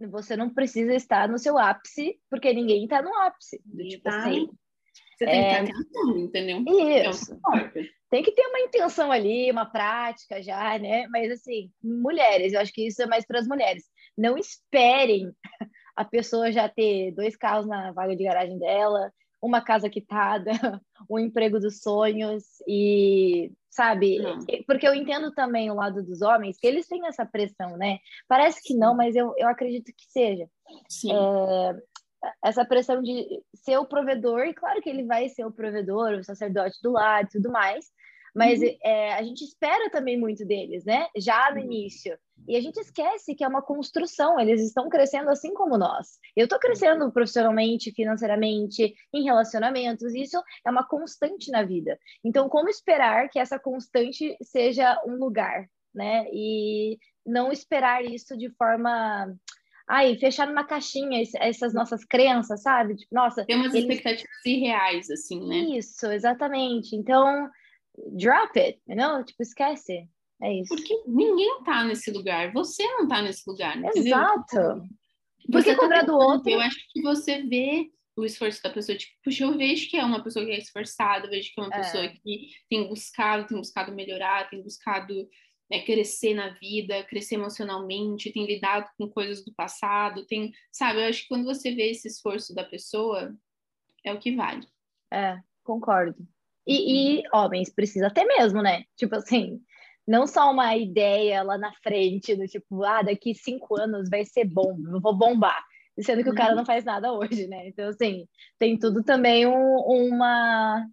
você 0.00 0.36
não 0.36 0.52
precisa 0.52 0.94
estar 0.94 1.28
no 1.28 1.38
seu 1.38 1.56
ápice, 1.56 2.20
porque 2.28 2.52
ninguém 2.52 2.84
está 2.84 3.00
no 3.00 3.14
ápice. 3.14 3.62
Tipo 3.88 4.08
assim, 4.08 4.48
você 5.16 5.24
tem 5.24 5.44
é... 5.44 5.64
que 5.64 5.70
estar 5.70 5.84
tentando, 5.84 6.18
entendeu? 6.18 6.64
Isso. 7.08 7.32
É 7.54 7.96
tem 8.10 8.22
que 8.22 8.32
ter 8.32 8.46
uma 8.46 8.60
intenção 8.60 9.10
ali, 9.10 9.50
uma 9.50 9.66
prática 9.66 10.42
já, 10.42 10.78
né? 10.78 11.06
Mas 11.08 11.30
assim, 11.32 11.70
mulheres, 11.82 12.52
eu 12.52 12.60
acho 12.60 12.72
que 12.72 12.86
isso 12.86 13.02
é 13.02 13.06
mais 13.06 13.26
para 13.26 13.40
as 13.40 13.46
mulheres. 13.46 13.84
Não 14.16 14.36
esperem 14.36 15.32
a 15.96 16.04
pessoa 16.04 16.52
já 16.52 16.68
ter 16.68 17.12
dois 17.12 17.36
carros 17.36 17.66
na 17.66 17.92
vaga 17.92 18.14
de 18.14 18.24
garagem 18.24 18.58
dela, 18.58 19.10
uma 19.46 19.60
casa 19.60 19.88
quitada, 19.88 20.50
um 21.10 21.18
emprego 21.18 21.58
dos 21.58 21.80
sonhos 21.80 22.44
e 22.66 23.52
sabe? 23.70 24.18
Não. 24.18 24.38
Porque 24.66 24.88
eu 24.88 24.94
entendo 24.94 25.30
também 25.32 25.70
o 25.70 25.74
lado 25.74 26.02
dos 26.02 26.22
homens, 26.22 26.58
que 26.58 26.66
eles 26.66 26.88
têm 26.88 27.06
essa 27.06 27.26
pressão, 27.26 27.76
né? 27.76 27.98
Parece 28.26 28.62
que 28.62 28.74
não, 28.74 28.96
mas 28.96 29.14
eu, 29.14 29.34
eu 29.36 29.48
acredito 29.48 29.92
que 29.94 30.06
seja. 30.08 30.48
Sim. 30.88 31.12
É, 31.12 31.76
essa 32.42 32.64
pressão 32.64 33.02
de 33.02 33.24
ser 33.54 33.76
o 33.76 33.86
provedor, 33.86 34.46
e 34.46 34.54
claro 34.54 34.80
que 34.80 34.88
ele 34.88 35.04
vai 35.04 35.28
ser 35.28 35.44
o 35.44 35.52
provedor, 35.52 36.14
o 36.14 36.24
sacerdote 36.24 36.78
do 36.82 36.92
lado 36.92 37.26
e 37.26 37.30
tudo 37.32 37.52
mais, 37.52 37.86
mas 38.36 38.60
uhum. 38.60 38.76
é, 38.84 39.14
a 39.14 39.22
gente 39.22 39.42
espera 39.42 39.88
também 39.88 40.20
muito 40.20 40.44
deles, 40.44 40.84
né? 40.84 41.06
Já 41.16 41.50
no 41.50 41.56
uhum. 41.56 41.64
início. 41.64 42.18
E 42.46 42.54
a 42.54 42.60
gente 42.60 42.78
esquece 42.78 43.34
que 43.34 43.42
é 43.42 43.48
uma 43.48 43.62
construção, 43.62 44.38
eles 44.38 44.60
estão 44.60 44.90
crescendo 44.90 45.30
assim 45.30 45.54
como 45.54 45.78
nós. 45.78 46.18
Eu 46.36 46.44
estou 46.44 46.58
crescendo 46.58 47.10
profissionalmente, 47.10 47.92
financeiramente, 47.92 48.94
em 49.12 49.24
relacionamentos, 49.24 50.14
isso 50.14 50.36
é 50.66 50.70
uma 50.70 50.86
constante 50.86 51.50
na 51.50 51.62
vida. 51.62 51.98
Então, 52.22 52.46
como 52.46 52.68
esperar 52.68 53.30
que 53.30 53.38
essa 53.38 53.58
constante 53.58 54.36
seja 54.42 55.02
um 55.06 55.14
lugar, 55.14 55.66
né? 55.94 56.26
E 56.30 56.98
não 57.24 57.50
esperar 57.50 58.04
isso 58.04 58.36
de 58.36 58.50
forma 58.50 59.34
ai, 59.88 60.16
fechar 60.16 60.46
numa 60.46 60.64
caixinha 60.64 61.22
essas 61.40 61.72
nossas 61.72 62.04
crenças, 62.04 62.60
sabe? 62.60 62.96
Tipo, 62.96 63.14
nossa, 63.14 63.46
tem 63.46 63.56
umas 63.56 63.72
eles... 63.72 63.88
expectativas 63.88 64.44
irreais 64.44 65.10
assim, 65.10 65.40
né? 65.48 65.78
Isso, 65.78 66.06
exatamente. 66.06 66.94
Então, 66.94 67.48
drop 68.12 68.58
it, 68.58 68.80
não? 68.86 69.24
Tipo, 69.24 69.42
esquece. 69.42 70.08
É 70.42 70.52
isso. 70.52 70.74
Porque 70.74 70.94
ninguém 71.06 71.62
tá 71.64 71.84
nesse 71.84 72.10
lugar. 72.10 72.52
Você 72.52 72.86
não 72.94 73.08
tá 73.08 73.22
nesse 73.22 73.48
lugar, 73.48 73.76
entendeu? 73.76 74.02
Exato. 74.02 74.88
Porque 75.50 75.74
tá 75.74 75.78
cobrar 75.78 76.02
do 76.02 76.14
outro. 76.14 76.50
Eu 76.50 76.60
acho 76.60 76.76
que 76.92 77.00
você 77.02 77.42
vê 77.42 77.90
o 78.16 78.24
esforço 78.24 78.62
da 78.62 78.70
pessoa, 78.70 78.96
tipo, 78.96 79.14
puxa, 79.22 79.44
eu 79.44 79.56
vejo 79.56 79.90
que 79.90 79.96
é 79.96 80.04
uma 80.04 80.22
pessoa 80.22 80.44
que 80.44 80.50
é 80.50 80.58
esforçada, 80.58 81.28
vejo 81.28 81.52
que 81.52 81.60
é 81.60 81.64
uma 81.64 81.74
é. 81.74 81.78
pessoa 81.78 82.08
que 82.08 82.48
tem 82.68 82.88
buscado, 82.88 83.46
tem 83.46 83.58
buscado 83.58 83.94
melhorar, 83.94 84.48
tem 84.48 84.62
buscado 84.62 85.28
é, 85.70 85.80
crescer 85.80 86.34
na 86.34 86.50
vida, 86.54 87.04
crescer 87.04 87.34
emocionalmente, 87.34 88.32
tem 88.32 88.46
lidado 88.46 88.88
com 88.96 89.08
coisas 89.08 89.44
do 89.44 89.52
passado, 89.52 90.24
tem, 90.26 90.50
sabe, 90.72 91.00
eu 91.00 91.08
acho 91.08 91.22
que 91.22 91.28
quando 91.28 91.44
você 91.44 91.74
vê 91.74 91.90
esse 91.90 92.08
esforço 92.08 92.54
da 92.54 92.64
pessoa, 92.64 93.36
é 94.02 94.12
o 94.14 94.18
que 94.18 94.34
vale. 94.34 94.66
É, 95.12 95.38
concordo. 95.62 96.26
E, 96.66 97.20
e 97.20 97.22
homens, 97.32 97.72
precisa 97.72 98.08
até 98.08 98.24
mesmo, 98.24 98.62
né? 98.62 98.84
Tipo 98.96 99.16
assim, 99.16 99.60
não 100.06 100.26
só 100.26 100.50
uma 100.50 100.76
ideia 100.76 101.42
lá 101.42 101.56
na 101.56 101.72
frente, 101.82 102.34
do 102.34 102.46
tipo, 102.46 102.82
ah, 102.84 103.02
daqui 103.02 103.34
cinco 103.34 103.80
anos 103.80 104.08
vai 104.08 104.24
ser 104.24 104.44
bom, 104.44 104.76
eu 104.92 105.00
vou 105.00 105.16
bombar. 105.16 105.64
Sendo 106.00 106.22
que 106.22 106.28
uhum. 106.28 106.34
o 106.34 106.36
cara 106.36 106.50
uhum. 106.50 106.56
não 106.56 106.66
faz 106.66 106.84
nada 106.84 107.12
hoje, 107.12 107.46
né? 107.46 107.68
Então, 107.68 107.88
assim, 107.88 108.28
tem 108.58 108.78
tudo 108.78 109.02
também 109.02 109.46
um, 109.46 109.76
uma. 109.78 110.86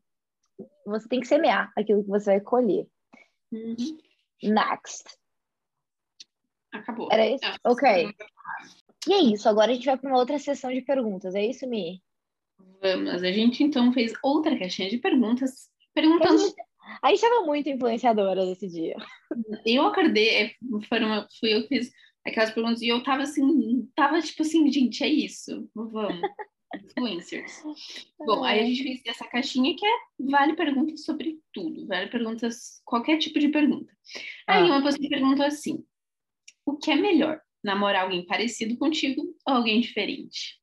Você 0.85 1.07
tem 1.09 1.19
que 1.19 1.27
semear 1.27 1.71
aquilo 1.75 2.03
que 2.03 2.09
você 2.09 2.31
vai 2.31 2.41
colher. 2.41 2.87
Uhum. 3.51 3.97
Next. 4.41 5.03
Acabou. 6.71 7.09
Era 7.11 7.27
isso? 7.27 7.45
É, 7.45 7.55
ok. 7.65 8.13
E 9.07 9.13
é 9.13 9.19
isso, 9.19 9.49
agora 9.49 9.71
a 9.71 9.73
gente 9.75 9.85
vai 9.85 9.97
para 9.97 10.09
uma 10.09 10.19
outra 10.19 10.39
sessão 10.39 10.71
de 10.71 10.81
perguntas, 10.81 11.35
é 11.35 11.45
isso, 11.45 11.67
Mi? 11.67 12.01
Vamos, 12.81 13.23
a 13.23 13.31
gente 13.31 13.63
então 13.63 13.93
fez 13.93 14.13
outra 14.21 14.57
caixinha 14.57 14.89
de 14.89 14.97
perguntas, 14.97 15.69
perguntando. 15.93 16.41
A 17.01 17.09
gente 17.09 17.23
estava 17.23 17.45
muito 17.45 17.69
influenciadora 17.69 18.45
nesse 18.45 18.67
dia. 18.67 18.95
Eu 19.65 19.87
acordei, 19.87 20.29
é, 20.29 20.55
uma, 20.61 21.27
fui 21.39 21.53
eu 21.53 21.61
que 21.61 21.69
fiz 21.69 21.91
aquelas 22.25 22.51
perguntas 22.51 22.81
e 22.81 22.87
eu 22.89 23.01
tava 23.03 23.23
assim, 23.23 23.89
tava 23.95 24.21
tipo 24.21 24.41
assim, 24.41 24.69
gente, 24.71 25.03
é 25.03 25.07
isso, 25.07 25.69
vamos. 25.73 26.21
Influencers. 26.75 27.63
Bom, 28.17 28.43
aí 28.43 28.59
a 28.59 28.63
gente 28.63 28.83
fez 28.83 29.01
essa 29.05 29.27
caixinha 29.27 29.75
que 29.75 29.85
é 29.85 29.91
vale 30.19 30.55
perguntas 30.55 31.05
sobre 31.05 31.39
tudo, 31.53 31.85
vale 31.85 32.09
perguntas, 32.09 32.81
qualquer 32.83 33.17
tipo 33.17 33.39
de 33.39 33.49
pergunta. 33.49 33.93
Aí 34.47 34.63
ah. 34.63 34.65
uma 34.65 34.83
pessoa 34.83 35.07
perguntou 35.07 35.45
assim: 35.45 35.85
o 36.65 36.75
que 36.75 36.89
é 36.91 36.95
melhor, 36.95 37.39
namorar 37.63 38.03
alguém 38.03 38.25
parecido 38.25 38.75
contigo 38.77 39.21
ou 39.47 39.53
alguém 39.53 39.81
diferente? 39.81 40.59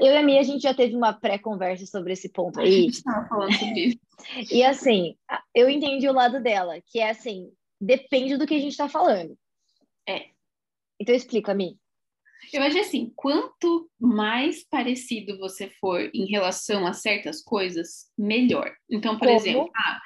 Eu 0.00 0.12
e 0.12 0.16
a 0.16 0.22
Mia, 0.22 0.40
a 0.40 0.44
gente 0.44 0.62
já 0.62 0.72
teve 0.72 0.94
uma 0.94 1.12
pré-conversa 1.12 1.86
sobre 1.86 2.12
esse 2.12 2.28
ponto 2.28 2.60
aí. 2.60 2.68
A 2.68 2.70
gente 2.82 2.94
estava 2.94 3.28
falando 3.28 3.52
sobre 3.52 3.80
isso. 3.80 3.98
e 4.54 4.62
assim, 4.62 5.16
eu 5.54 5.68
entendi 5.68 6.08
o 6.08 6.12
lado 6.12 6.40
dela, 6.40 6.80
que 6.86 6.98
é 6.98 7.10
assim, 7.10 7.50
depende 7.80 8.36
do 8.36 8.46
que 8.46 8.54
a 8.54 8.58
gente 8.58 8.72
está 8.72 8.88
falando. 8.88 9.36
É. 10.08 10.26
Então 11.00 11.14
explica, 11.14 11.52
Mi. 11.54 11.78
Eu 12.52 12.62
acho 12.62 12.78
assim, 12.78 13.12
quanto 13.16 13.90
mais 13.98 14.64
parecido 14.64 15.38
você 15.38 15.68
for 15.68 16.10
em 16.14 16.26
relação 16.26 16.86
a 16.86 16.92
certas 16.92 17.42
coisas, 17.42 18.10
melhor. 18.16 18.72
Então, 18.88 19.18
por 19.18 19.26
como? 19.26 19.36
exemplo, 19.36 19.70
ah, 19.74 20.00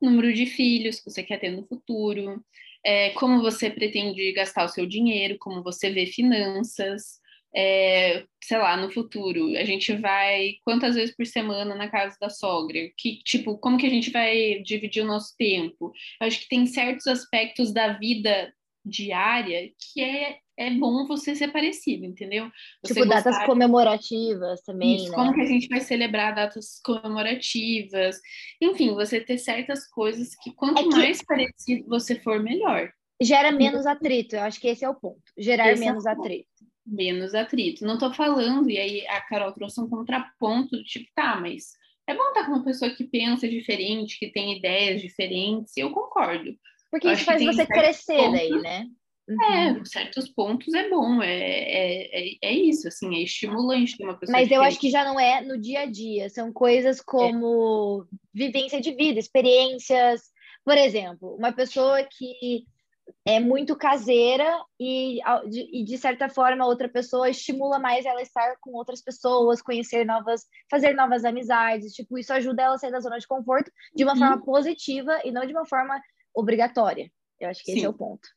número 0.00 0.32
de 0.32 0.44
filhos 0.46 1.00
que 1.00 1.10
você 1.10 1.22
quer 1.22 1.38
ter 1.38 1.50
no 1.50 1.66
futuro, 1.66 2.44
é, 2.84 3.10
como 3.10 3.40
você 3.40 3.70
pretende 3.70 4.32
gastar 4.32 4.64
o 4.64 4.68
seu 4.68 4.86
dinheiro, 4.86 5.36
como 5.38 5.62
você 5.62 5.90
vê 5.90 6.06
finanças, 6.06 7.20
é, 7.54 8.24
sei 8.42 8.58
lá, 8.58 8.76
no 8.76 8.90
futuro, 8.90 9.56
a 9.56 9.64
gente 9.64 9.94
vai 9.96 10.54
quantas 10.64 10.94
vezes 10.94 11.14
por 11.14 11.26
semana 11.26 11.74
na 11.74 11.88
casa 11.88 12.16
da 12.20 12.28
sogra? 12.28 12.78
Que, 12.96 13.22
tipo, 13.24 13.58
como 13.58 13.78
que 13.78 13.86
a 13.86 13.90
gente 13.90 14.10
vai 14.10 14.60
dividir 14.62 15.02
o 15.02 15.06
nosso 15.06 15.34
tempo? 15.36 15.92
Eu 16.20 16.26
acho 16.26 16.40
que 16.40 16.48
tem 16.48 16.66
certos 16.66 17.06
aspectos 17.06 17.72
da 17.72 17.94
vida 17.94 18.52
diária 18.84 19.70
que 19.78 20.02
é, 20.02 20.38
é 20.56 20.70
bom 20.70 21.06
você 21.06 21.34
ser 21.34 21.48
parecido, 21.48 22.04
entendeu? 22.04 22.50
Você 22.82 22.94
tipo, 22.94 23.06
datas 23.06 23.44
comemorativas 23.44 24.62
também, 24.62 24.96
Isso, 24.96 25.10
né? 25.10 25.14
Como 25.14 25.34
que 25.34 25.40
a 25.40 25.46
gente 25.46 25.68
vai 25.68 25.80
celebrar 25.80 26.34
datas 26.34 26.80
comemorativas? 26.84 28.18
Enfim, 28.60 28.94
você 28.94 29.20
ter 29.20 29.38
certas 29.38 29.86
coisas 29.88 30.34
que 30.42 30.52
quanto 30.52 30.80
é 30.80 30.82
que... 30.82 30.88
mais 30.88 31.22
parecido 31.22 31.86
você 31.88 32.18
for, 32.20 32.42
melhor. 32.42 32.90
Gera 33.20 33.50
menos 33.50 33.84
atrito, 33.84 34.36
eu 34.36 34.42
acho 34.42 34.60
que 34.60 34.68
esse 34.68 34.84
é 34.84 34.88
o 34.88 34.94
ponto. 34.94 35.22
Gerar 35.36 35.72
esse 35.72 35.82
é 35.82 35.86
menos 35.86 36.06
é 36.06 36.10
atrito 36.10 36.48
menos 36.88 37.34
atrito. 37.34 37.84
Não 37.84 37.98
tô 37.98 38.12
falando, 38.12 38.70
e 38.70 38.78
aí 38.78 39.06
a 39.08 39.20
Carol 39.20 39.52
trouxe 39.52 39.80
um 39.80 39.88
contraponto, 39.88 40.82
tipo, 40.84 41.08
tá, 41.14 41.38
mas 41.40 41.72
é 42.06 42.14
bom 42.14 42.28
estar 42.28 42.46
com 42.46 42.52
uma 42.52 42.64
pessoa 42.64 42.90
que 42.90 43.04
pensa 43.04 43.46
diferente, 43.48 44.18
que 44.18 44.32
tem 44.32 44.56
ideias 44.56 45.02
diferentes, 45.02 45.76
eu 45.76 45.90
concordo. 45.90 46.56
Porque 46.90 47.06
eu 47.06 47.12
isso 47.12 47.24
faz 47.24 47.44
você 47.44 47.66
crescer 47.66 48.16
pontos, 48.16 48.32
daí, 48.32 48.50
né? 48.62 48.86
É, 49.28 49.72
uhum. 49.72 49.84
certos 49.84 50.26
pontos 50.30 50.72
é 50.72 50.88
bom, 50.88 51.22
é, 51.22 51.36
é, 51.36 52.30
é, 52.30 52.38
é, 52.42 52.52
isso, 52.52 52.88
assim, 52.88 53.14
é 53.14 53.22
estimulante 53.22 53.98
ter 53.98 54.04
uma 54.04 54.18
pessoa. 54.18 54.32
Mas 54.32 54.48
diferente. 54.48 54.64
eu 54.64 54.66
acho 54.66 54.80
que 54.80 54.90
já 54.90 55.04
não 55.04 55.20
é 55.20 55.42
no 55.42 55.58
dia 55.58 55.80
a 55.80 55.86
dia, 55.86 56.30
são 56.30 56.50
coisas 56.50 57.02
como 57.02 58.06
é. 58.10 58.16
vivência 58.32 58.80
de 58.80 58.90
vida, 58.94 59.20
experiências. 59.20 60.22
Por 60.64 60.78
exemplo, 60.78 61.36
uma 61.36 61.52
pessoa 61.52 62.02
que 62.04 62.64
é 63.26 63.40
muito 63.40 63.76
caseira 63.76 64.58
e, 64.78 65.20
e, 65.72 65.84
de 65.84 65.98
certa 65.98 66.28
forma, 66.28 66.66
outra 66.66 66.88
pessoa 66.88 67.28
estimula 67.28 67.78
mais 67.78 68.04
ela 68.06 68.22
estar 68.22 68.56
com 68.60 68.72
outras 68.72 69.02
pessoas, 69.02 69.62
conhecer 69.62 70.04
novas, 70.04 70.46
fazer 70.70 70.94
novas 70.94 71.24
amizades. 71.24 71.92
Tipo, 71.92 72.18
isso 72.18 72.32
ajuda 72.32 72.62
ela 72.62 72.74
a 72.74 72.78
sair 72.78 72.90
da 72.90 73.00
zona 73.00 73.18
de 73.18 73.26
conforto 73.26 73.70
de 73.94 74.04
uma 74.04 74.12
uhum. 74.14 74.18
forma 74.18 74.44
positiva 74.44 75.20
e 75.24 75.30
não 75.30 75.46
de 75.46 75.52
uma 75.52 75.66
forma 75.66 76.00
obrigatória. 76.34 77.10
Eu 77.40 77.48
acho 77.48 77.60
que 77.64 77.72
Sim. 77.72 77.78
esse 77.78 77.86
é 77.86 77.88
o 77.88 77.94
ponto. 77.94 78.28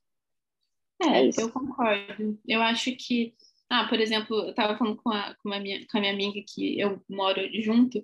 É, 1.01 1.19
é 1.19 1.25
isso. 1.27 1.41
eu 1.41 1.51
concordo. 1.51 2.39
Eu 2.47 2.61
acho 2.61 2.95
que, 2.95 3.33
ah, 3.69 3.87
por 3.87 3.99
exemplo, 3.99 4.37
eu 4.37 4.49
estava 4.51 4.77
falando 4.77 4.97
com 4.97 5.09
a, 5.09 5.35
com, 5.41 5.51
a 5.53 5.59
minha, 5.59 5.85
com 5.87 5.97
a 5.97 6.01
minha 6.01 6.13
amiga 6.13 6.39
que 6.53 6.79
eu 6.79 7.01
moro 7.09 7.41
junto, 7.61 7.97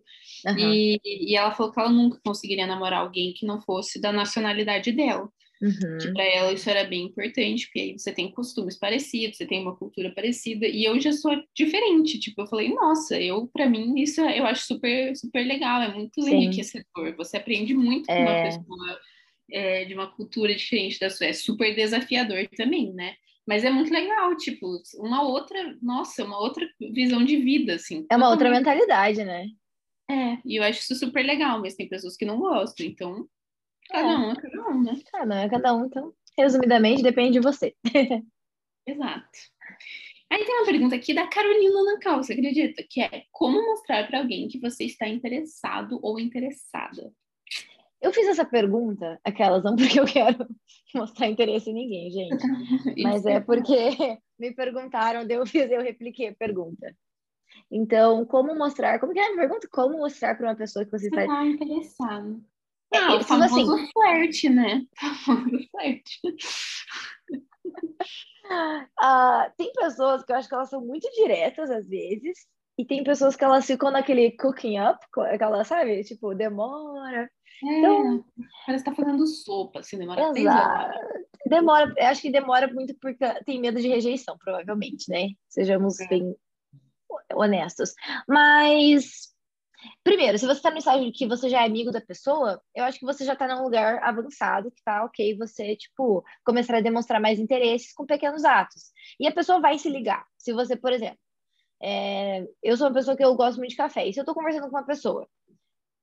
uhum. 0.45 0.57
e, 0.57 0.99
e 1.03 1.35
ela 1.35 1.51
falou 1.51 1.71
que 1.71 1.79
ela 1.79 1.89
nunca 1.89 2.19
conseguiria 2.25 2.65
namorar 2.65 3.01
alguém 3.01 3.33
que 3.33 3.45
não 3.45 3.61
fosse 3.61 4.01
da 4.01 4.11
nacionalidade 4.11 4.91
dela. 4.91 5.31
Uhum. 5.61 6.13
Para 6.13 6.23
ela 6.23 6.53
isso 6.53 6.69
era 6.69 6.83
bem 6.83 7.05
importante, 7.05 7.65
porque 7.65 7.79
aí 7.79 7.97
você 7.97 8.11
tem 8.11 8.31
costumes 8.31 8.77
parecidos, 8.77 9.37
você 9.37 9.45
tem 9.45 9.61
uma 9.61 9.75
cultura 9.75 10.11
parecida, 10.13 10.67
e 10.67 10.83
eu 10.83 10.99
já 10.99 11.11
sou 11.11 11.31
diferente. 11.55 12.19
Tipo, 12.19 12.43
eu 12.43 12.47
falei, 12.47 12.73
nossa, 12.73 13.19
eu 13.19 13.47
para 13.47 13.67
mim 13.67 13.99
isso 13.99 14.21
eu 14.21 14.45
acho 14.45 14.65
super 14.65 15.15
super 15.15 15.45
legal, 15.45 15.81
é 15.81 15.93
muito 15.93 16.21
Sim. 16.21 16.35
enriquecedor. 16.35 17.15
Você 17.17 17.37
aprende 17.37 17.73
muito 17.73 18.09
é... 18.09 18.15
com 18.15 18.21
uma 18.21 18.31
é. 18.31 18.43
pessoa 18.43 18.99
é, 19.51 19.85
de 19.85 19.93
uma 19.93 20.07
cultura 20.07 20.53
diferente 20.53 20.99
da 20.99 21.09
sua, 21.09 21.27
é 21.27 21.33
super 21.33 21.73
desafiador 21.75 22.47
também, 22.55 22.93
né? 22.93 23.15
Mas 23.47 23.63
é 23.63 23.69
muito 23.69 23.93
legal, 23.93 24.35
tipo, 24.35 24.67
uma 24.95 25.23
outra, 25.23 25.77
nossa, 25.81 26.25
uma 26.25 26.37
outra 26.37 26.67
visão 26.93 27.23
de 27.23 27.37
vida, 27.37 27.75
assim. 27.75 28.05
É 28.11 28.17
uma 28.17 28.29
outra 28.29 28.51
mentalidade, 28.51 29.23
né? 29.23 29.47
É, 30.09 30.37
e 30.45 30.57
eu 30.57 30.63
acho 30.63 30.81
isso 30.81 30.95
super 30.95 31.25
legal, 31.25 31.61
mas 31.61 31.75
tem 31.75 31.87
pessoas 31.87 32.17
que 32.17 32.25
não 32.25 32.39
gostam, 32.39 32.85
então 32.85 33.25
Cada 33.89 34.11
é. 34.11 34.17
um 34.17 34.31
é 34.31 34.35
cada 34.35 34.69
um, 34.69 34.83
né? 34.83 35.01
Cada 35.11 35.35
um 35.35 35.39
é 35.39 35.49
cada 35.49 35.75
um, 35.75 35.85
então, 35.85 36.13
resumidamente, 36.37 37.03
depende 37.03 37.33
de 37.33 37.39
você. 37.39 37.75
Exato. 38.85 39.29
Aí 40.29 40.43
tem 40.43 40.55
uma 40.55 40.65
pergunta 40.65 40.95
aqui 40.95 41.13
da 41.13 41.27
Carolina 41.27 41.83
Nancal, 41.83 42.21
você 42.21 42.33
acredita? 42.33 42.83
Que 42.89 43.01
é 43.01 43.23
como 43.31 43.65
mostrar 43.65 44.07
para 44.07 44.19
alguém 44.19 44.47
que 44.47 44.59
você 44.59 44.83
está 44.83 45.07
interessado 45.07 45.99
ou 46.01 46.19
interessada? 46.19 47.11
Eu 48.01 48.13
fiz 48.13 48.27
essa 48.27 48.45
pergunta, 48.45 49.19
aquelas 49.23 49.63
não 49.63 49.75
porque 49.75 49.99
eu 49.99 50.05
quero 50.05 50.45
mostrar 50.93 51.27
interesse 51.27 51.69
em 51.69 51.73
ninguém, 51.73 52.11
gente. 52.11 52.37
Mas 53.03 53.25
é 53.25 53.39
porque 53.39 54.19
me 54.37 54.53
perguntaram, 54.53 55.25
eu 55.27 55.45
fiz, 55.45 55.71
eu 55.71 55.81
repliquei 55.81 56.29
a 56.29 56.35
pergunta. 56.35 56.93
Então, 57.71 58.25
como 58.25 58.53
mostrar, 58.55 58.99
como 58.99 59.13
que 59.13 59.19
é 59.19 59.33
a 59.33 59.35
pergunta? 59.35 59.67
Como 59.71 59.97
mostrar 59.97 60.35
para 60.35 60.47
uma 60.47 60.55
pessoa 60.55 60.85
que 60.85 60.91
você, 60.91 61.09
você 61.09 61.21
está 61.21 61.45
interessado? 61.45 62.43
É, 62.93 62.97
ah, 62.97 63.15
o 63.15 63.19
tipo 63.19 63.33
assim, 63.33 63.49
famoso 63.49 63.73
assim, 63.73 63.91
flerte, 63.91 64.49
né? 64.49 64.85
famoso 65.25 65.67
flerte. 65.71 66.19
uh, 68.45 69.51
tem 69.57 69.71
pessoas 69.73 70.23
que 70.23 70.31
eu 70.31 70.35
acho 70.37 70.47
que 70.47 70.55
elas 70.55 70.69
são 70.69 70.81
muito 70.81 71.09
diretas 71.11 71.69
às 71.69 71.87
vezes, 71.87 72.47
e 72.77 72.85
tem 72.85 73.03
pessoas 73.03 73.35
que 73.35 73.43
elas 73.43 73.65
ficam 73.65 73.91
naquele 73.91 74.31
cooking 74.31 74.79
up, 74.79 74.99
aquela, 75.33 75.63
sabe? 75.63 76.03
Tipo, 76.03 76.35
demora. 76.35 77.29
É, 77.63 77.79
então, 77.79 78.23
parece 78.65 78.83
que 78.83 78.89
tá 78.89 78.95
fazendo 78.95 79.25
sopa, 79.25 79.79
assim, 79.79 79.97
demora 79.97 80.31
exato. 80.35 80.99
Demora, 81.47 81.93
acho 81.99 82.21
que 82.21 82.31
demora 82.31 82.71
muito 82.71 82.95
porque 82.99 83.25
tem 83.45 83.59
medo 83.59 83.81
de 83.81 83.87
rejeição, 83.87 84.37
provavelmente, 84.37 85.09
né? 85.09 85.29
Sejamos 85.49 85.99
é. 85.99 86.07
bem 86.07 86.35
honestos. 87.33 87.93
Mas 88.27 89.35
Primeiro, 90.03 90.37
se 90.37 90.45
você 90.45 90.53
está 90.57 90.71
no 90.71 90.77
estágio 90.77 91.11
que 91.11 91.27
você 91.27 91.49
já 91.49 91.63
é 91.63 91.65
amigo 91.65 91.91
da 91.91 92.01
pessoa, 92.01 92.61
eu 92.75 92.83
acho 92.83 92.99
que 92.99 93.05
você 93.05 93.25
já 93.25 93.33
está 93.33 93.47
num 93.47 93.63
lugar 93.63 94.01
avançado, 94.03 94.71
que 94.71 94.83
tá 94.83 95.03
ok 95.05 95.37
você, 95.37 95.75
tipo, 95.75 96.23
começar 96.45 96.77
a 96.77 96.81
demonstrar 96.81 97.21
mais 97.21 97.39
interesses 97.39 97.93
com 97.93 98.05
pequenos 98.05 98.45
atos. 98.45 98.91
E 99.19 99.27
a 99.27 99.31
pessoa 99.31 99.59
vai 99.59 99.77
se 99.77 99.89
ligar. 99.89 100.25
Se 100.37 100.53
você, 100.53 100.75
por 100.75 100.91
exemplo, 100.93 101.19
é... 101.81 102.45
eu 102.63 102.77
sou 102.77 102.87
uma 102.87 102.93
pessoa 102.93 103.17
que 103.17 103.23
eu 103.23 103.35
gosto 103.35 103.57
muito 103.57 103.71
de 103.71 103.77
café, 103.77 104.07
e 104.07 104.13
se 104.13 104.19
eu 104.19 104.23
estou 104.23 104.35
conversando 104.35 104.69
com 104.69 104.75
uma 104.75 104.85
pessoa, 104.85 105.27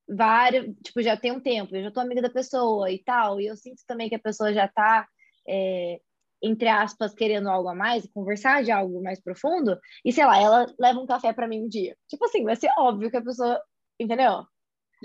várias, 0.09 0.67
tipo, 0.85 1.03
já 1.03 1.17
tem 1.17 1.33
um 1.33 1.41
tempo, 1.41 1.75
eu 1.77 1.85
já 1.85 1.91
tô 1.91 2.01
amiga 2.01 2.23
da 2.23 2.31
pessoa 2.31 2.91
e 2.91 3.03
tal, 3.03 3.41
e 3.41 3.47
eu 3.47 3.57
sinto 3.57 3.83
também 3.87 4.09
que 4.09 4.15
a 4.15 4.21
pessoa 4.21 4.53
já 4.53 4.67
está 4.67 5.09
é, 5.49 6.01
entre 6.45 6.69
aspas, 6.69 7.15
querendo 7.15 7.49
algo 7.49 7.69
a 7.69 7.75
mais, 7.75 8.07
conversar 8.13 8.63
de 8.63 8.71
algo 8.71 9.03
mais 9.03 9.21
profundo, 9.21 9.79
e 10.05 10.13
sei 10.13 10.27
lá, 10.27 10.39
ela 10.39 10.67
leva 10.79 11.01
um 11.01 11.07
café 11.07 11.33
para 11.33 11.49
mim 11.49 11.65
um 11.65 11.69
dia. 11.69 11.97
Tipo 12.09 12.27
assim, 12.27 12.45
vai 12.45 12.55
ser 12.55 12.71
óbvio 12.79 13.11
que 13.11 13.17
a 13.17 13.23
pessoa, 13.23 13.61
entendeu? 13.99 14.45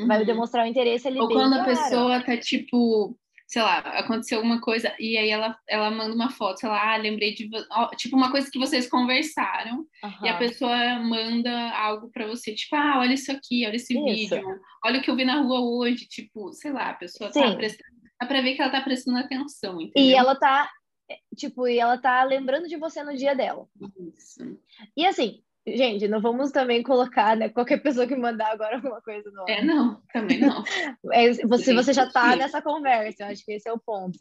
Vai 0.08 0.20
uhum. 0.20 0.26
demonstrar 0.26 0.66
o 0.66 0.70
interesse 0.70 1.08
ali. 1.08 1.20
Ou 1.20 1.28
quando 1.28 1.54
a 1.54 1.66
pessoa 1.66 2.24
tá 2.24 2.38
tipo, 2.38 3.18
sei 3.48 3.62
lá, 3.62 3.80
aconteceu 3.80 4.38
alguma 4.38 4.62
coisa 4.62 4.96
e 5.00 5.18
aí 5.18 5.30
ela, 5.30 5.58
ela 5.68 5.90
manda 5.92 6.14
uma 6.14 6.30
foto, 6.30 6.60
sei 6.60 6.70
lá, 6.70 6.94
ah, 6.94 6.98
lembrei 6.98 7.34
de. 7.34 7.50
Tipo, 7.98 8.16
uma 8.16 8.32
coisa 8.32 8.50
que 8.50 8.60
vocês 8.60 8.88
conversaram 8.88 9.80
uhum. 10.04 10.26
e 10.26 10.30
a 10.30 10.38
pessoa 10.38 11.00
manda 11.00 11.72
algo 11.72 12.10
para 12.12 12.28
você, 12.28 12.54
tipo, 12.54 12.76
ah, 12.76 13.00
olha 13.00 13.14
isso 13.14 13.32
aqui, 13.32 13.66
olha 13.66 13.76
esse 13.76 13.94
isso. 13.94 14.04
vídeo, 14.36 14.60
olha 14.86 15.00
o 15.00 15.02
que 15.02 15.10
eu 15.10 15.16
vi 15.16 15.26
na 15.26 15.42
rua 15.42 15.60
hoje, 15.62 16.08
tipo, 16.08 16.54
sei 16.54 16.72
lá, 16.72 16.92
a 16.92 16.94
pessoa 16.94 17.32
tá 17.32 17.42
Sim. 17.42 17.52
tá 17.52 17.56
prestando. 17.56 18.00
Dá 18.22 18.28
pra 18.28 18.42
ver 18.42 18.54
que 18.54 18.62
ela 18.62 18.72
tá 18.72 18.82
prestando 18.82 19.18
atenção. 19.18 19.82
Entendeu? 19.82 20.04
E 20.04 20.14
ela 20.14 20.36
tá 20.36 20.70
tipo, 21.36 21.68
e 21.68 21.80
ela 21.80 21.98
tá 21.98 22.24
lembrando 22.24 22.68
de 22.68 22.78
você 22.78 23.04
no 23.04 23.16
dia 23.16 23.36
dela. 23.36 23.68
Isso. 24.16 24.60
E 24.96 25.06
assim, 25.06 25.42
gente, 25.76 26.08
não 26.08 26.22
vamos 26.22 26.52
também 26.52 26.84
colocar, 26.84 27.36
né, 27.36 27.50
qualquer 27.50 27.78
pessoa 27.82 28.08
que 28.08 28.16
mandar 28.16 28.52
agora 28.52 28.76
alguma 28.78 29.02
coisa 29.02 29.30
no. 29.32 29.46
É, 29.48 29.64
não, 29.64 30.02
também 30.14 30.40
não. 30.40 30.64
é, 31.12 31.34
você, 31.46 31.74
você 31.74 31.94
já 31.94 32.10
tá 32.10 32.36
nessa 32.36 32.62
conversa, 32.62 33.24
eu 33.24 33.28
acho 33.28 33.44
que 33.46 33.54
esse 33.54 33.68
é 33.68 33.74
o 33.74 33.80
ponto. 33.80 34.18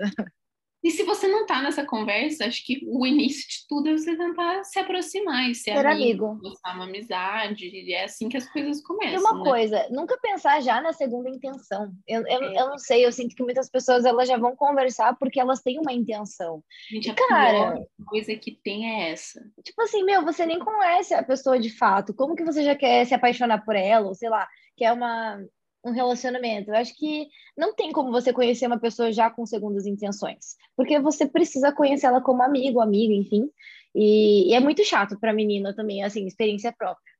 E 0.83 0.91
se 0.93 1.03
você 1.03 1.27
não 1.27 1.45
tá 1.45 1.61
nessa 1.61 1.85
conversa, 1.85 2.47
acho 2.47 2.65
que 2.65 2.81
o 2.87 3.05
início 3.05 3.49
de 3.49 3.67
tudo 3.69 3.89
é 3.89 3.93
você 3.93 4.17
tentar 4.17 4.63
se 4.63 4.79
aproximar 4.79 5.51
e 5.51 5.55
ser, 5.55 5.73
ser 5.73 5.87
amigo, 5.87 6.27
amigo. 6.27 6.41
Buscar 6.41 6.75
uma 6.75 6.85
amizade, 6.85 7.67
e 7.67 7.93
é 7.93 8.05
assim 8.05 8.29
que 8.29 8.37
as 8.37 8.49
coisas 8.49 8.81
começam. 8.83 9.15
E 9.15 9.19
uma 9.19 9.35
né? 9.35 9.51
coisa, 9.51 9.89
nunca 9.91 10.17
pensar 10.19 10.61
já 10.63 10.81
na 10.81 10.93
segunda 10.93 11.29
intenção. 11.29 11.91
Eu, 12.07 12.25
eu, 12.27 12.43
é. 12.43 12.61
eu 12.61 12.69
não 12.69 12.79
sei, 12.79 13.05
eu 13.05 13.11
sinto 13.11 13.35
que 13.35 13.43
muitas 13.43 13.69
pessoas 13.69 14.05
elas 14.05 14.29
já 14.29 14.37
vão 14.37 14.55
conversar 14.55 15.17
porque 15.19 15.41
elas 15.41 15.61
têm 15.61 15.81
uma 15.81 15.93
intenção. 15.93 16.63
Gente, 16.91 17.11
a 17.11 17.15
cara, 17.15 17.85
coisa 18.07 18.37
que 18.37 18.53
tem 18.53 18.89
é 18.89 19.11
essa. 19.11 19.41
Tipo 19.65 19.83
assim, 19.83 20.05
meu, 20.05 20.25
você 20.25 20.47
nem 20.47 20.61
conhece 20.61 21.13
a 21.13 21.25
pessoa 21.25 21.59
de 21.59 21.77
fato. 21.77 22.15
Como 22.15 22.37
que 22.37 22.45
você 22.45 22.63
já 22.63 22.77
quer 22.77 23.05
se 23.05 23.15
apaixonar 23.15 23.65
por 23.65 23.75
ela? 23.75 24.07
Ou 24.07 24.15
sei 24.15 24.29
lá, 24.29 24.49
quer 24.77 24.93
uma 24.93 25.41
um 25.85 25.91
relacionamento. 25.91 26.71
Eu 26.71 26.77
acho 26.77 26.95
que 26.97 27.29
não 27.57 27.75
tem 27.75 27.93
como 27.93 28.11
você 28.11 28.33
conhecer 28.33 28.67
uma 28.67 28.79
pessoa 28.79 29.13
já 29.13 29.31
com 29.31 29.47
segundas 29.47 29.87
intenções, 29.87 30.57
porque 30.77 30.99
você 30.99 31.27
precisa 31.27 31.73
conhecer 31.73 32.07
ela 32.07 32.21
como 32.21 32.43
amigo, 32.43 32.81
amiga, 32.81 33.15
enfim. 33.15 33.51
E, 33.95 34.51
e 34.51 34.55
é 34.55 34.61
muito 34.61 34.85
chato 34.85 35.19
para 35.19 35.33
menina 35.33 35.75
também, 35.75 36.03
assim, 36.03 36.27
experiência 36.27 36.73
própria. 36.73 37.13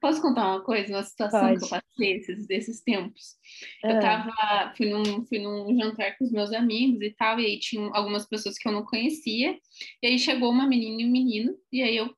Posso 0.00 0.20
contar 0.20 0.48
uma 0.48 0.60
coisa, 0.60 0.94
uma 0.94 1.02
situação 1.04 1.40
Pode. 1.40 1.58
que 1.58 1.64
eu 1.64 1.68
passei 1.68 2.12
esses, 2.16 2.46
desses 2.46 2.80
tempos? 2.80 3.36
Eu 3.84 3.96
ah. 3.96 4.00
tava, 4.00 4.74
fui 4.76 4.90
num, 4.90 5.24
fui 5.24 5.38
num 5.38 5.78
jantar 5.78 6.18
com 6.18 6.24
os 6.24 6.32
meus 6.32 6.52
amigos 6.52 7.00
e 7.02 7.10
tal, 7.10 7.38
e 7.38 7.46
aí 7.46 7.60
tinha 7.60 7.88
algumas 7.92 8.26
pessoas 8.26 8.58
que 8.58 8.66
eu 8.66 8.72
não 8.72 8.84
conhecia, 8.84 9.56
e 10.02 10.06
aí 10.06 10.18
chegou 10.18 10.50
uma 10.50 10.66
menina 10.66 11.02
e 11.02 11.06
um 11.06 11.10
menino, 11.10 11.56
e 11.72 11.82
aí 11.82 11.96
eu 11.96 12.12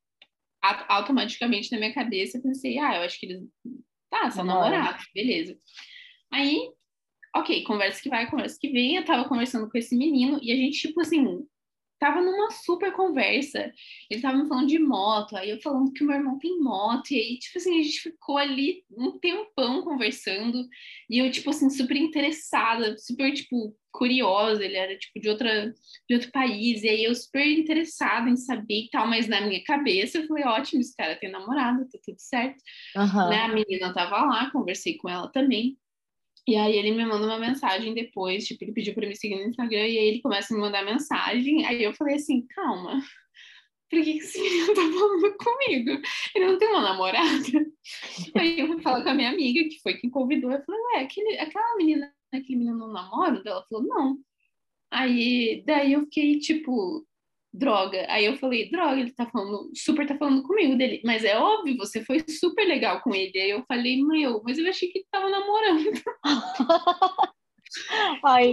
automaticamente 0.89 1.71
na 1.71 1.79
minha 1.79 1.93
cabeça 1.93 2.41
pensei, 2.41 2.79
ah, 2.79 2.97
eu 2.97 3.03
acho 3.03 3.21
que 3.21 3.27
eles 3.27 3.43
Tá, 4.15 4.31
são 4.31 4.45
namorados, 4.45 5.09
beleza. 5.13 5.59
Aí, 6.33 6.71
ok, 7.35 7.65
conversa 7.65 8.01
que 8.01 8.09
vai, 8.09 8.31
conversa 8.31 8.57
que 8.61 8.71
vem. 8.71 8.95
Eu 8.95 9.05
tava 9.05 9.29
conversando 9.29 9.69
com 9.69 9.77
esse 9.77 9.97
menino 9.97 10.39
e 10.41 10.53
a 10.53 10.57
gente, 10.57 10.79
tipo 10.79 11.01
assim, 11.01 11.45
tava 11.99 12.21
numa 12.21 12.51
super 12.51 12.93
conversa. 12.93 13.73
Ele 14.11 14.21
tava 14.21 14.39
me 14.39 14.49
falando 14.49 14.69
de 14.69 14.79
moto, 14.79 15.37
aí 15.37 15.51
eu 15.51 15.61
falando 15.61 15.93
que 15.93 16.03
o 16.03 16.07
meu 16.07 16.17
irmão 16.17 16.39
tem 16.39 16.59
moto, 16.61 17.11
e 17.13 17.19
aí, 17.19 17.39
tipo 17.39 17.59
assim, 17.59 17.81
a 17.81 17.83
gente 17.83 18.01
ficou 18.01 18.37
ali 18.37 18.85
um 18.91 19.19
tempão 19.19 19.83
conversando, 19.83 20.67
e 21.09 21.19
eu, 21.19 21.31
tipo 21.31 21.51
assim, 21.51 21.71
super 21.71 21.97
interessada, 21.97 22.97
super, 22.99 23.33
tipo, 23.33 23.77
curiosa, 23.93 24.65
ele 24.65 24.77
era, 24.77 24.99
tipo, 24.99 25.21
de, 25.21 25.29
outra, 25.29 25.73
de 26.09 26.15
outro 26.15 26.31
país, 26.33 26.83
e 26.83 26.89
aí 26.89 27.05
eu 27.05 27.15
super 27.15 27.47
interessada 27.47 28.29
em 28.29 28.37
saber 28.37 28.85
e 28.85 28.91
tal, 28.91 29.07
mas 29.07 29.29
na 29.29 29.41
minha 29.41 29.63
cabeça 29.65 30.19
eu 30.19 30.27
falei, 30.27 30.45
ótimo, 30.45 30.81
esse 30.81 30.97
cara 30.97 31.17
tem 31.17 31.31
namorado, 31.31 31.89
tá 31.89 31.99
tudo 32.05 32.19
certo. 32.19 32.61
Uhum. 32.97 33.31
Né? 33.31 33.43
A 33.43 33.49
menina 33.49 33.95
tava 33.95 34.25
lá, 34.25 34.51
conversei 34.51 34.97
com 34.97 35.09
ela 35.09 35.29
também. 35.31 35.79
E 36.47 36.57
aí 36.57 36.77
ele 36.77 36.91
me 36.93 37.07
manda 37.07 37.27
uma 37.27 37.39
mensagem 37.39 37.95
depois, 37.95 38.47
tipo, 38.47 38.65
ele 38.65 38.73
pediu 38.73 38.95
para 38.95 39.07
me 39.07 39.17
seguir 39.17 39.37
no 39.37 39.49
Instagram 39.49 39.87
e 39.87 39.99
aí 39.99 40.09
ele 40.09 40.21
começa 40.21 40.53
a 40.53 40.57
me 40.57 40.63
mandar 40.63 40.85
mensagem. 40.85 41.65
Aí 41.67 41.83
eu 41.83 41.95
falei 41.95 42.17
assim, 42.17 42.47
calma, 42.49 43.01
por 43.91 44.03
que, 44.03 44.13
que 44.13 44.19
esse 44.19 44.41
menino 44.41 44.75
tá 44.75 44.83
falando 44.83 45.37
comigo? 45.39 46.03
Ele 46.35 46.47
não 46.47 46.59
tem 46.59 46.69
uma 46.69 46.83
namorada? 46.83 47.23
aí 48.37 48.61
eu 48.61 48.67
fui 48.67 48.83
falar 48.83 49.03
com 49.03 49.11
a 49.11 49.15
minha 49.15 49.31
amiga, 49.31 49.69
que 49.69 49.81
foi 49.81 49.95
quem 49.95 50.11
convidou, 50.11 50.51
eu 50.51 50.63
falei, 50.65 50.81
ué, 50.81 51.01
aquele, 51.01 51.39
aquela 51.39 51.77
menina, 51.77 52.13
aquele 52.33 52.59
menino 52.59 52.77
não 52.77 52.93
namora? 52.93 53.41
Ela 53.45 53.65
falou, 53.69 53.87
não. 53.87 54.19
Aí, 54.91 55.63
daí 55.67 55.95
eu 55.95 56.03
fiquei, 56.03 56.39
tipo, 56.39 57.07
droga. 57.55 58.05
Aí 58.09 58.25
eu 58.25 58.37
falei, 58.37 58.69
droga, 58.69 59.01
ele 59.01 59.13
tá 59.13 59.27
falando, 59.27 59.71
super 59.75 60.07
tá 60.07 60.17
falando 60.19 60.43
comigo 60.43 60.77
dele. 60.77 61.01
Mas 61.05 61.25
é 61.25 61.39
óbvio, 61.39 61.77
você 61.77 62.05
foi 62.05 62.19
super 62.29 62.65
legal 62.65 63.01
com 63.01 63.15
ele. 63.15 63.39
Aí 63.39 63.51
eu 63.51 63.65
falei, 63.67 64.03
meu, 64.03 64.43
mas 64.45 64.59
eu 64.59 64.69
achei 64.69 64.89
que 64.89 64.99
ele 64.99 65.07
tava 65.11 65.31
namorando. 65.31 65.93
Ai, 68.25 68.53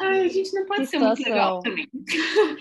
Ai, 0.00 0.20
a 0.20 0.28
gente 0.28 0.52
não 0.52 0.66
pode 0.66 0.86
ser 0.86 0.98
situação. 0.98 1.06
muito 1.06 1.22
legal 1.22 1.60
também. 1.60 1.88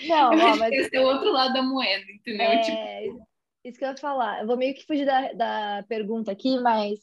Não, 0.07 0.31
ó, 0.51 0.55
mas... 0.57 0.71
esse 0.73 0.95
é 0.95 1.01
o 1.01 1.07
outro 1.07 1.31
lado 1.31 1.53
da 1.53 1.61
moeda, 1.61 2.05
entendeu? 2.11 2.47
É... 2.47 2.61
Tipo... 2.61 3.29
Isso 3.65 3.77
que 3.77 3.83
eu 3.83 3.89
ia 3.89 3.97
falar. 3.97 4.41
Eu 4.41 4.47
vou 4.47 4.57
meio 4.57 4.73
que 4.73 4.85
fugir 4.85 5.05
da, 5.05 5.33
da 5.33 5.85
pergunta 5.87 6.31
aqui, 6.31 6.57
mas, 6.59 6.99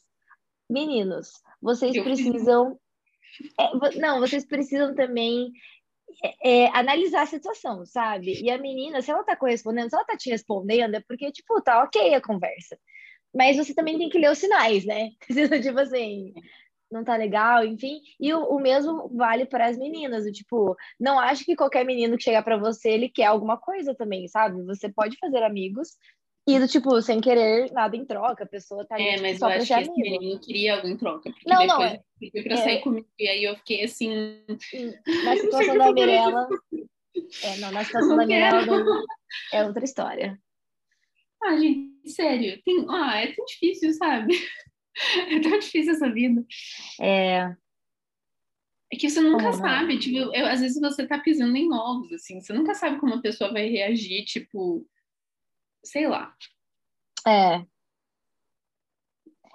meninos, 0.69 1.29
vocês 1.61 1.95
eu 1.95 2.03
precisam. 2.03 2.79
É, 3.59 3.99
não, 3.99 4.19
vocês 4.19 4.45
precisam 4.47 4.95
também 4.95 5.51
é, 6.23 6.65
é, 6.65 6.77
analisar 6.77 7.23
a 7.23 7.25
situação, 7.25 7.85
sabe? 7.85 8.41
E 8.41 8.49
a 8.49 8.57
menina, 8.57 9.01
se 9.01 9.11
ela 9.11 9.23
tá 9.23 9.35
correspondendo, 9.35 9.89
se 9.89 9.95
ela 9.95 10.05
tá 10.05 10.17
te 10.17 10.29
respondendo, 10.29 10.95
é 10.95 11.01
porque, 11.01 11.31
tipo, 11.31 11.61
tá 11.61 11.83
ok 11.83 12.13
a 12.13 12.21
conversa. 12.21 12.77
Mas 13.35 13.57
você 13.57 13.73
também 13.73 13.97
tem 13.97 14.09
que 14.09 14.17
ler 14.17 14.31
os 14.31 14.37
sinais, 14.39 14.85
né? 14.85 15.11
tipo 15.61 15.79
assim, 15.79 16.33
não 16.91 17.03
tá 17.03 17.15
legal, 17.15 17.65
enfim. 17.65 18.01
E 18.19 18.33
o, 18.33 18.39
o 18.45 18.59
mesmo 18.59 19.09
vale 19.15 19.45
para 19.45 19.67
as 19.67 19.77
meninas. 19.77 20.25
O, 20.25 20.31
tipo, 20.31 20.75
não 20.99 21.19
acho 21.19 21.45
que 21.45 21.55
qualquer 21.55 21.85
menino 21.85 22.17
que 22.17 22.23
chegar 22.23 22.43
para 22.43 22.57
você, 22.57 22.89
ele 22.89 23.09
quer 23.09 23.25
alguma 23.25 23.57
coisa 23.57 23.93
também, 23.95 24.27
sabe? 24.27 24.63
Você 24.63 24.89
pode 24.89 25.17
fazer 25.19 25.43
amigos, 25.43 25.97
e 26.47 26.59
do 26.59 26.67
tipo, 26.67 27.01
sem 27.01 27.19
querer 27.19 27.69
nada 27.73 27.95
em 27.97 28.05
troca, 28.05 28.45
a 28.45 28.47
pessoa 28.47 28.85
tá 28.85 28.97
É, 28.97 29.11
tipo, 29.11 29.21
mas 29.23 29.37
só 29.37 29.49
eu 29.51 29.57
acho 29.57 29.67
que 29.67 29.73
amigo. 29.73 29.91
esse 29.91 30.01
menino 30.01 30.39
queria 30.39 30.75
algo 30.75 30.87
em 30.87 30.95
troca. 30.95 31.29
Porque 31.29 31.49
não, 31.49 31.59
depois 31.59 31.77
não, 31.79 31.83
é, 31.83 31.91
ele 31.91 32.31
pediu 32.31 32.43
pra 32.43 32.53
é, 32.53 32.63
sair 32.63 32.79
comigo, 32.81 33.07
e 33.19 33.27
aí 33.27 33.43
eu 33.43 33.55
fiquei 33.57 33.83
assim. 33.83 34.09
Na 35.25 35.35
situação 35.35 35.77
da 35.77 35.91
Mirella. 35.91 36.47
É, 37.43 37.57
não, 37.57 37.71
na 37.71 37.83
situação 37.83 38.15
da 38.15 38.25
Mirella 38.25 39.03
é 39.51 39.65
outra 39.65 39.83
história. 39.83 40.39
Ah, 41.43 41.57
gente, 41.57 42.09
sério. 42.09 42.61
Tem... 42.63 42.85
Ah, 42.89 43.21
é 43.21 43.33
tão 43.33 43.45
difícil, 43.45 43.93
sabe? 43.93 44.33
É 45.29 45.39
tão 45.39 45.59
difícil 45.59 45.93
essa 45.93 46.11
vida. 46.11 46.43
É. 46.99 47.55
É 48.91 48.97
que 48.97 49.07
você 49.07 49.21
nunca 49.21 49.53
sabe, 49.53 49.99
tipo, 49.99 50.17
eu, 50.33 50.47
às 50.47 50.59
vezes 50.59 50.81
você 50.81 51.05
tá 51.05 51.19
pisando 51.19 51.55
em 51.55 51.71
ovos, 51.71 52.11
assim, 52.13 52.41
você 52.41 52.51
nunca 52.51 52.73
sabe 52.73 52.99
como 52.99 53.13
a 53.13 53.21
pessoa 53.21 53.53
vai 53.53 53.69
reagir, 53.69 54.25
tipo, 54.25 54.87
sei 55.83 56.07
lá. 56.07 56.35
É. 57.27 57.65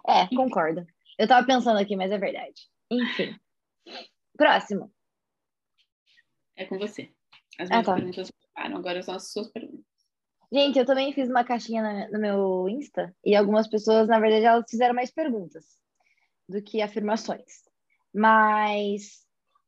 É, 0.07 0.27
concordo. 0.35 0.87
Eu 1.19 1.29
tava 1.29 1.47
pensando 1.47 1.79
aqui, 1.79 1.95
mas 1.97 2.11
é 2.11 2.19
verdade. 2.19 2.69
Enfim. 2.91 3.39
Próximo. 4.37 4.93
É 6.57 6.65
com 6.65 6.79
você. 6.79 7.13
As 7.59 7.71
ah, 7.71 7.75
minhas 7.75 7.87
tá. 7.87 7.95
perguntas 7.95 8.33
param, 8.55 8.77
agora 8.77 9.03
são 9.03 9.15
as 9.15 9.31
suas 9.31 9.49
perguntas. 9.49 9.85
Gente, 10.53 10.79
eu 10.79 10.85
também 10.85 11.13
fiz 11.13 11.31
uma 11.31 11.45
caixinha 11.45 12.09
no 12.11 12.19
meu 12.19 12.69
Insta 12.69 13.15
e 13.25 13.35
algumas 13.35 13.69
pessoas, 13.69 14.07
na 14.09 14.21
verdade, 14.21 14.45
elas 14.45 14.69
fizeram 14.69 14.95
mais 14.95 15.11
perguntas 15.11 15.79
do 16.49 16.63
que 16.63 16.83
afirmações. 16.83 17.63
Mas. 18.15 19.27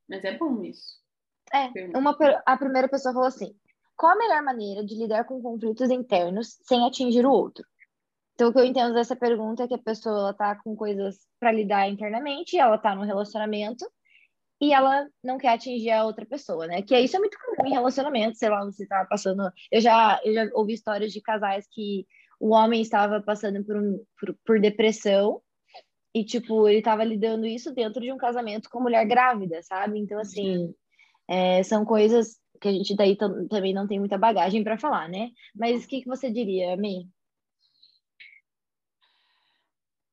Mas 0.09 0.24
é 0.24 0.36
bom 0.36 0.62
isso. 0.62 1.02
É, 1.52 1.68
uma, 1.96 2.16
a 2.44 2.57
primeira 2.57 2.88
pessoa 2.88 3.14
falou 3.14 3.28
assim: 3.28 3.57
qual 3.97 4.12
a 4.12 4.16
melhor 4.16 4.42
maneira 4.42 4.84
de 4.84 4.95
lidar 4.95 5.24
com 5.24 5.40
conflitos 5.42 5.90
internos 5.90 6.59
sem 6.62 6.84
atingir 6.86 7.24
o 7.26 7.30
outro? 7.30 7.64
Então, 8.34 8.49
o 8.49 8.53
que 8.53 8.59
eu 8.59 8.64
entendo 8.64 8.92
dessa 8.95 9.14
pergunta 9.14 9.62
é 9.62 9.68
que 9.68 9.74
a 9.74 9.78
pessoa 9.78 10.30
está 10.30 10.57
com 10.57 10.74
coisas 10.74 11.18
para 11.38 11.53
lidar 11.53 11.88
internamente, 11.88 12.59
ela 12.59 12.76
está 12.76 12.95
no 12.95 13.03
relacionamento 13.03 13.86
e 14.61 14.72
ela 14.72 15.07
não 15.22 15.38
quer 15.38 15.51
atingir 15.51 15.90
a 15.90 16.05
outra 16.05 16.26
pessoa, 16.26 16.66
né? 16.66 16.82
Que 16.82 16.99
isso 16.99 17.16
é 17.16 17.20
muito 17.20 17.36
comum 17.38 17.68
em 17.68 17.72
relacionamento, 17.72 18.36
sei 18.36 18.49
lá, 18.49 18.64
você 18.64 18.86
tá 18.86 19.05
passando. 19.09 19.51
Eu 19.70 19.80
já, 19.80 20.20
eu 20.24 20.34
já 20.34 20.51
ouvi 20.55 20.72
histórias 20.74 21.12
de 21.12 21.20
casais 21.20 21.66
que 21.70 22.07
o 22.40 22.51
homem 22.51 22.80
estava 22.82 23.20
passando 23.20 23.64
por, 23.64 23.76
um, 23.76 24.05
por, 24.18 24.36
por 24.45 24.61
depressão 24.61 25.40
e, 26.12 26.24
tipo, 26.24 26.68
ele 26.68 26.78
estava 26.78 27.05
lidando 27.05 27.47
isso 27.47 27.72
dentro 27.72 28.01
de 28.01 28.12
um 28.12 28.16
casamento 28.16 28.68
com 28.68 28.80
mulher 28.80 29.05
grávida, 29.07 29.62
sabe? 29.62 29.99
Então, 29.99 30.18
assim, 30.18 30.74
é, 31.28 31.62
são 31.62 31.84
coisas 31.84 32.36
que 32.61 32.68
a 32.68 32.72
gente 32.72 32.94
daí 32.94 33.16
também 33.16 33.74
não 33.74 33.86
tem 33.86 33.98
muita 33.98 34.18
bagagem 34.18 34.62
para 34.62 34.78
falar, 34.78 35.09
né? 35.09 35.30
Mas 35.55 35.84
o 35.84 35.88
que, 35.88 36.02
que 36.02 36.09
você 36.09 36.30
diria, 36.30 36.76
Mi? 36.76 37.09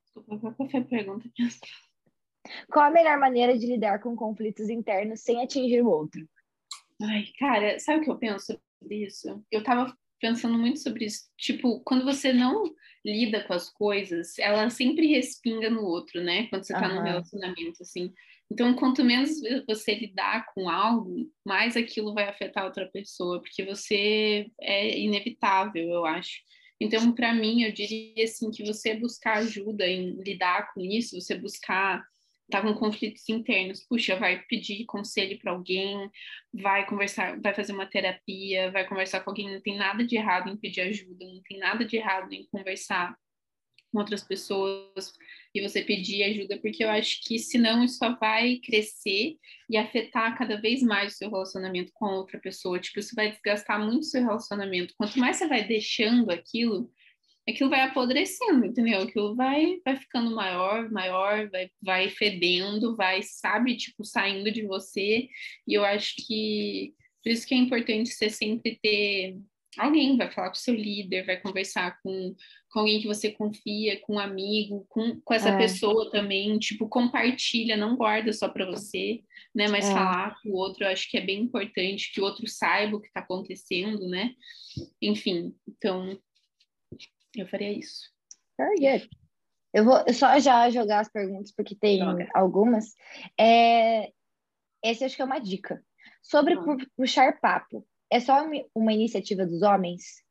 Desculpa, 0.05 0.53
qual 0.53 0.69
foi 0.69 0.79
a 0.79 0.83
pergunta? 0.85 1.29
Qual 2.71 2.85
a 2.85 2.91
melhor 2.91 3.19
maneira 3.19 3.57
de 3.57 3.67
lidar 3.67 3.99
com 3.99 4.15
conflitos 4.15 4.69
internos 4.69 5.21
sem 5.21 5.41
atingir 5.43 5.81
o 5.81 5.89
outro? 5.89 6.27
Ai, 7.01 7.25
cara, 7.39 7.79
sabe 7.79 8.01
o 8.01 8.03
que 8.03 8.11
eu 8.11 8.17
penso 8.17 8.59
sobre 8.79 9.05
isso? 9.05 9.43
Eu 9.51 9.63
tava 9.63 9.95
pensando 10.19 10.57
muito 10.57 10.79
sobre 10.79 11.05
isso. 11.05 11.29
Tipo, 11.37 11.81
quando 11.81 12.05
você 12.05 12.31
não 12.31 12.63
lida 13.03 13.43
com 13.43 13.53
as 13.53 13.69
coisas, 13.69 14.37
ela 14.37 14.69
sempre 14.69 15.07
respinga 15.07 15.69
no 15.69 15.81
outro, 15.81 16.21
né? 16.23 16.47
Quando 16.47 16.63
você 16.63 16.73
tá 16.73 16.87
uhum. 16.87 16.95
num 16.95 17.03
relacionamento, 17.03 17.81
assim. 17.81 18.13
Então, 18.51 18.73
quanto 18.73 19.01
menos 19.01 19.39
você 19.65 19.95
lidar 19.95 20.45
com 20.53 20.67
algo, 20.69 21.31
mais 21.45 21.77
aquilo 21.77 22.13
vai 22.13 22.27
afetar 22.27 22.65
outra 22.65 22.85
pessoa, 22.91 23.39
porque 23.39 23.63
você 23.63 24.51
é 24.59 24.99
inevitável, 24.99 25.87
eu 25.87 26.05
acho. 26.05 26.41
Então, 26.77 27.13
para 27.13 27.33
mim, 27.33 27.63
eu 27.63 27.71
diria 27.71 28.25
assim 28.25 28.51
que 28.51 28.65
você 28.65 28.93
buscar 28.93 29.37
ajuda 29.37 29.87
em 29.87 30.21
lidar 30.21 30.73
com 30.73 30.81
isso, 30.81 31.19
você 31.21 31.33
buscar 31.33 32.03
tá 32.49 32.61
com 32.61 32.73
conflitos 32.73 33.29
internos, 33.29 33.85
puxa, 33.87 34.17
vai 34.17 34.41
pedir 34.49 34.83
conselho 34.83 35.39
para 35.39 35.53
alguém, 35.53 36.11
vai 36.53 36.85
conversar, 36.85 37.39
vai 37.39 37.53
fazer 37.53 37.71
uma 37.71 37.85
terapia, 37.85 38.69
vai 38.69 38.85
conversar 38.85 39.21
com 39.21 39.29
alguém, 39.29 39.49
não 39.49 39.61
tem 39.61 39.77
nada 39.77 40.05
de 40.05 40.17
errado 40.17 40.49
em 40.49 40.57
pedir 40.57 40.81
ajuda, 40.81 41.25
não 41.25 41.41
tem 41.43 41.57
nada 41.57 41.85
de 41.85 41.95
errado 41.95 42.33
em 42.33 42.45
conversar 42.51 43.15
com 43.89 43.99
outras 43.99 44.25
pessoas 44.25 45.13
e 45.53 45.61
você 45.61 45.81
pedir 45.81 46.23
ajuda, 46.23 46.57
porque 46.57 46.83
eu 46.83 46.89
acho 46.89 47.21
que 47.25 47.37
senão 47.37 47.83
isso 47.83 47.97
só 47.97 48.15
vai 48.15 48.57
crescer 48.63 49.35
e 49.69 49.77
afetar 49.77 50.37
cada 50.37 50.59
vez 50.59 50.81
mais 50.81 51.13
o 51.13 51.17
seu 51.17 51.29
relacionamento 51.29 51.91
com 51.93 52.05
a 52.05 52.15
outra 52.15 52.39
pessoa. 52.39 52.79
Tipo, 52.79 52.99
isso 52.99 53.15
vai 53.15 53.31
desgastar 53.31 53.83
muito 53.83 54.03
o 54.03 54.05
seu 54.05 54.21
relacionamento. 54.21 54.93
Quanto 54.97 55.19
mais 55.19 55.37
você 55.37 55.47
vai 55.47 55.65
deixando 55.65 56.31
aquilo, 56.31 56.89
aquilo 57.47 57.69
vai 57.69 57.81
apodrecendo, 57.81 58.65
entendeu? 58.65 59.01
Aquilo 59.01 59.35
vai, 59.35 59.79
vai 59.83 59.97
ficando 59.97 60.33
maior, 60.33 60.89
maior, 60.89 61.49
vai, 61.49 61.69
vai 61.81 62.09
fedendo, 62.09 62.95
vai, 62.95 63.21
sabe, 63.21 63.75
tipo, 63.75 64.05
saindo 64.05 64.51
de 64.51 64.63
você. 64.65 65.27
E 65.67 65.73
eu 65.73 65.83
acho 65.83 66.15
que 66.25 66.93
por 67.23 67.29
isso 67.29 67.45
que 67.45 67.53
é 67.53 67.57
importante 67.57 68.09
você 68.09 68.29
sempre 68.29 68.79
ter 68.81 69.37
alguém, 69.77 70.17
vai 70.17 70.29
falar 70.31 70.49
com 70.49 70.55
o 70.55 70.59
seu 70.59 70.73
líder, 70.73 71.25
vai 71.25 71.37
conversar 71.37 71.99
com, 72.01 72.35
com 72.69 72.79
alguém 72.79 72.99
que 72.99 73.07
você 73.07 73.31
confia, 73.31 73.99
com 74.01 74.15
um 74.15 74.19
amigo, 74.19 74.85
com, 74.89 75.19
com 75.21 75.33
essa 75.33 75.49
é. 75.49 75.57
pessoa 75.57 76.11
também, 76.11 76.57
tipo, 76.59 76.87
compartilha, 76.89 77.77
não 77.77 77.95
guarda 77.95 78.33
só 78.33 78.49
para 78.49 78.65
você, 78.65 79.23
né, 79.55 79.67
mas 79.67 79.89
é. 79.89 79.93
falar 79.93 80.35
com 80.41 80.49
o 80.49 80.55
outro, 80.55 80.83
eu 80.83 80.89
acho 80.89 81.09
que 81.09 81.17
é 81.17 81.21
bem 81.21 81.41
importante, 81.43 82.11
que 82.13 82.19
o 82.19 82.23
outro 82.23 82.47
saiba 82.47 82.97
o 82.97 83.01
que 83.01 83.07
está 83.07 83.21
acontecendo, 83.21 84.07
né, 84.07 84.35
enfim, 85.01 85.55
então, 85.67 86.19
eu 87.35 87.47
faria 87.47 87.71
isso. 87.71 88.11
Very 88.57 88.75
good. 88.75 89.09
Eu 89.73 89.85
vou 89.85 90.03
só 90.13 90.37
já 90.37 90.69
jogar 90.69 90.99
as 90.99 91.09
perguntas, 91.09 91.53
porque 91.55 91.73
tem 91.75 91.99
Joga. 91.99 92.29
algumas. 92.33 92.93
É, 93.39 94.11
esse 94.83 95.05
acho 95.05 95.15
que 95.15 95.21
é 95.21 95.25
uma 95.25 95.39
dica. 95.39 95.81
Sobre 96.21 96.57
puxar 96.97 97.39
papo 97.39 97.87
é 98.11 98.19
só 98.19 98.45
uma 98.75 98.93
iniciativa 98.93 99.45
dos 99.45 99.61
homens? 99.61 100.21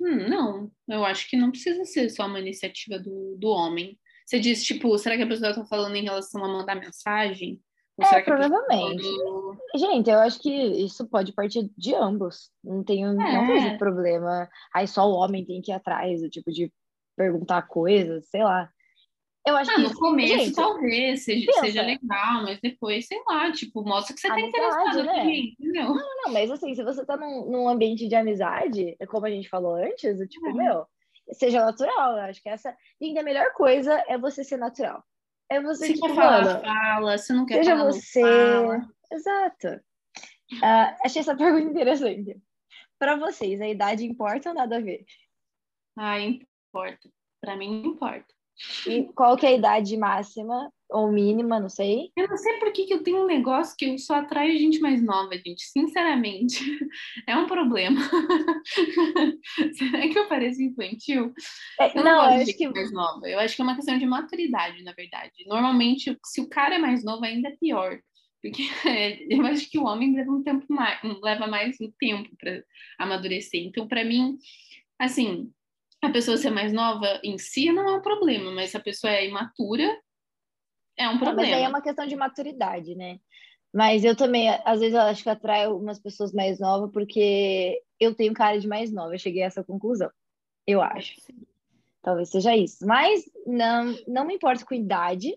Hum, 0.00 0.28
não, 0.28 0.72
eu 0.88 1.04
acho 1.04 1.28
que 1.30 1.36
não 1.36 1.50
precisa 1.50 1.84
ser 1.84 2.10
só 2.10 2.26
uma 2.26 2.40
iniciativa 2.40 2.98
do, 2.98 3.36
do 3.38 3.48
homem. 3.48 3.98
Você 4.26 4.40
diz, 4.40 4.64
tipo, 4.64 4.96
será 4.98 5.16
que 5.16 5.22
a 5.22 5.26
pessoa 5.26 5.50
está 5.50 5.64
falando 5.64 5.94
em 5.94 6.02
relação 6.02 6.44
a 6.44 6.48
mandar 6.48 6.74
mensagem? 6.74 7.60
Ou 7.96 8.06
é, 8.06 8.22
provavelmente. 8.22 9.04
Gente, 9.76 10.10
eu 10.10 10.18
acho 10.18 10.40
que 10.40 10.50
isso 10.50 11.06
pode 11.06 11.32
partir 11.32 11.70
de 11.76 11.94
ambos. 11.94 12.50
Não 12.64 12.82
tenho, 12.82 13.10
é. 13.10 13.14
não 13.14 13.46
vejo 13.46 13.78
problema. 13.78 14.48
Aí 14.74 14.88
só 14.88 15.08
o 15.08 15.14
homem 15.14 15.44
tem 15.44 15.60
que 15.60 15.70
ir 15.70 15.74
atrás, 15.74 16.20
tipo 16.30 16.50
de 16.50 16.72
perguntar 17.16 17.62
coisas, 17.62 18.28
sei 18.28 18.42
lá. 18.42 18.70
Eu 19.44 19.56
acho 19.56 19.70
ah, 19.72 19.74
que 19.74 19.80
no 19.82 19.94
começo 19.94 20.44
gente, 20.44 20.54
talvez 20.54 21.24
seja, 21.24 21.52
seja, 21.54 21.82
legal, 21.82 22.44
mas 22.44 22.60
depois, 22.60 23.06
sei 23.06 23.20
lá, 23.26 23.50
tipo, 23.50 23.82
mostra 23.82 24.14
que 24.14 24.20
você 24.20 24.28
tá 24.28 24.40
interessado 24.40 25.02
né? 25.02 25.24
Mim, 25.24 25.56
Não, 25.58 25.94
não, 25.94 26.32
mas 26.32 26.48
assim, 26.48 26.72
se 26.74 26.84
você 26.84 27.04
tá 27.04 27.16
num, 27.16 27.50
num, 27.50 27.68
ambiente 27.68 28.06
de 28.06 28.14
amizade, 28.14 28.96
como 29.08 29.26
a 29.26 29.30
gente 29.30 29.48
falou 29.48 29.74
antes, 29.74 30.16
tipo, 30.28 30.48
é. 30.48 30.52
meu, 30.52 30.86
seja 31.32 31.64
natural. 31.64 32.18
Eu 32.18 32.22
acho 32.24 32.40
que 32.40 32.48
essa, 32.48 32.76
gente, 33.00 33.18
a 33.18 33.22
melhor 33.22 33.52
coisa 33.54 34.02
é 34.06 34.16
você 34.16 34.44
ser 34.44 34.58
natural. 34.58 35.02
É 35.50 35.60
você, 35.60 35.86
se 35.86 35.94
tipo, 35.94 36.06
quer 36.06 36.14
falar, 36.14 36.60
fala, 36.60 37.18
se 37.18 37.32
não 37.32 37.44
quer 37.44 37.56
seja 37.56 37.76
falar, 37.76 37.92
você. 37.92 38.20
Fala. 38.22 38.88
Exato. 39.10 39.68
Uh, 40.52 40.96
achei 41.04 41.20
essa 41.20 41.36
pergunta 41.36 41.68
interessante. 41.68 42.40
Para 42.96 43.16
vocês, 43.16 43.60
a 43.60 43.68
idade 43.68 44.06
importa 44.06 44.50
ou 44.50 44.54
nada 44.54 44.76
a 44.76 44.80
ver? 44.80 45.04
Ah, 45.96 46.20
importa. 46.20 47.10
Para 47.40 47.56
mim, 47.56 47.82
importa. 47.84 48.32
E 48.86 49.04
qual 49.14 49.36
que 49.36 49.46
é 49.46 49.50
a 49.50 49.54
idade 49.54 49.96
máxima 49.96 50.70
ou 50.88 51.10
mínima, 51.10 51.58
não 51.58 51.68
sei? 51.68 52.10
Eu 52.16 52.28
não 52.28 52.36
sei 52.36 52.58
por 52.58 52.72
que, 52.72 52.84
que 52.84 52.94
eu 52.94 53.02
tenho 53.02 53.22
um 53.22 53.26
negócio 53.26 53.74
que 53.76 53.86
eu 53.86 53.98
só 53.98 54.16
atraio 54.16 54.58
gente 54.58 54.78
mais 54.78 55.02
nova, 55.02 55.34
gente. 55.36 55.64
Sinceramente, 55.64 56.58
é 57.26 57.36
um 57.36 57.46
problema. 57.46 58.00
Será 59.74 60.08
que 60.08 60.18
eu 60.18 60.28
pareço 60.28 60.62
infantil? 60.62 61.32
É, 61.80 61.98
eu 61.98 62.04
não, 62.04 62.16
não 62.16 62.34
eu 62.36 62.42
acho 62.42 62.56
que 62.56 62.68
mais 62.68 62.92
nova. 62.92 63.28
Eu 63.28 63.38
acho 63.38 63.56
que 63.56 63.62
é 63.62 63.64
uma 63.64 63.76
questão 63.76 63.98
de 63.98 64.06
maturidade, 64.06 64.82
na 64.82 64.92
verdade. 64.92 65.32
Normalmente, 65.46 66.16
se 66.24 66.40
o 66.40 66.48
cara 66.48 66.74
é 66.74 66.78
mais 66.78 67.02
novo, 67.02 67.24
ainda 67.24 67.48
é 67.48 67.56
pior. 67.56 67.98
Porque 68.42 68.62
eu 69.30 69.46
acho 69.46 69.70
que 69.70 69.78
o 69.78 69.84
homem 69.84 70.14
leva 70.14 70.30
um 70.30 70.42
tempo 70.42 70.66
mais, 70.68 71.00
leva 71.22 71.46
mais 71.46 71.80
um 71.80 71.90
tempo 71.98 72.28
para 72.36 72.62
amadurecer. 72.98 73.62
Então, 73.62 73.86
para 73.86 74.04
mim, 74.04 74.36
assim, 74.98 75.50
a 76.02 76.10
pessoa 76.10 76.36
ser 76.36 76.50
mais 76.50 76.72
nova 76.72 77.20
em 77.22 77.38
si 77.38 77.70
não 77.72 77.88
é 77.88 77.96
um 77.96 78.02
problema, 78.02 78.50
mas 78.50 78.70
se 78.70 78.76
a 78.76 78.80
pessoa 78.80 79.12
é 79.12 79.26
imatura, 79.26 79.84
é 80.96 81.08
um 81.08 81.18
problema. 81.18 81.42
É, 81.42 81.50
mas 81.50 81.58
aí 81.58 81.64
é 81.64 81.68
uma 81.68 81.82
questão 81.82 82.06
de 82.06 82.16
maturidade, 82.16 82.94
né? 82.94 83.18
Mas 83.72 84.04
eu 84.04 84.14
também, 84.14 84.50
às 84.64 84.80
vezes, 84.80 84.94
eu 84.94 85.00
acho 85.00 85.22
que 85.22 85.30
atraio 85.30 85.78
umas 85.78 85.98
pessoas 85.98 86.32
mais 86.32 86.60
novas 86.60 86.90
porque 86.92 87.80
eu 87.98 88.14
tenho 88.14 88.34
cara 88.34 88.58
de 88.58 88.68
mais 88.68 88.92
nova. 88.92 89.14
Eu 89.14 89.18
cheguei 89.18 89.42
a 89.42 89.46
essa 89.46 89.64
conclusão. 89.64 90.10
Eu 90.66 90.82
acho. 90.82 91.14
Talvez 92.02 92.28
seja 92.28 92.54
isso. 92.54 92.86
Mas 92.86 93.24
não, 93.46 93.96
não 94.06 94.26
me 94.26 94.34
importo 94.34 94.66
com 94.66 94.74
idade. 94.74 95.34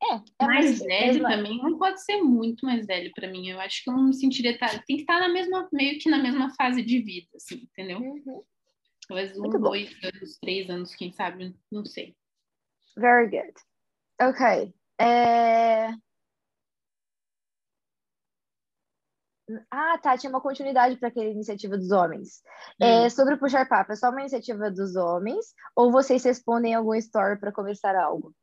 É, 0.00 0.44
é 0.44 0.46
mais 0.46 0.78
velho 0.78 1.24
também 1.24 1.58
não 1.58 1.76
pode 1.76 2.00
ser 2.04 2.22
muito 2.22 2.64
mais 2.64 2.86
velho 2.86 3.10
para 3.12 3.28
mim. 3.28 3.48
Eu 3.48 3.58
acho 3.58 3.82
que 3.82 3.90
eu 3.90 3.94
não 3.94 4.04
me 4.04 4.14
sentiria. 4.14 4.56
Tem 4.56 4.96
que 4.96 5.02
estar 5.02 5.18
na 5.18 5.28
mesma, 5.28 5.68
meio 5.72 5.98
que 5.98 6.08
na 6.08 6.18
mesma 6.18 6.54
fase 6.54 6.82
de 6.82 7.02
vida, 7.02 7.28
assim, 7.34 7.66
entendeu? 7.72 7.98
Uhum. 7.98 8.44
Talvez 9.08 9.38
um, 9.38 9.48
dois 9.48 9.90
anos, 10.04 10.38
três 10.38 10.68
anos, 10.68 10.94
quem 10.94 11.10
sabe, 11.10 11.56
não 11.72 11.84
sei. 11.84 12.14
Very 12.96 13.30
good. 13.30 13.54
Ok. 14.20 14.74
É... 15.00 15.88
Ah, 19.70 19.96
tá, 19.96 20.18
tinha 20.18 20.28
uma 20.28 20.42
continuidade 20.42 20.96
para 20.96 21.08
aquela 21.08 21.24
iniciativa 21.24 21.78
dos 21.78 21.90
homens. 21.90 22.42
É, 22.78 22.84
hum. 22.84 23.04
É, 23.04 23.08
sobre 23.08 23.38
puxar 23.38 23.66
papo, 23.66 23.92
é 23.92 23.96
só 23.96 24.10
uma 24.10 24.20
iniciativa 24.20 24.70
dos 24.70 24.94
homens 24.94 25.54
ou 25.74 25.90
vocês 25.90 26.22
respondem 26.22 26.74
algum 26.74 26.94
story 26.94 27.40
para 27.40 27.50
começar 27.50 27.96
algo? 27.96 28.34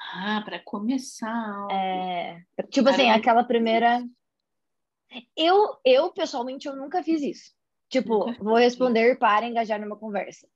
Ah, 0.00 0.42
para 0.44 0.58
começar. 0.58 1.68
É, 1.70 2.42
tipo 2.70 2.88
assim, 2.88 3.08
aquela 3.08 3.44
primeira. 3.44 4.04
Eu, 5.36 5.76
eu 5.84 6.12
pessoalmente, 6.12 6.66
eu 6.66 6.74
nunca 6.74 7.04
fiz 7.04 7.22
isso. 7.22 7.52
Tipo, 7.92 8.32
vou 8.42 8.56
responder 8.56 9.18
para 9.18 9.46
engajar 9.46 9.78
numa 9.78 9.98
conversa. 9.98 10.48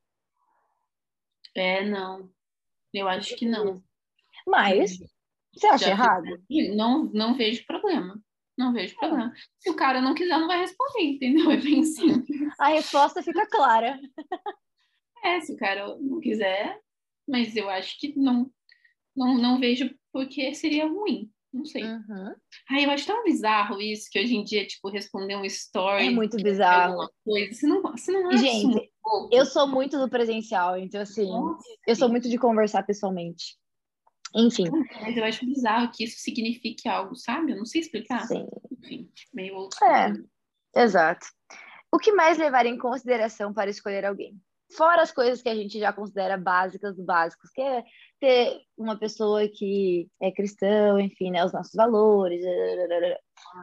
É, 1.54 1.84
não. 1.84 2.30
Eu 2.94 3.06
acho 3.06 3.36
que 3.36 3.46
não. 3.46 3.82
Mas, 4.46 4.98
você 5.52 5.66
acha 5.66 5.84
Já 5.84 5.90
errado? 5.90 6.42
Não, 6.74 7.04
não 7.12 7.34
vejo 7.34 7.66
problema. 7.66 8.18
Não 8.56 8.72
vejo 8.72 8.94
é. 8.94 8.98
problema. 8.98 9.34
Se 9.58 9.68
o 9.68 9.76
cara 9.76 10.00
não 10.00 10.14
quiser, 10.14 10.38
não 10.38 10.46
vai 10.46 10.60
responder, 10.60 11.02
entendeu? 11.02 11.50
É 11.52 11.58
bem 11.58 11.84
simples. 11.84 12.54
A 12.58 12.68
resposta 12.68 13.22
fica 13.22 13.46
clara. 13.46 14.00
É, 15.22 15.38
se 15.42 15.52
o 15.52 15.56
cara 15.58 15.94
não 15.98 16.20
quiser, 16.20 16.80
mas 17.28 17.54
eu 17.54 17.68
acho 17.68 18.00
que 18.00 18.18
não, 18.18 18.50
não, 19.14 19.36
não 19.36 19.60
vejo 19.60 19.94
porque 20.10 20.54
seria 20.54 20.86
ruim. 20.86 21.30
Não 21.56 21.64
sei. 21.64 21.84
Uhum. 21.84 22.34
Ai, 22.70 22.84
eu 22.84 22.90
acho 22.90 23.06
tão 23.06 23.24
bizarro 23.24 23.80
isso, 23.80 24.10
que 24.10 24.20
hoje 24.20 24.36
em 24.36 24.44
dia, 24.44 24.66
tipo, 24.66 24.90
responder 24.90 25.36
um 25.36 25.44
story. 25.44 26.08
É 26.08 26.10
muito 26.10 26.36
bizarro. 26.36 27.08
Coisa. 27.24 27.54
Você 27.54 27.66
não, 27.66 27.82
você 27.82 28.12
não 28.12 28.28
acha 28.28 28.38
Gente, 28.38 28.92
eu 29.32 29.46
sou 29.46 29.66
muito 29.66 29.98
do 29.98 30.08
presencial, 30.08 30.76
então, 30.76 31.00
assim, 31.00 31.26
Nossa, 31.26 31.64
eu 31.86 31.96
sou 31.96 32.10
muito 32.10 32.28
de 32.28 32.36
conversar 32.36 32.82
pessoalmente. 32.82 33.56
Enfim. 34.34 34.64
Mas 35.00 35.16
eu 35.16 35.24
acho 35.24 35.46
bizarro 35.46 35.90
que 35.90 36.04
isso 36.04 36.20
signifique 36.20 36.86
algo, 36.88 37.16
sabe? 37.16 37.52
Eu 37.52 37.56
não 37.56 37.64
sei 37.64 37.80
explicar. 37.80 38.26
Sim. 38.26 38.46
Enfim, 38.70 39.10
meio 39.32 39.68
É, 39.82 40.82
exato. 40.82 41.26
O 41.90 41.98
que 41.98 42.12
mais 42.12 42.36
levar 42.36 42.66
em 42.66 42.76
consideração 42.76 43.54
para 43.54 43.70
escolher 43.70 44.04
alguém? 44.04 44.38
Fora 44.74 45.02
as 45.02 45.12
coisas 45.12 45.40
que 45.40 45.48
a 45.48 45.54
gente 45.54 45.78
já 45.78 45.92
considera 45.92 46.36
básicas 46.36 46.96
do 46.96 47.04
básicos, 47.04 47.50
que 47.50 47.60
é 47.60 47.84
ter 48.20 48.60
uma 48.76 48.98
pessoa 48.98 49.46
que 49.48 50.08
é 50.20 50.32
cristã, 50.32 51.00
enfim, 51.00 51.30
né, 51.30 51.44
os 51.44 51.52
nossos 51.52 51.74
valores. 51.74 52.44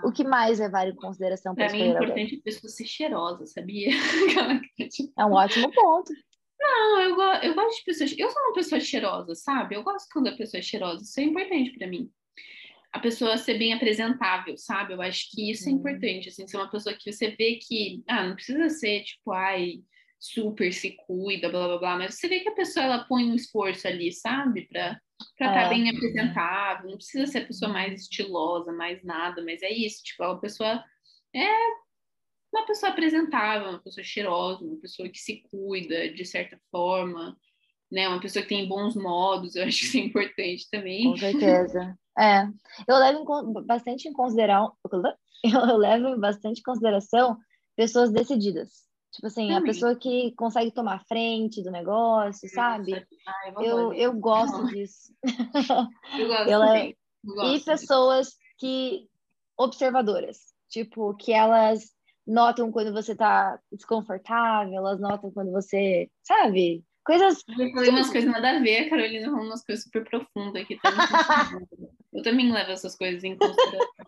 O 0.03 0.11
que 0.11 0.23
mais 0.23 0.59
levar 0.59 0.87
em 0.87 0.95
consideração 0.95 1.53
para 1.53 1.71
mim 1.71 1.81
é 1.81 1.87
importante 1.87 2.35
a 2.35 2.43
pessoa 2.43 2.69
ser 2.71 2.85
cheirosa, 2.85 3.45
sabia? 3.45 3.89
é 5.17 5.25
um 5.25 5.33
ótimo 5.33 5.71
ponto. 5.73 6.13
Não, 6.59 7.01
eu, 7.01 7.21
eu 7.41 7.53
gosto 7.53 7.79
de 7.79 7.83
pessoas. 7.83 8.15
Eu 8.17 8.29
sou 8.29 8.41
uma 8.41 8.53
pessoa 8.53 8.79
cheirosa, 8.79 9.35
sabe? 9.35 9.75
Eu 9.75 9.83
gosto 9.83 10.07
quando 10.13 10.27
a 10.27 10.37
pessoa 10.37 10.59
é 10.59 10.63
cheirosa. 10.63 11.03
Isso 11.03 11.19
é 11.19 11.23
importante 11.23 11.77
para 11.77 11.87
mim. 11.87 12.09
A 12.93 12.99
pessoa 12.99 13.37
ser 13.37 13.57
bem 13.57 13.73
apresentável, 13.73 14.55
sabe? 14.57 14.93
Eu 14.93 15.01
acho 15.01 15.29
que 15.31 15.51
isso 15.51 15.67
é 15.67 15.71
importante. 15.71 16.29
Assim, 16.29 16.47
ser 16.47 16.57
uma 16.57 16.71
pessoa 16.71 16.95
que 16.95 17.11
você 17.11 17.31
vê 17.31 17.59
que. 17.61 18.01
Ah, 18.07 18.27
não 18.27 18.35
precisa 18.35 18.69
ser 18.69 19.03
tipo, 19.03 19.33
ai 19.33 19.81
super 20.23 20.71
se 20.71 20.91
cuida, 21.05 21.49
blá 21.49 21.67
blá 21.67 21.77
blá, 21.77 21.97
mas 21.97 22.15
você 22.15 22.29
vê 22.29 22.39
que 22.39 22.47
a 22.47 22.55
pessoa 22.55 22.85
ela 22.85 23.03
põe 23.03 23.29
um 23.29 23.35
esforço 23.35 23.85
ali, 23.85 24.11
sabe, 24.13 24.67
para 24.67 24.97
para 25.37 25.47
estar 25.47 25.63
tá 25.63 25.69
bem 25.69 25.89
apresentável, 25.89 26.89
não 26.89 26.97
precisa 26.97 27.27
ser 27.27 27.39
a 27.39 27.45
pessoa 27.45 27.71
mais 27.71 28.01
estilosa, 28.01 28.71
mais 28.71 29.03
nada, 29.03 29.43
mas 29.43 29.61
é 29.61 29.71
isso, 29.71 30.03
tipo, 30.03 30.23
a 30.23 30.37
pessoa 30.37 30.83
é 31.35 31.49
uma 32.53 32.65
pessoa 32.65 32.91
apresentável, 32.91 33.69
uma 33.69 33.79
pessoa 33.79 34.03
cheirosa, 34.03 34.63
uma 34.63 34.79
pessoa 34.79 35.09
que 35.09 35.19
se 35.19 35.43
cuida 35.49 36.09
de 36.13 36.25
certa 36.25 36.57
forma, 36.71 37.37
né, 37.91 38.07
uma 38.07 38.19
pessoa 38.19 38.43
que 38.43 38.49
tem 38.49 38.67
bons 38.67 38.95
modos, 38.95 39.55
eu 39.57 39.65
acho 39.65 39.79
que 39.79 39.85
isso 39.85 39.97
é 39.97 40.01
importante 40.01 40.69
também. 40.71 41.03
Com 41.03 41.17
certeza. 41.17 41.97
É, 42.17 42.43
eu 42.87 42.97
levo 42.97 43.19
em, 43.19 43.65
bastante 43.65 44.07
em 44.07 44.13
consideração, 44.13 44.73
eu 45.43 45.77
levo 45.77 46.17
bastante 46.17 46.59
em 46.59 46.63
consideração 46.63 47.37
pessoas 47.75 48.11
decididas. 48.11 48.92
Tipo 49.13 49.27
assim, 49.27 49.47
Também. 49.47 49.57
a 49.57 49.61
pessoa 49.61 49.95
que 49.95 50.33
consegue 50.35 50.71
tomar 50.71 51.05
frente 51.05 51.61
do 51.61 51.69
negócio, 51.69 52.49
sabe? 52.49 53.05
Ah, 53.27 53.53
eu, 53.57 53.63
eu, 53.63 53.93
eu, 53.93 54.13
gosto 54.13 54.65
disso. 54.73 55.13
Eu 56.17 56.27
gosto 56.27 56.49
Ela, 56.49 56.67
também. 56.67 56.97
E 57.53 57.59
pessoas 57.59 58.35
que 58.57 59.07
observadoras, 59.55 60.53
tipo, 60.67 61.13
que 61.15 61.31
elas 61.31 61.91
notam 62.25 62.71
quando 62.71 62.91
você 62.91 63.15
tá 63.15 63.59
desconfortável, 63.71 64.73
elas 64.73 64.99
notam 64.99 65.31
quando 65.31 65.51
você, 65.51 66.09
sabe? 66.23 66.83
Coisas. 67.05 67.43
Eu 67.47 67.71
falei 67.71 67.89
umas 67.91 68.09
coisas 68.09 68.31
nada 68.31 68.57
a 68.57 68.59
ver, 68.59 68.87
a 68.87 68.89
Carolina 68.89 69.29
falou 69.29 69.45
umas 69.45 69.63
coisas 69.63 69.83
super 69.83 70.03
profundas 70.05 70.63
aqui. 70.63 70.79
Tá 70.81 70.89
eu 72.11 72.23
também 72.23 72.51
levo 72.51 72.71
essas 72.71 72.95
coisas 72.95 73.23
em 73.23 73.37
consideração. 73.37 74.07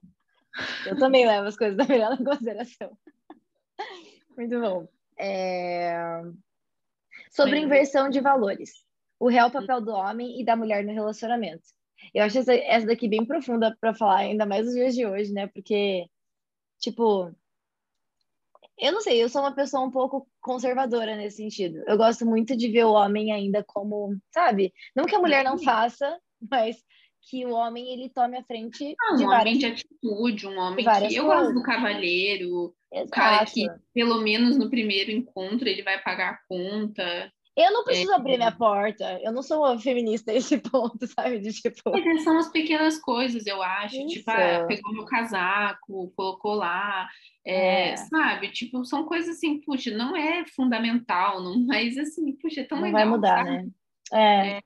Eu 0.88 0.97
também 0.97 1.28
levo 1.28 1.47
as 1.47 1.58
coisas 1.58 1.78
da 1.78 1.84
Mirella 1.84 2.16
em 2.16 2.24
consideração. 2.24 2.97
Muito 4.38 4.60
bom. 4.60 4.94
É... 5.18 6.22
Sobre 7.32 7.59
inversão 7.59 8.09
de 8.09 8.20
valores. 8.20 8.84
O 9.20 9.30
real 9.30 9.49
papel 9.49 9.82
do 9.82 9.91
homem 9.91 10.39
e 10.39 10.45
da 10.45 10.55
mulher 10.55 10.84
no 10.84 10.93
relacionamento. 10.93 11.63
Eu 12.13 12.24
acho 12.24 12.39
essa, 12.39 12.53
essa 12.53 12.86
daqui 12.86 13.07
bem 13.07 13.26
profunda 13.26 13.76
para 13.80 13.93
falar, 13.93 14.18
ainda 14.18 14.45
mais 14.45 14.66
nos 14.66 14.76
dias 14.76 14.93
de 14.93 15.05
hoje, 15.05 15.32
né? 15.32 15.47
Porque, 15.47 16.05
tipo, 16.80 17.34
eu 18.78 18.91
não 18.91 19.01
sei, 19.01 19.24
eu 19.24 19.30
sou 19.30 19.41
uma 19.41 19.55
pessoa 19.55 19.84
um 19.84 19.91
pouco 19.91 20.28
conservadora 20.41 21.16
nesse 21.16 21.38
sentido. 21.38 21.82
Eu 21.88 21.97
gosto 21.97 22.26
muito 22.26 22.55
de 22.55 22.70
ver 22.70 22.86
o 22.86 22.91
homem 22.91 23.32
ainda 23.32 23.63
como, 23.63 24.18
sabe? 24.34 24.74
Não 24.95 25.05
que 25.05 25.16
a 25.16 25.20
mulher 25.20 25.43
não 25.43 25.57
faça, 25.57 26.20
mas 26.51 26.78
que 27.30 27.45
o 27.45 27.51
homem 27.51 27.91
ele 27.91 28.09
tome 28.09 28.38
a 28.38 28.43
frente 28.43 28.95
ah, 29.01 29.15
de 29.15 29.23
um 29.23 29.28
várias, 29.28 29.55
homem 29.55 29.57
de 29.57 29.65
atitude, 29.65 30.47
um 30.47 30.57
homem 30.57 30.86
que 30.86 31.15
eu 31.15 31.26
gosto 31.26 31.53
do 31.53 31.63
cavalheiro, 31.63 32.73
Exato. 32.91 33.09
cara 33.11 33.45
que 33.45 33.67
pelo 33.93 34.21
menos 34.21 34.57
no 34.57 34.69
primeiro 34.69 35.11
encontro 35.11 35.67
ele 35.67 35.82
vai 35.82 36.01
pagar 36.01 36.34
a 36.34 36.39
conta. 36.47 37.32
Eu 37.57 37.71
não 37.71 37.86
preciso 37.86 38.11
é, 38.11 38.15
abrir 38.15 38.38
minha 38.38 38.51
porta. 38.51 39.19
Eu 39.23 39.32
não 39.32 39.41
sou 39.41 39.59
uma 39.59 39.80
feminista 39.80 40.34
nesse 40.34 40.57
ponto, 40.59 41.07
sabe? 41.07 41.39
De, 41.39 41.53
tipo... 41.53 41.82
são 42.21 42.38
as 42.38 42.51
pequenas 42.51 42.99
coisas, 42.99 43.47
eu 43.47 43.61
acho. 43.61 43.95
Tipo, 43.95 44.07
Isso. 44.07 44.19
Tipo, 44.19 44.32
ah, 44.32 44.65
pegou 44.67 44.93
meu 44.93 45.05
casaco, 45.05 46.11
colocou 46.17 46.53
lá. 46.53 47.07
É, 47.45 47.91
é. 47.91 47.97
Sabe? 47.97 48.51
Tipo, 48.51 48.84
são 48.84 49.05
coisas 49.05 49.38
assim, 49.38 49.61
puxa, 49.61 49.89
não 49.91 50.15
é 50.17 50.45
fundamental, 50.47 51.41
não, 51.41 51.65
mas 51.65 51.97
assim, 51.97 52.34
puxa, 52.34 52.61
é 52.61 52.65
tão 52.65 52.78
não 52.78 52.86
legal. 52.86 53.01
Vai 53.01 53.09
mudar, 53.09 53.45
sabe? 53.45 53.49
né? 53.51 53.69
É. 54.11 54.57
é. 54.57 54.61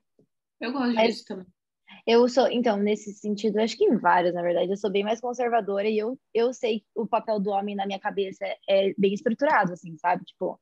Eu 0.60 0.72
gosto 0.72 0.94
mas... 0.94 1.14
disso 1.14 1.24
também. 1.26 1.46
Eu 2.12 2.28
sou, 2.28 2.48
então, 2.50 2.76
nesse 2.76 3.12
sentido, 3.14 3.60
acho 3.60 3.76
que 3.76 3.84
em 3.84 3.96
vários, 3.96 4.34
na 4.34 4.42
verdade, 4.42 4.68
eu 4.68 4.76
sou 4.76 4.90
bem 4.90 5.04
mais 5.04 5.20
conservadora 5.20 5.88
e 5.88 5.96
eu, 5.96 6.18
eu 6.34 6.52
sei 6.52 6.82
o 6.92 7.06
papel 7.06 7.38
do 7.38 7.50
homem 7.50 7.76
na 7.76 7.86
minha 7.86 8.00
cabeça 8.00 8.44
é 8.68 8.92
bem 8.98 9.14
estruturado, 9.14 9.72
assim, 9.74 9.96
sabe? 9.96 10.24
Tipo, 10.24 10.60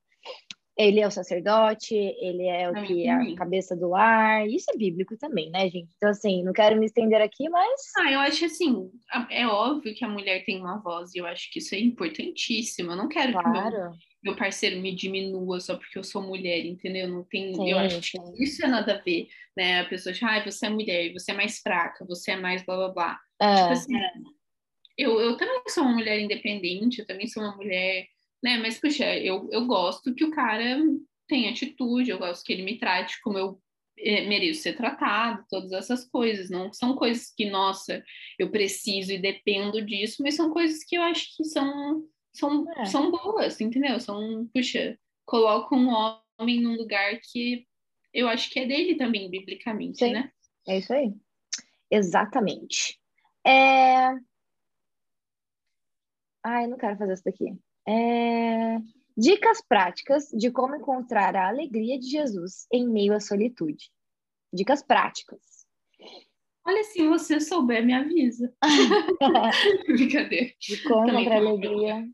ele 0.78 1.00
é 1.00 1.06
o 1.06 1.10
sacerdote, 1.10 1.92
ele 1.94 2.46
é 2.46 2.70
o 2.70 2.86
que 2.86 3.04
é 3.04 3.10
a 3.10 3.34
cabeça 3.34 3.74
do 3.74 3.88
lar. 3.88 4.46
Isso 4.46 4.70
é 4.70 4.76
bíblico 4.76 5.16
também, 5.18 5.50
né, 5.50 5.68
gente? 5.68 5.88
Então, 5.96 6.08
assim, 6.08 6.44
não 6.44 6.52
quero 6.52 6.78
me 6.78 6.86
estender 6.86 7.20
aqui, 7.20 7.48
mas. 7.48 7.80
Ah, 7.96 8.12
eu 8.12 8.20
acho 8.20 8.44
assim, 8.44 8.88
é 9.28 9.44
óbvio 9.44 9.92
que 9.92 10.04
a 10.04 10.08
mulher 10.08 10.44
tem 10.44 10.60
uma 10.60 10.78
voz, 10.78 11.12
e 11.14 11.18
eu 11.18 11.26
acho 11.26 11.50
que 11.50 11.58
isso 11.58 11.74
é 11.74 11.80
importantíssimo. 11.80 12.92
Eu 12.92 12.96
não 12.96 13.08
quero 13.08 13.32
claro. 13.32 13.50
que 13.50 13.76
meu, 13.76 13.92
meu 14.22 14.36
parceiro 14.36 14.80
me 14.80 14.94
diminua 14.94 15.58
só 15.58 15.76
porque 15.76 15.98
eu 15.98 16.04
sou 16.04 16.22
mulher, 16.22 16.64
entendeu? 16.64 17.08
Não 17.08 17.24
tem. 17.24 17.52
Sim, 17.54 17.70
eu 17.70 17.78
acho 17.78 18.00
sim. 18.00 18.18
que 18.36 18.44
isso 18.44 18.64
é 18.64 18.68
nada 18.68 18.94
a 18.94 19.02
ver, 19.02 19.26
né? 19.56 19.80
A 19.80 19.84
pessoa 19.88 20.12
diz, 20.12 20.22
ah, 20.22 20.44
você 20.44 20.66
é 20.66 20.70
mulher, 20.70 21.12
você 21.12 21.32
é 21.32 21.34
mais 21.34 21.58
fraca, 21.58 22.04
você 22.04 22.30
é 22.30 22.36
mais 22.36 22.64
blá 22.64 22.76
blá 22.76 22.88
blá. 22.90 23.20
É. 23.40 23.54
Tipo 23.56 23.72
assim, 23.72 23.94
eu, 24.96 25.20
eu 25.20 25.36
também 25.36 25.60
sou 25.66 25.82
uma 25.82 25.94
mulher 25.94 26.20
independente, 26.20 27.00
eu 27.00 27.06
também 27.06 27.26
sou 27.26 27.42
uma 27.42 27.56
mulher 27.56 28.06
né? 28.42 28.58
Mas, 28.58 28.80
puxa, 28.80 29.04
eu, 29.16 29.48
eu 29.50 29.66
gosto 29.66 30.14
que 30.14 30.24
o 30.24 30.30
cara 30.30 30.78
tenha 31.26 31.50
atitude, 31.50 32.10
eu 32.10 32.18
gosto 32.18 32.44
que 32.44 32.52
ele 32.52 32.62
me 32.62 32.78
trate 32.78 33.20
como 33.20 33.38
eu 33.38 33.60
é, 33.98 34.26
mereço 34.26 34.62
ser 34.62 34.76
tratado, 34.76 35.44
todas 35.48 35.72
essas 35.72 36.08
coisas. 36.08 36.50
Não 36.50 36.72
são 36.72 36.94
coisas 36.94 37.32
que, 37.34 37.48
nossa, 37.48 38.02
eu 38.38 38.50
preciso 38.50 39.12
e 39.12 39.18
dependo 39.18 39.84
disso, 39.84 40.22
mas 40.22 40.34
são 40.34 40.50
coisas 40.50 40.84
que 40.84 40.96
eu 40.96 41.02
acho 41.02 41.36
que 41.36 41.44
são, 41.44 42.04
são, 42.32 42.72
é. 42.72 42.84
são 42.86 43.10
boas, 43.10 43.60
entendeu? 43.60 43.98
São, 44.00 44.48
puxa, 44.54 44.98
coloca 45.26 45.74
um 45.74 45.88
homem 45.88 46.60
num 46.60 46.76
lugar 46.76 47.18
que 47.20 47.66
eu 48.12 48.28
acho 48.28 48.50
que 48.50 48.60
é 48.60 48.66
dele 48.66 48.96
também, 48.96 49.30
biblicamente, 49.30 49.98
Sim. 49.98 50.12
né? 50.12 50.32
É 50.66 50.78
isso 50.78 50.92
aí. 50.92 51.12
Exatamente. 51.90 52.98
É... 53.46 54.08
Ai, 56.44 56.64
eu 56.64 56.68
não 56.68 56.78
quero 56.78 56.96
fazer 56.96 57.12
isso 57.14 57.24
daqui. 57.24 57.58
É... 57.88 58.78
Dicas 59.16 59.60
práticas 59.60 60.28
de 60.30 60.50
como 60.50 60.76
encontrar 60.76 61.34
a 61.34 61.48
alegria 61.48 61.98
de 61.98 62.06
Jesus 62.06 62.66
em 62.72 62.88
meio 62.88 63.14
à 63.14 63.20
solitude. 63.20 63.90
Dicas 64.52 64.82
práticas. 64.82 65.40
Olha, 66.64 66.84
se 66.84 67.08
você 67.08 67.40
souber, 67.40 67.84
me 67.84 67.94
avisa. 67.94 68.54
Brincadeira. 69.86 70.52
De 70.60 70.82
como 70.84 71.08
encontrar 71.08 71.34
a 71.34 71.38
alegria. 71.38 72.08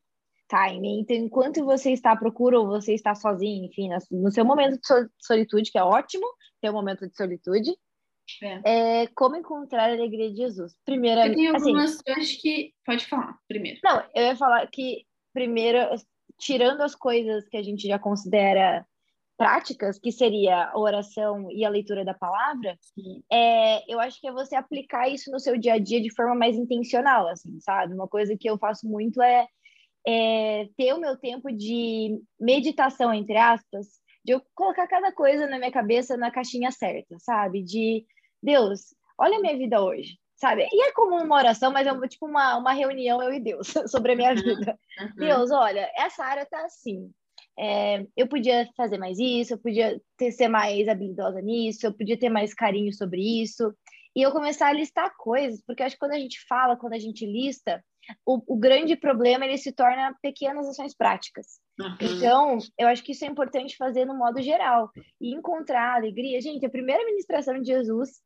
Tá, 0.49 0.73
então 0.73 1.17
enquanto 1.17 1.65
você 1.65 1.91
está 1.91 2.13
à 2.13 2.17
procura 2.17 2.61
ou 2.61 2.67
você 2.69 2.95
está 2.95 3.15
sozinho, 3.15 3.65
enfim, 3.65 3.89
no 4.13 4.31
seu 4.31 4.45
momento 4.45 4.79
de 4.79 5.11
solitude, 5.19 5.73
que 5.73 5.79
é 5.79 5.83
ótimo, 5.83 6.27
ter 6.61 6.71
um 6.71 6.75
momento 6.75 7.09
de 7.09 7.17
solitude, 7.17 7.71
é. 8.43 9.03
é. 9.03 9.07
como 9.09 9.37
encontrar 9.37 9.91
a 9.91 9.93
alegria 9.93 10.31
de 10.31 10.37
Jesus. 10.37 10.75
Primeiro, 10.85 11.21
eu 11.21 11.35
tenho 11.35 11.57
assim, 11.57 11.69
algumas, 11.71 11.91
assim, 11.93 12.03
eu 12.07 12.15
acho 12.15 12.41
que 12.41 12.73
pode 12.85 13.07
falar 13.07 13.39
primeiro. 13.49 13.81
Não, 13.83 14.03
eu 14.15 14.23
ia 14.23 14.37
falar 14.37 14.67
que 14.69 15.05
primeiro, 15.35 15.79
tirando 16.39 16.81
as 16.81 16.95
coisas 16.95 17.47
que 17.49 17.57
a 17.57 17.63
gente 17.63 17.87
já 17.87 17.99
considera 17.99 18.87
práticas, 19.37 19.99
que 19.99 20.13
seria 20.13 20.71
a 20.71 20.79
oração 20.79 21.51
e 21.51 21.65
a 21.65 21.69
leitura 21.69 22.05
da 22.05 22.15
palavra, 22.15 22.79
é, 23.31 23.93
eu 23.93 23.99
acho 23.99 24.21
que 24.21 24.29
é 24.29 24.33
você 24.33 24.55
aplicar 24.55 25.09
isso 25.09 25.31
no 25.31 25.41
seu 25.41 25.59
dia 25.59 25.75
a 25.75 25.79
dia 25.79 26.01
de 26.01 26.15
forma 26.15 26.37
mais 26.37 26.57
intencional, 26.57 27.27
assim, 27.27 27.59
sabe? 27.61 27.93
Uma 27.93 28.07
coisa 28.07 28.37
que 28.39 28.49
eu 28.49 28.57
faço 28.57 28.89
muito 28.89 29.21
é, 29.21 29.49
é 30.07 30.69
ter 30.77 30.93
o 30.95 31.01
meu 31.01 31.17
tempo 31.19 31.51
de 31.51 32.17
meditação, 32.41 33.13
entre 33.13 33.37
aspas, 33.37 33.89
de 34.25 34.33
eu 34.33 34.43
colocar 34.55 34.87
cada 34.87 35.13
coisa 35.13 35.49
na 35.49 35.59
minha 35.59 35.73
cabeça 35.73 36.17
na 36.17 36.31
caixinha 36.31 36.71
certa, 36.71 37.19
sabe? 37.19 37.61
De 37.63 38.07
Deus, 38.41 38.95
olha 39.19 39.39
a 39.39 39.41
minha 39.41 39.59
vida 39.59 39.83
hoje 39.83 40.17
sabe? 40.45 40.69
E 40.71 40.89
é 40.89 40.93
como 40.93 41.17
uma 41.17 41.37
oração, 41.37 41.73
mas 41.73 41.87
é 41.87 42.09
tipo 42.09 42.27
uma, 42.27 42.59
uma 42.59 42.73
reunião, 42.75 43.23
eu 43.23 43.33
e 43.33 43.41
Deus, 43.41 43.69
sobre 43.89 44.13
a 44.13 44.17
minha 44.17 44.35
vida. 44.35 44.79
Uhum. 45.01 45.09
Deus, 45.17 45.51
olha, 45.51 45.91
essa 45.97 46.23
área 46.23 46.45
tá 46.45 46.67
assim. 46.67 47.11
É, 47.59 48.05
eu 48.15 48.29
podia 48.29 48.69
fazer 48.77 48.99
mais 48.99 49.19
isso, 49.19 49.55
eu 49.55 49.59
podia 49.59 49.99
ter, 50.19 50.33
ser 50.33 50.49
mais 50.49 50.87
habilidosa 50.87 51.41
nisso, 51.41 51.87
eu 51.87 51.95
podia 51.95 52.19
ter 52.19 52.29
mais 52.29 52.53
carinho 52.53 52.93
sobre 52.93 53.23
isso. 53.43 53.75
E 54.15 54.21
eu 54.23 54.31
começar 54.33 54.69
a 54.69 54.73
listar 54.73 55.17
coisas, 55.17 55.63
porque 55.67 55.83
acho 55.83 55.97
que 55.97 56.01
quando 56.01 56.13
a 56.13 56.19
gente 56.19 56.39
fala, 56.47 56.77
quando 56.77 56.93
a 56.93 56.99
gente 56.99 57.25
lista, 57.25 57.83
o, 58.27 58.43
o 58.55 58.57
grande 58.57 58.97
problema 58.97 59.47
ele 59.47 59.57
se 59.57 59.73
torna 59.73 60.15
pequenas 60.21 60.69
ações 60.69 60.95
práticas. 60.95 61.59
Uhum. 61.81 61.97
Então, 62.01 62.59
eu 62.79 62.87
acho 62.89 63.03
que 63.03 63.13
isso 63.13 63.25
é 63.25 63.29
importante 63.29 63.77
fazer 63.79 64.05
no 64.05 64.17
modo 64.17 64.43
geral. 64.43 64.91
E 65.21 65.35
encontrar 65.35 65.97
alegria. 65.97 66.41
Gente, 66.41 66.67
a 66.67 66.71
primeira 66.71 67.05
ministração 67.05 67.59
de 67.61 67.67
Jesus 67.67 68.21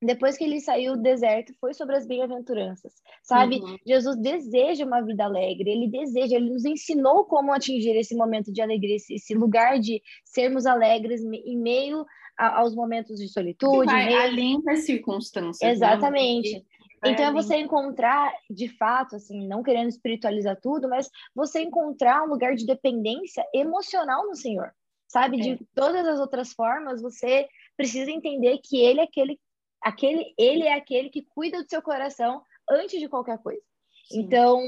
depois 0.00 0.36
que 0.36 0.44
ele 0.44 0.60
saiu 0.60 0.94
do 0.96 1.02
deserto, 1.02 1.54
foi 1.58 1.72
sobre 1.72 1.96
as 1.96 2.06
bem-aventuranças, 2.06 2.92
sabe? 3.22 3.56
Uhum. 3.56 3.76
Jesus 3.86 4.16
deseja 4.16 4.84
uma 4.84 5.00
vida 5.00 5.24
alegre, 5.24 5.70
ele 5.70 5.88
deseja, 5.88 6.36
ele 6.36 6.50
nos 6.50 6.64
ensinou 6.64 7.24
como 7.24 7.52
atingir 7.52 7.96
esse 7.96 8.14
momento 8.14 8.52
de 8.52 8.60
alegria, 8.60 8.96
esse, 8.96 9.34
lugar 9.34 9.78
de 9.78 10.02
sermos 10.24 10.66
alegres 10.66 11.22
em 11.22 11.56
meio 11.56 12.04
a, 12.38 12.60
aos 12.60 12.74
momentos 12.74 13.18
de 13.18 13.28
solitude. 13.28 13.86
Vai 13.86 14.06
meio... 14.06 14.20
além 14.20 14.62
das 14.62 14.80
circunstâncias. 14.80 15.66
Né? 15.66 15.72
Exatamente. 15.72 16.54
Né? 16.54 16.62
Então 17.06 17.24
é 17.24 17.32
você 17.32 17.56
encontrar, 17.56 18.32
de 18.50 18.68
fato, 18.68 19.16
assim, 19.16 19.46
não 19.46 19.62
querendo 19.62 19.88
espiritualizar 19.88 20.58
tudo, 20.60 20.88
mas 20.88 21.08
você 21.34 21.60
encontrar 21.62 22.22
um 22.22 22.28
lugar 22.28 22.54
de 22.54 22.66
dependência 22.66 23.44
emocional 23.54 24.26
no 24.26 24.34
Senhor, 24.34 24.72
sabe? 25.08 25.38
É. 25.40 25.42
De 25.42 25.66
todas 25.74 26.06
as 26.06 26.18
outras 26.18 26.52
formas, 26.52 27.00
você 27.00 27.46
precisa 27.76 28.10
entender 28.10 28.58
que 28.62 28.78
Ele 28.80 29.00
é 29.00 29.04
aquele 29.04 29.38
aquele, 29.86 30.34
ele 30.36 30.64
é 30.64 30.74
aquele 30.74 31.08
que 31.10 31.22
cuida 31.22 31.62
do 31.62 31.68
seu 31.68 31.80
coração 31.80 32.42
antes 32.68 32.98
de 32.98 33.08
qualquer 33.08 33.38
coisa. 33.38 33.62
Sim. 34.08 34.20
Então, 34.20 34.60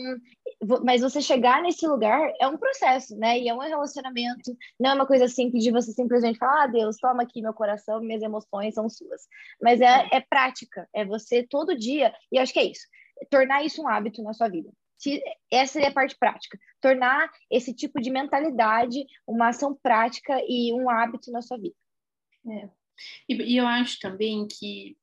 mas 0.85 1.01
você 1.01 1.21
chegar 1.21 1.62
nesse 1.62 1.87
lugar 1.87 2.33
é 2.41 2.47
um 2.49 2.57
processo, 2.57 3.16
né? 3.16 3.39
E 3.39 3.49
é 3.49 3.55
um 3.55 3.59
relacionamento, 3.59 4.57
não 4.79 4.91
é 4.91 4.95
uma 4.95 5.07
coisa 5.07 5.29
simples 5.29 5.62
de 5.62 5.71
você 5.71 5.93
simplesmente 5.93 6.39
falar, 6.39 6.64
ah, 6.64 6.66
Deus, 6.66 6.97
toma 6.97 7.23
aqui 7.23 7.41
meu 7.41 7.55
coração, 7.55 8.01
minhas 8.01 8.23
emoções 8.23 8.75
são 8.75 8.89
suas. 8.89 9.23
Mas 9.61 9.81
é, 9.81 10.09
é 10.12 10.21
prática, 10.21 10.89
é 10.93 11.05
você 11.05 11.47
todo 11.47 11.79
dia, 11.79 12.12
e 12.33 12.39
acho 12.39 12.53
que 12.53 12.59
é 12.59 12.64
isso, 12.64 12.87
tornar 13.31 13.64
isso 13.64 13.83
um 13.83 13.89
hábito 13.89 14.23
na 14.23 14.33
sua 14.33 14.49
vida. 14.49 14.71
Essa 15.51 15.81
é 15.81 15.87
a 15.87 15.93
parte 15.93 16.16
prática. 16.19 16.59
Tornar 16.81 17.31
esse 17.49 17.73
tipo 17.73 18.01
de 18.01 18.11
mentalidade 18.11 19.07
uma 19.27 19.49
ação 19.49 19.73
prática 19.81 20.41
e 20.49 20.73
um 20.73 20.91
hábito 20.91 21.31
na 21.31 21.41
sua 21.41 21.57
vida. 21.57 21.77
É. 22.49 22.69
E, 23.28 23.34
e, 23.34 23.57
eu 23.57 23.66
acho 23.66 23.99
também 24.01 24.46
que, 24.46 24.96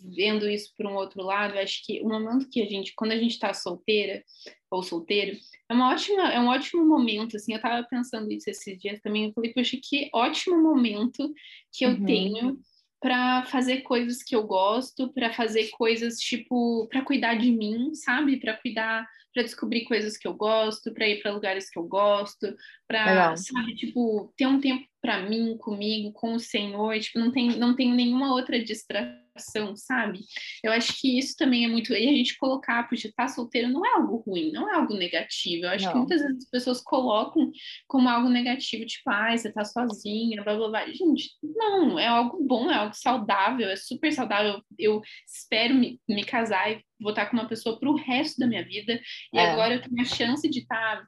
vendo 0.00 0.48
isso 0.48 0.72
por 0.76 0.86
um 0.86 0.94
outro 0.94 1.22
lado, 1.22 1.58
acho 1.58 1.84
que 1.84 2.00
o 2.00 2.08
momento 2.08 2.48
que 2.48 2.62
a 2.62 2.66
gente, 2.66 2.92
quando 2.94 3.12
a 3.12 3.18
gente 3.18 3.32
está 3.32 3.52
solteira 3.52 4.24
ou 4.70 4.82
solteiro, 4.82 5.36
é, 5.68 5.74
uma 5.74 5.92
ótima, 5.92 6.32
é 6.32 6.40
um 6.40 6.48
ótimo 6.48 6.84
momento, 6.84 7.36
assim, 7.36 7.52
eu 7.52 7.56
estava 7.56 7.86
pensando 7.88 8.30
isso 8.32 8.50
esses 8.50 8.78
dias 8.78 9.00
também, 9.00 9.26
eu 9.26 9.32
falei, 9.32 9.52
poxa, 9.52 9.78
que 9.82 10.10
ótimo 10.12 10.60
momento 10.60 11.32
que 11.72 11.84
eu 11.84 11.90
uhum. 11.90 12.04
tenho 12.04 12.58
para 13.04 13.44
fazer 13.44 13.82
coisas 13.82 14.22
que 14.22 14.34
eu 14.34 14.46
gosto, 14.46 15.12
para 15.12 15.30
fazer 15.30 15.68
coisas 15.72 16.16
tipo, 16.16 16.88
para 16.88 17.02
cuidar 17.02 17.34
de 17.34 17.52
mim, 17.52 17.94
sabe? 17.94 18.38
Para 18.38 18.56
cuidar, 18.56 19.06
para 19.34 19.42
descobrir 19.42 19.84
coisas 19.84 20.16
que 20.16 20.26
eu 20.26 20.32
gosto, 20.32 20.90
para 20.90 21.06
ir 21.06 21.20
para 21.20 21.34
lugares 21.34 21.68
que 21.68 21.78
eu 21.78 21.82
gosto, 21.82 22.56
para, 22.88 23.36
sabe, 23.36 23.74
tipo, 23.74 24.32
ter 24.38 24.46
um 24.46 24.58
tempo 24.58 24.88
para 25.02 25.20
mim, 25.20 25.54
comigo, 25.58 26.12
com 26.12 26.32
o 26.32 26.40
Senhor, 26.40 26.98
tipo, 26.98 27.18
não 27.18 27.30
tem 27.30 27.58
não 27.58 27.76
tenho 27.76 27.94
nenhuma 27.94 28.32
outra 28.32 28.58
distração 28.58 29.23
sabe? 29.76 30.20
Eu 30.62 30.72
acho 30.72 31.00
que 31.00 31.18
isso 31.18 31.36
também 31.36 31.64
é 31.64 31.68
muito. 31.68 31.92
E 31.92 32.08
a 32.08 32.12
gente 32.12 32.36
colocar, 32.36 32.88
porque 32.88 33.08
estar 33.08 33.28
solteiro 33.28 33.68
não 33.68 33.84
é 33.84 33.94
algo 33.94 34.16
ruim, 34.26 34.52
não 34.52 34.70
é 34.70 34.74
algo 34.74 34.94
negativo. 34.94 35.64
Eu 35.64 35.70
acho 35.70 35.84
não. 35.86 35.92
que 35.92 35.98
muitas 35.98 36.22
vezes 36.22 36.38
as 36.38 36.50
pessoas 36.50 36.80
colocam 36.80 37.50
como 37.86 38.08
algo 38.08 38.28
negativo, 38.28 38.86
tipo, 38.86 39.10
ai, 39.10 39.34
ah, 39.34 39.38
você 39.38 39.52
tá 39.52 39.64
sozinha, 39.64 40.42
blá 40.42 40.56
blá 40.56 40.68
blá. 40.68 40.86
Gente, 40.86 41.30
não, 41.42 41.98
é 41.98 42.06
algo 42.06 42.42
bom, 42.42 42.70
é 42.70 42.74
algo 42.74 42.94
saudável, 42.94 43.68
é 43.68 43.76
super 43.76 44.12
saudável. 44.12 44.62
Eu 44.78 45.00
espero 45.26 45.74
me, 45.74 46.00
me 46.08 46.24
casar 46.24 46.72
e 46.72 46.84
vou 47.00 47.10
estar 47.10 47.26
com 47.26 47.36
uma 47.36 47.48
pessoa 47.48 47.78
para 47.78 47.90
o 47.90 47.96
resto 47.96 48.38
da 48.38 48.46
minha 48.46 48.64
vida. 48.64 49.00
E 49.32 49.38
é. 49.38 49.50
agora 49.50 49.74
eu 49.74 49.82
tenho 49.82 50.00
a 50.00 50.04
chance 50.04 50.48
de 50.48 50.60
estar 50.60 51.04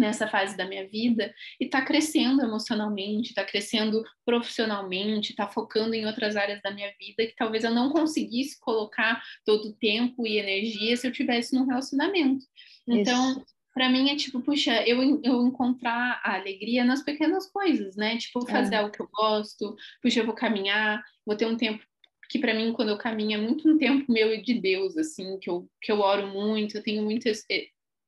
nessa 0.00 0.26
fase 0.26 0.56
da 0.56 0.66
minha 0.66 0.88
vida 0.88 1.32
e 1.60 1.66
tá 1.66 1.82
crescendo 1.82 2.42
emocionalmente, 2.42 3.34
tá 3.34 3.44
crescendo 3.44 4.02
profissionalmente, 4.24 5.34
tá 5.34 5.46
focando 5.46 5.94
em 5.94 6.06
outras 6.06 6.36
áreas 6.36 6.60
da 6.62 6.70
minha 6.70 6.92
vida 6.98 7.26
que 7.26 7.36
talvez 7.36 7.62
eu 7.62 7.70
não 7.70 7.90
conseguisse 7.90 8.58
colocar 8.58 9.22
todo 9.44 9.68
o 9.68 9.72
tempo 9.74 10.26
e 10.26 10.38
energia 10.38 10.96
se 10.96 11.06
eu 11.06 11.12
tivesse 11.12 11.54
num 11.54 11.66
relacionamento. 11.66 12.44
Então, 12.88 13.32
Isso. 13.32 13.44
Para 13.72 13.88
mim 13.88 14.10
é 14.10 14.16
tipo, 14.16 14.40
puxa, 14.40 14.82
eu, 14.82 15.20
eu 15.22 15.46
encontrar 15.46 16.20
a 16.24 16.34
alegria 16.34 16.84
nas 16.84 17.04
pequenas 17.04 17.48
coisas, 17.50 17.94
né? 17.94 18.18
Tipo, 18.18 18.44
fazer 18.44 18.74
é. 18.74 18.78
algo 18.78 18.90
que 18.90 19.00
eu 19.00 19.08
gosto, 19.12 19.76
puxa, 20.02 20.20
eu 20.20 20.26
vou 20.26 20.34
caminhar, 20.34 21.00
vou 21.24 21.36
ter 21.36 21.46
um 21.46 21.56
tempo 21.56 21.80
que 22.28 22.38
para 22.38 22.54
mim 22.54 22.72
quando 22.72 22.90
eu 22.90 22.98
caminho 22.98 23.34
é 23.34 23.40
muito 23.40 23.68
um 23.68 23.76
tempo 23.76 24.10
meu 24.10 24.32
e 24.32 24.40
de 24.40 24.54
Deus 24.54 24.96
assim 24.96 25.36
que 25.40 25.50
eu 25.50 25.68
que 25.82 25.90
eu 25.90 25.98
oro 25.98 26.28
muito 26.28 26.76
eu 26.76 26.82
tenho 26.82 27.02
muitas 27.02 27.44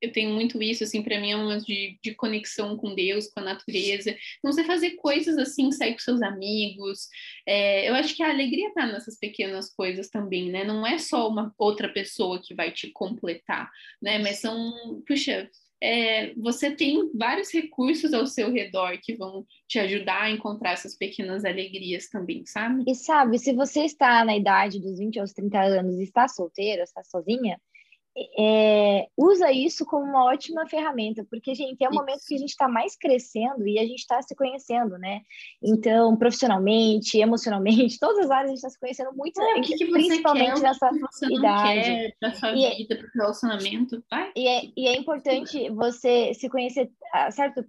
eu 0.03 0.11
tenho 0.11 0.31
muito 0.31 0.61
isso, 0.61 0.83
assim, 0.83 1.01
para 1.01 1.19
mim 1.19 1.31
é 1.31 1.35
uma 1.37 1.59
de, 1.59 1.97
de 2.03 2.13
conexão 2.13 2.75
com 2.75 2.93
Deus, 2.93 3.27
com 3.27 3.39
a 3.39 3.43
natureza. 3.43 4.13
Então, 4.37 4.51
você 4.51 4.65
fazer 4.65 4.91
coisas 4.91 5.37
assim, 5.37 5.71
sair 5.71 5.93
com 5.93 5.99
seus 5.99 6.21
amigos. 6.21 7.07
É, 7.47 7.89
eu 7.89 7.95
acho 7.95 8.13
que 8.13 8.21
a 8.21 8.29
alegria 8.29 8.67
está 8.67 8.85
nessas 8.85 9.17
pequenas 9.17 9.73
coisas 9.73 10.09
também, 10.09 10.51
né? 10.51 10.65
Não 10.65 10.85
é 10.85 10.97
só 10.97 11.29
uma 11.29 11.53
outra 11.57 11.87
pessoa 11.87 12.41
que 12.41 12.53
vai 12.53 12.69
te 12.71 12.91
completar, 12.91 13.71
né? 14.01 14.19
Mas 14.19 14.39
são, 14.39 15.01
puxa, 15.07 15.49
é, 15.81 16.33
você 16.35 16.71
tem 16.71 17.09
vários 17.13 17.49
recursos 17.53 18.13
ao 18.13 18.27
seu 18.27 18.51
redor 18.51 18.97
que 19.01 19.15
vão 19.15 19.45
te 19.67 19.79
ajudar 19.79 20.23
a 20.23 20.31
encontrar 20.31 20.71
essas 20.71 20.97
pequenas 20.97 21.45
alegrias 21.45 22.09
também, 22.09 22.45
sabe? 22.45 22.83
E 22.87 22.93
sabe, 22.93 23.39
se 23.39 23.53
você 23.53 23.85
está 23.85 24.23
na 24.25 24.35
idade 24.35 24.81
dos 24.81 24.97
20 24.97 25.19
aos 25.19 25.31
30 25.31 25.61
anos 25.61 25.97
e 25.97 26.03
está 26.03 26.27
solteira, 26.27 26.83
está 26.83 27.03
sozinha, 27.03 27.57
é, 28.37 29.07
usa 29.17 29.51
isso 29.51 29.85
como 29.85 30.03
uma 30.03 30.25
ótima 30.25 30.67
ferramenta, 30.67 31.25
porque, 31.29 31.55
gente, 31.55 31.83
é 31.83 31.89
o 31.89 31.93
momento 31.93 32.23
que 32.27 32.35
a 32.35 32.37
gente 32.37 32.49
está 32.49 32.67
mais 32.67 32.95
crescendo 32.95 33.67
e 33.67 33.79
a 33.79 33.83
gente 33.83 33.99
está 33.99 34.21
se 34.21 34.35
conhecendo, 34.35 34.97
né? 34.99 35.21
Então, 35.61 36.15
profissionalmente, 36.15 37.17
emocionalmente, 37.17 37.97
todas 37.99 38.25
as 38.25 38.31
áreas 38.31 38.45
a 38.45 38.49
gente 38.49 38.57
está 38.57 38.69
se 38.69 38.79
conhecendo 38.79 39.11
muito, 39.15 39.41
é, 39.41 39.61
que 39.61 39.75
que 39.75 39.85
principalmente 39.87 40.61
quer, 40.61 40.61
nessa 40.61 40.89
que 40.89 41.35
idade. 41.35 42.15
Para 42.19 42.33
sua 42.33 42.51
e 42.51 42.65
é 42.65 42.75
vida, 42.75 42.95
para 42.95 43.07
o 43.07 43.11
relacionamento, 43.15 44.03
vai. 44.09 44.31
E 44.35 44.47
é, 44.47 44.61
e 44.77 44.87
é 44.87 44.95
importante 44.95 45.69
você 45.71 46.33
se 46.35 46.47
conhecer, 46.49 46.91
certo? 47.31 47.65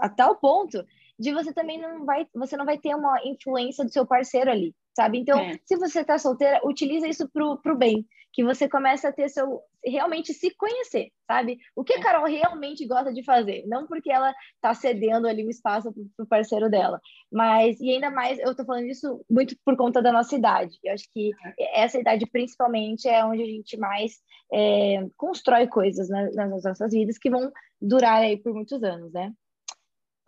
A, 0.00 0.06
a 0.06 0.08
tal 0.08 0.36
ponto 0.36 0.84
de 1.18 1.32
você 1.32 1.52
também 1.52 1.80
não 1.80 2.04
vai, 2.04 2.26
você 2.34 2.56
não 2.56 2.64
vai 2.64 2.78
ter 2.78 2.94
uma 2.94 3.20
influência 3.24 3.84
do 3.84 3.92
seu 3.92 4.06
parceiro 4.06 4.50
ali, 4.50 4.74
sabe? 4.94 5.18
Então, 5.18 5.38
é. 5.38 5.58
se 5.64 5.76
você 5.76 6.00
está 6.00 6.18
solteira, 6.18 6.60
utiliza 6.64 7.08
isso 7.08 7.28
pro, 7.28 7.58
pro 7.60 7.76
bem, 7.76 8.06
que 8.32 8.44
você 8.44 8.68
começa 8.68 9.08
a 9.08 9.12
ter 9.12 9.28
seu 9.28 9.60
realmente 9.84 10.34
se 10.34 10.54
conhecer, 10.54 11.10
sabe? 11.26 11.58
O 11.74 11.82
que 11.82 11.94
a 11.94 11.98
é. 11.98 12.00
Carol 12.00 12.26
realmente 12.26 12.86
gosta 12.86 13.12
de 13.12 13.24
fazer, 13.24 13.64
não 13.66 13.86
porque 13.86 14.12
ela 14.12 14.32
está 14.54 14.74
cedendo 14.74 15.26
ali 15.26 15.44
o 15.44 15.50
espaço 15.50 15.92
pro, 15.92 16.06
pro 16.16 16.26
parceiro 16.26 16.68
dela, 16.68 17.00
mas 17.32 17.80
e 17.80 17.90
ainda 17.90 18.10
mais 18.10 18.38
eu 18.38 18.54
tô 18.54 18.64
falando 18.64 18.86
isso 18.86 19.24
muito 19.30 19.56
por 19.64 19.76
conta 19.76 20.02
da 20.02 20.12
nossa 20.12 20.36
idade. 20.36 20.78
Eu 20.84 20.92
acho 20.92 21.04
que 21.12 21.30
é. 21.58 21.82
essa 21.82 21.98
idade 21.98 22.26
principalmente 22.26 23.08
é 23.08 23.24
onde 23.24 23.42
a 23.42 23.46
gente 23.46 23.76
mais 23.76 24.12
é, 24.52 25.06
constrói 25.16 25.66
coisas 25.66 26.08
né, 26.08 26.30
nas 26.34 26.64
nossas 26.64 26.92
vidas 26.92 27.18
que 27.18 27.30
vão 27.30 27.50
durar 27.80 28.20
aí 28.20 28.36
por 28.36 28.52
muitos 28.52 28.82
anos, 28.82 29.12
né? 29.12 29.32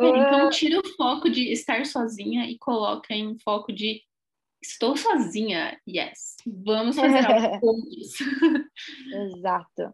Então 0.03 0.47
ah. 0.47 0.51
tira 0.51 0.79
o 0.81 0.89
foco 0.97 1.29
de 1.29 1.53
estar 1.53 1.85
sozinha 1.87 2.45
e 2.51 2.59
coloca 2.59 3.15
em 3.15 3.39
foco 3.39 3.73
de 3.73 4.03
estou 4.63 4.97
sozinha, 4.97 5.81
yes. 5.89 6.37
Vamos 6.47 6.97
fazer 6.97 7.27
algo 7.27 7.61
com 7.61 7.81
isso. 7.91 8.25
Exato. 9.39 9.93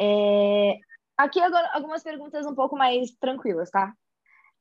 É... 0.00 0.78
Aqui 1.16 1.40
agora 1.40 1.70
algumas 1.72 2.02
perguntas 2.02 2.46
um 2.46 2.54
pouco 2.54 2.76
mais 2.76 3.10
tranquilas, 3.12 3.70
tá? 3.70 3.92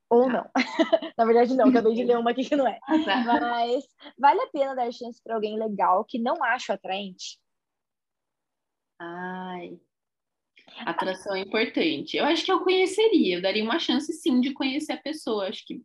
Ou 0.10 0.26
tá. 0.26 0.32
não. 0.32 0.50
Na 1.18 1.26
verdade, 1.26 1.56
não, 1.56 1.70
acabei 1.70 1.94
de 1.94 2.04
ler 2.04 2.18
uma 2.18 2.32
aqui 2.32 2.44
que 2.44 2.56
não 2.56 2.68
é. 2.68 2.80
Ah, 2.84 3.04
tá. 3.04 3.24
Mas 3.24 3.84
vale 4.18 4.42
a 4.42 4.48
pena 4.48 4.76
dar 4.76 4.92
chance 4.92 5.22
para 5.24 5.36
alguém 5.36 5.58
legal 5.58 6.06
que 6.06 6.20
não 6.20 6.44
acho 6.44 6.72
atraente? 6.72 7.40
Ai, 9.00 9.80
Atração 10.86 11.36
é 11.36 11.42
importante. 11.42 12.18
Eu 12.18 12.26
acho 12.26 12.44
que 12.44 12.52
eu 12.52 12.62
conheceria, 12.62 13.38
eu 13.38 13.42
daria 13.42 13.64
uma 13.64 13.80
chance 13.80 14.12
sim 14.14 14.40
de 14.40 14.54
conhecer 14.54 14.94
a 14.94 14.98
pessoa. 14.98 15.48
Acho 15.48 15.66
que 15.66 15.82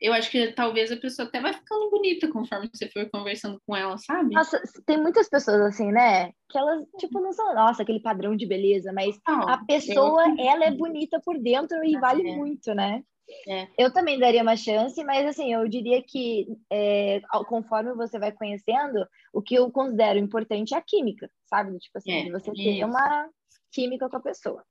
eu 0.00 0.12
acho 0.12 0.30
que 0.30 0.52
talvez 0.52 0.92
a 0.92 0.96
pessoa 0.96 1.26
até 1.26 1.40
vai 1.40 1.54
ficando 1.54 1.88
bonita 1.88 2.28
conforme 2.28 2.68
você 2.72 2.88
for 2.88 3.08
conversando 3.10 3.58
com 3.66 3.74
ela, 3.74 3.96
sabe? 3.96 4.34
Nossa, 4.34 4.60
tem 4.84 5.00
muitas 5.00 5.30
pessoas 5.30 5.60
assim, 5.62 5.90
né? 5.90 6.30
Que 6.50 6.58
elas, 6.58 6.84
tipo, 6.98 7.20
não 7.20 7.32
são, 7.32 7.54
nossa, 7.54 7.82
aquele 7.82 8.00
padrão 8.00 8.36
de 8.36 8.44
beleza, 8.44 8.92
mas 8.92 9.18
não, 9.26 9.48
a 9.48 9.64
pessoa, 9.64 10.22
ela 10.38 10.66
é 10.66 10.70
bonita 10.70 11.20
por 11.24 11.38
dentro 11.38 11.82
e 11.82 11.98
vale 11.98 12.28
é. 12.28 12.36
muito, 12.36 12.74
né? 12.74 13.02
É. 13.48 13.68
Eu 13.78 13.90
também 13.90 14.18
daria 14.18 14.42
uma 14.42 14.56
chance, 14.56 15.02
mas 15.04 15.26
assim, 15.26 15.54
eu 15.54 15.66
diria 15.66 16.02
que 16.02 16.46
é, 16.70 17.22
conforme 17.48 17.94
você 17.94 18.18
vai 18.18 18.30
conhecendo, 18.30 19.06
o 19.32 19.40
que 19.40 19.54
eu 19.54 19.70
considero 19.70 20.18
importante 20.18 20.74
é 20.74 20.76
a 20.76 20.82
química, 20.82 21.30
sabe? 21.46 21.78
Tipo 21.78 21.96
assim, 21.96 22.28
é, 22.28 22.30
você 22.30 22.52
ter 22.52 22.84
uma 22.84 23.28
química 23.74 24.08
com 24.08 24.16
a 24.16 24.22
pessoa. 24.22 24.64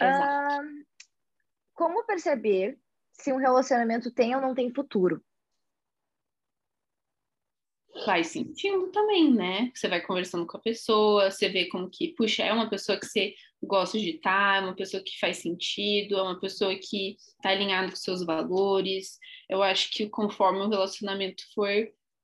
Ah, 0.00 0.60
como 1.72 2.04
perceber 2.04 2.78
se 3.12 3.32
um 3.32 3.36
relacionamento 3.36 4.10
tem 4.10 4.34
ou 4.34 4.40
não 4.40 4.54
tem 4.54 4.72
futuro? 4.74 5.22
Vai 8.06 8.24
sentindo 8.24 8.90
também, 8.90 9.32
né? 9.32 9.70
Você 9.74 9.86
vai 9.86 10.00
conversando 10.00 10.46
com 10.46 10.56
a 10.56 10.60
pessoa, 10.60 11.30
você 11.30 11.48
vê 11.48 11.68
como 11.68 11.90
que, 11.90 12.14
puxa, 12.14 12.42
é 12.42 12.52
uma 12.52 12.68
pessoa 12.68 12.98
que 12.98 13.06
você 13.06 13.34
gosta 13.62 13.98
de 13.98 14.10
estar, 14.16 14.62
é 14.62 14.64
uma 14.64 14.74
pessoa 14.74 15.02
que 15.04 15.18
faz 15.20 15.38
sentido, 15.38 16.16
é 16.16 16.22
uma 16.22 16.40
pessoa 16.40 16.74
que 16.74 17.16
está 17.18 17.50
alinhada 17.50 17.90
com 17.90 17.96
seus 17.96 18.24
valores. 18.24 19.18
Eu 19.48 19.62
acho 19.62 19.90
que 19.90 20.08
conforme 20.08 20.60
o 20.60 20.68
relacionamento 20.68 21.44
for 21.54 21.70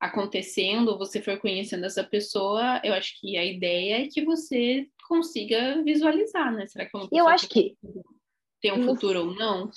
acontecendo, 0.00 0.96
você 0.96 1.20
for 1.20 1.38
conhecendo 1.38 1.84
essa 1.84 2.02
pessoa, 2.02 2.80
eu 2.82 2.94
acho 2.94 3.20
que 3.20 3.36
a 3.36 3.44
ideia 3.44 4.04
é 4.04 4.08
que 4.08 4.24
você 4.24 4.88
consiga 5.08 5.82
visualizar, 5.82 6.52
né? 6.52 6.66
Será 6.66 6.84
que 6.86 6.96
é 6.96 7.00
uma 7.00 7.08
eu 7.10 7.26
acho 7.26 7.48
que, 7.48 7.76
tem 8.60 8.72
um 8.72 8.84
futuro 8.84 9.20
ou 9.20 9.34
não? 9.34 9.70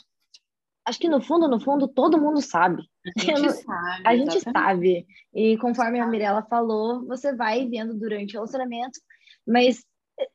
Acho 0.85 0.99
que 0.99 1.07
no 1.07 1.21
fundo, 1.21 1.47
no 1.47 1.59
fundo, 1.59 1.87
todo 1.87 2.19
mundo 2.19 2.41
sabe. 2.41 2.83
A 3.17 3.19
gente 3.21 3.51
sabe. 3.51 4.03
A 4.07 4.17
gente 4.17 4.39
sabe. 4.41 5.07
E 5.33 5.57
conforme 5.57 5.99
a 5.99 6.07
Mirella 6.07 6.43
falou, 6.43 7.05
você 7.05 7.33
vai 7.35 7.67
vendo 7.67 7.97
durante 7.97 8.31
o 8.31 8.39
relacionamento, 8.39 8.99
mas 9.47 9.85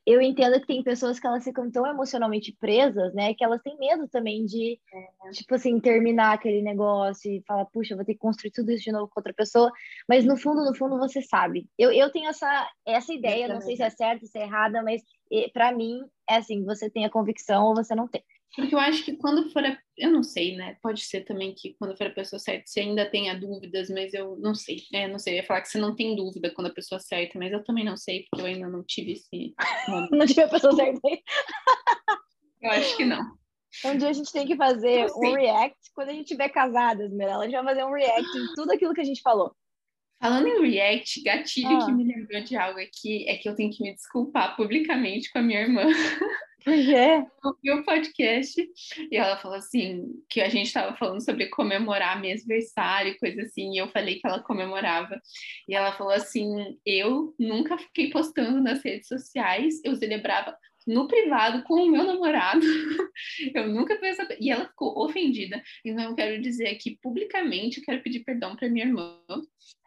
eu 0.04 0.20
entendo 0.20 0.60
que 0.60 0.66
tem 0.66 0.82
pessoas 0.82 1.18
que 1.18 1.26
elas 1.26 1.44
ficam 1.44 1.70
tão 1.70 1.86
emocionalmente 1.86 2.56
presas, 2.58 3.12
né, 3.14 3.34
que 3.34 3.44
elas 3.44 3.60
têm 3.62 3.76
medo 3.78 4.08
também 4.08 4.44
de, 4.44 4.78
é. 4.92 5.30
tipo 5.30 5.54
assim, 5.54 5.78
terminar 5.80 6.34
aquele 6.34 6.62
negócio 6.62 7.30
e 7.30 7.42
falar, 7.46 7.64
puxa, 7.66 7.96
vou 7.96 8.04
ter 8.04 8.14
que 8.14 8.20
construir 8.20 8.50
tudo 8.50 8.70
isso 8.72 8.84
de 8.84 8.92
novo 8.92 9.08
com 9.08 9.20
outra 9.20 9.34
pessoa, 9.34 9.70
mas 10.08 10.24
no 10.24 10.36
fundo, 10.36 10.64
no 10.64 10.74
fundo, 10.74 10.98
você 10.98 11.20
sabe. 11.22 11.68
Eu, 11.78 11.92
eu 11.92 12.10
tenho 12.10 12.28
essa, 12.28 12.70
essa 12.86 13.12
ideia, 13.12 13.48
não 13.48 13.60
sei 13.60 13.76
se 13.76 13.82
é 13.82 13.90
certa, 13.90 14.26
se 14.26 14.38
é 14.38 14.42
errada, 14.42 14.82
mas 14.82 15.02
para 15.52 15.72
mim 15.72 16.00
é 16.28 16.36
assim, 16.36 16.64
você 16.64 16.90
tem 16.90 17.04
a 17.04 17.10
convicção 17.10 17.66
ou 17.66 17.74
você 17.74 17.94
não 17.94 18.08
tem. 18.08 18.22
Porque 18.54 18.74
eu 18.74 18.78
acho 18.78 19.04
que 19.04 19.16
quando 19.16 19.50
for 19.50 19.64
a... 19.64 19.78
Eu 19.98 20.10
não 20.10 20.22
sei, 20.22 20.56
né? 20.56 20.76
Pode 20.82 21.02
ser 21.02 21.24
também 21.24 21.54
que 21.54 21.74
quando 21.78 21.96
for 21.96 22.06
a 22.06 22.10
pessoa 22.10 22.38
certa 22.38 22.64
você 22.66 22.80
ainda 22.80 23.08
tenha 23.10 23.38
dúvidas, 23.38 23.90
mas 23.90 24.14
eu 24.14 24.36
não 24.36 24.54
sei. 24.54 24.82
É, 24.92 25.08
não 25.08 25.18
sei. 25.18 25.34
Eu 25.34 25.36
ia 25.38 25.44
falar 25.44 25.60
que 25.60 25.68
você 25.68 25.78
não 25.78 25.94
tem 25.94 26.16
dúvida 26.16 26.50
quando 26.54 26.68
a 26.68 26.74
pessoa 26.74 26.98
certa, 26.98 27.38
mas 27.38 27.52
eu 27.52 27.62
também 27.64 27.84
não 27.84 27.96
sei, 27.96 28.26
porque 28.30 28.42
eu 28.42 28.46
ainda 28.46 28.68
não 28.68 28.82
tive 28.84 29.12
esse. 29.12 29.54
não 30.10 30.26
tive 30.26 30.42
a 30.42 30.48
pessoa 30.48 30.74
certa. 30.74 31.00
eu 32.62 32.70
acho 32.70 32.96
que 32.96 33.04
não. 33.04 33.22
Um 33.84 33.96
dia 33.96 34.08
a 34.08 34.12
gente 34.12 34.32
tem 34.32 34.46
que 34.46 34.56
fazer 34.56 35.06
um 35.16 35.34
react 35.34 35.76
quando 35.94 36.08
a 36.08 36.12
gente 36.12 36.22
estiver 36.22 36.48
casada, 36.48 37.04
Esmeralda. 37.04 37.44
A 37.44 37.48
gente 37.48 37.62
vai 37.62 37.74
fazer 37.74 37.84
um 37.84 37.92
react 37.92 38.32
de 38.32 38.54
tudo 38.54 38.72
aquilo 38.72 38.94
que 38.94 39.00
a 39.00 39.04
gente 39.04 39.20
falou. 39.20 39.54
Falando 40.18 40.48
em 40.48 40.70
react, 40.70 41.22
gatilho 41.22 41.76
ah. 41.76 41.84
que 41.84 41.92
me 41.92 42.04
lembrou 42.04 42.42
de 42.42 42.56
algo 42.56 42.80
aqui 42.80 43.28
é 43.28 43.36
que 43.36 43.48
eu 43.48 43.54
tenho 43.54 43.70
que 43.70 43.82
me 43.82 43.94
desculpar 43.94 44.56
publicamente 44.56 45.30
com 45.30 45.38
a 45.40 45.42
minha 45.42 45.60
irmã. 45.60 45.82
É. 46.96 47.20
Vi 47.62 47.70
o 47.70 47.84
podcast 47.84 48.60
e 49.10 49.16
ela 49.16 49.36
falou 49.36 49.56
assim: 49.56 50.04
que 50.28 50.40
a 50.40 50.48
gente 50.48 50.66
estava 50.66 50.96
falando 50.96 51.24
sobre 51.24 51.46
comemorar 51.46 52.20
meu 52.20 52.32
aniversário, 52.32 53.16
coisa 53.18 53.42
assim, 53.42 53.72
e 53.72 53.78
eu 53.78 53.88
falei 53.88 54.18
que 54.18 54.26
ela 54.26 54.42
comemorava. 54.42 55.20
E 55.68 55.74
ela 55.74 55.92
falou 55.92 56.12
assim: 56.12 56.76
eu 56.84 57.34
nunca 57.38 57.78
fiquei 57.78 58.10
postando 58.10 58.60
nas 58.60 58.84
redes 58.84 59.06
sociais, 59.06 59.80
eu 59.84 59.94
celebrava 59.94 60.56
no 60.86 61.08
privado 61.08 61.62
com 61.64 61.74
o 61.74 61.90
meu 61.90 62.04
namorado. 62.04 62.60
eu 63.54 63.68
nunca 63.68 63.98
fiz 63.98 64.18
essa. 64.18 64.36
E 64.40 64.50
ela 64.50 64.68
ficou 64.68 64.96
ofendida. 65.04 65.62
Então 65.84 66.04
eu 66.04 66.14
quero 66.14 66.40
dizer 66.40 66.68
aqui 66.68 66.98
publicamente, 67.02 67.78
eu 67.78 67.84
quero 67.84 68.02
pedir 68.02 68.20
perdão 68.20 68.54
para 68.54 68.68
minha 68.68 68.86
irmã. 68.86 69.20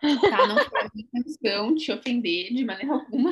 Tá? 0.01 0.47
Não 0.47 0.57
foi 0.57 0.81
a 0.81 0.89
minha 0.93 1.07
intenção 1.07 1.75
te 1.75 1.91
ofender 1.91 2.53
de 2.53 2.65
maneira 2.65 2.93
alguma. 2.93 3.31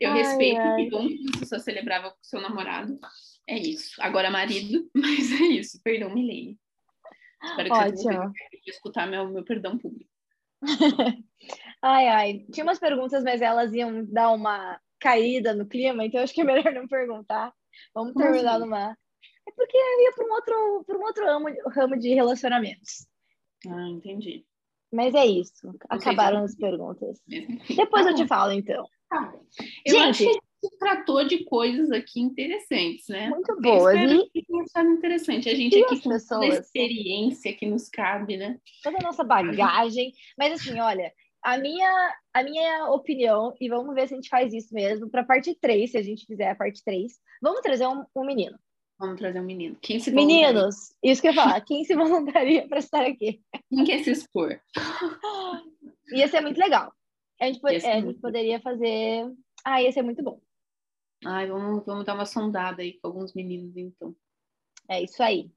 Eu 0.00 0.10
ai, 0.10 0.18
respeito 0.18 0.60
ai. 0.60 0.86
que 0.86 1.38
você 1.38 1.46
só 1.46 1.58
celebrava 1.58 2.10
com 2.10 2.18
seu 2.22 2.40
namorado. 2.40 2.98
É 3.48 3.56
isso. 3.58 3.94
Agora 4.00 4.30
marido, 4.30 4.90
mas 4.94 5.30
é 5.32 5.44
isso. 5.44 5.80
Perdão, 5.82 6.12
Milene. 6.12 6.58
Espero 7.42 7.68
que 7.68 7.76
Ótimo. 7.76 8.32
você 8.32 8.70
escutar 8.70 9.06
meu, 9.06 9.28
meu 9.28 9.44
perdão 9.44 9.78
público. 9.78 10.10
ai, 11.82 12.08
ai. 12.08 12.46
Tinha 12.50 12.64
umas 12.64 12.78
perguntas, 12.78 13.22
mas 13.22 13.42
elas 13.42 13.72
iam 13.74 14.04
dar 14.06 14.30
uma 14.32 14.80
caída 15.04 15.52
no 15.52 15.66
clima, 15.66 16.06
então 16.06 16.22
acho 16.22 16.32
que 16.32 16.40
é 16.40 16.44
melhor 16.44 16.72
não 16.72 16.88
perguntar. 16.88 17.52
Vamos 17.94 18.14
terminar 18.14 18.52
assim? 18.52 18.60
numa. 18.60 18.96
É 19.46 19.52
porque 19.54 19.76
eu 19.76 20.00
ia 20.00 20.12
para 20.14 20.26
um 20.26 20.32
outro, 20.32 20.84
para 20.86 20.98
um 20.98 21.02
outro 21.02 21.26
ramo, 21.26 21.46
ramo 21.68 21.98
de 21.98 22.14
relacionamentos. 22.14 23.06
Ah, 23.68 23.88
entendi. 23.90 24.46
Mas 24.90 25.14
é 25.14 25.26
isso. 25.26 25.74
Acabaram 25.90 26.44
as 26.44 26.54
perguntas. 26.54 27.20
Depois 27.26 28.04
tá 28.04 28.12
eu 28.12 28.14
te 28.14 28.26
falo, 28.26 28.52
então. 28.52 28.86
Tá. 29.10 29.34
Eu 29.84 29.94
Gente, 29.94 30.26
acho 30.26 30.40
que 30.62 30.78
tratou 30.78 31.26
de 31.26 31.44
coisas 31.44 31.90
aqui 31.90 32.20
interessantes, 32.20 33.06
né? 33.08 33.28
Muito 33.28 33.60
boas. 33.60 33.96
Eu 33.96 34.26
e 34.34 34.42
que 34.42 34.80
interessante. 34.80 35.50
A 35.50 35.54
gente 35.54 35.76
e 35.76 35.84
aqui 35.84 36.00
com 36.00 36.08
pessoas? 36.08 36.40
toda 36.40 36.54
a 36.54 36.60
experiência 36.60 37.52
que 37.54 37.66
nos 37.66 37.88
cabe, 37.90 38.38
né? 38.38 38.58
Toda 38.82 38.98
a 38.98 39.02
nossa 39.02 39.22
bagagem. 39.22 40.12
Mas 40.38 40.52
assim, 40.52 40.78
olha, 40.80 41.12
a 41.44 41.58
minha, 41.58 42.16
a 42.32 42.42
minha 42.42 42.88
opinião, 42.88 43.54
e 43.60 43.68
vamos 43.68 43.94
ver 43.94 44.08
se 44.08 44.14
a 44.14 44.16
gente 44.16 44.30
faz 44.30 44.52
isso 44.54 44.74
mesmo, 44.74 45.10
para 45.10 45.20
a 45.20 45.26
parte 45.26 45.54
3, 45.60 45.90
se 45.90 45.98
a 45.98 46.02
gente 46.02 46.24
fizer 46.24 46.50
a 46.50 46.54
parte 46.54 46.82
3, 46.82 47.12
vamos 47.42 47.60
trazer 47.60 47.86
um, 47.86 48.02
um 48.16 48.24
menino. 48.24 48.58
Vamos 48.98 49.18
trazer 49.18 49.40
um 49.40 49.44
menino. 49.44 49.76
Quem 49.82 50.00
se 50.00 50.10
Meninos, 50.10 50.94
isso 51.02 51.20
que 51.20 51.28
eu 51.28 51.32
ia 51.32 51.42
falar, 51.42 51.60
quem 51.60 51.84
se 51.84 51.94
voluntaria 51.94 52.66
para 52.66 52.78
estar 52.78 53.04
aqui? 53.04 53.42
Quem 53.68 53.84
quer 53.84 54.02
se 54.02 54.10
expor? 54.12 54.58
Ia 56.12 56.28
ser 56.28 56.40
muito 56.40 56.58
legal. 56.58 56.92
A 57.40 57.46
gente, 57.46 57.60
é, 57.66 57.92
a 57.92 58.00
gente 58.00 58.20
poderia 58.20 58.60
fazer. 58.60 59.30
Ah, 59.64 59.82
ia 59.82 59.90
ser 59.90 60.02
muito 60.02 60.22
bom. 60.22 60.40
Ai, 61.24 61.46
vamos, 61.48 61.84
vamos 61.84 62.04
dar 62.04 62.14
uma 62.14 62.26
sondada 62.26 62.82
aí 62.82 62.92
com 63.00 63.08
alguns 63.08 63.34
meninos, 63.34 63.76
então. 63.76 64.14
É 64.88 65.02
isso 65.02 65.22
aí. 65.22 65.50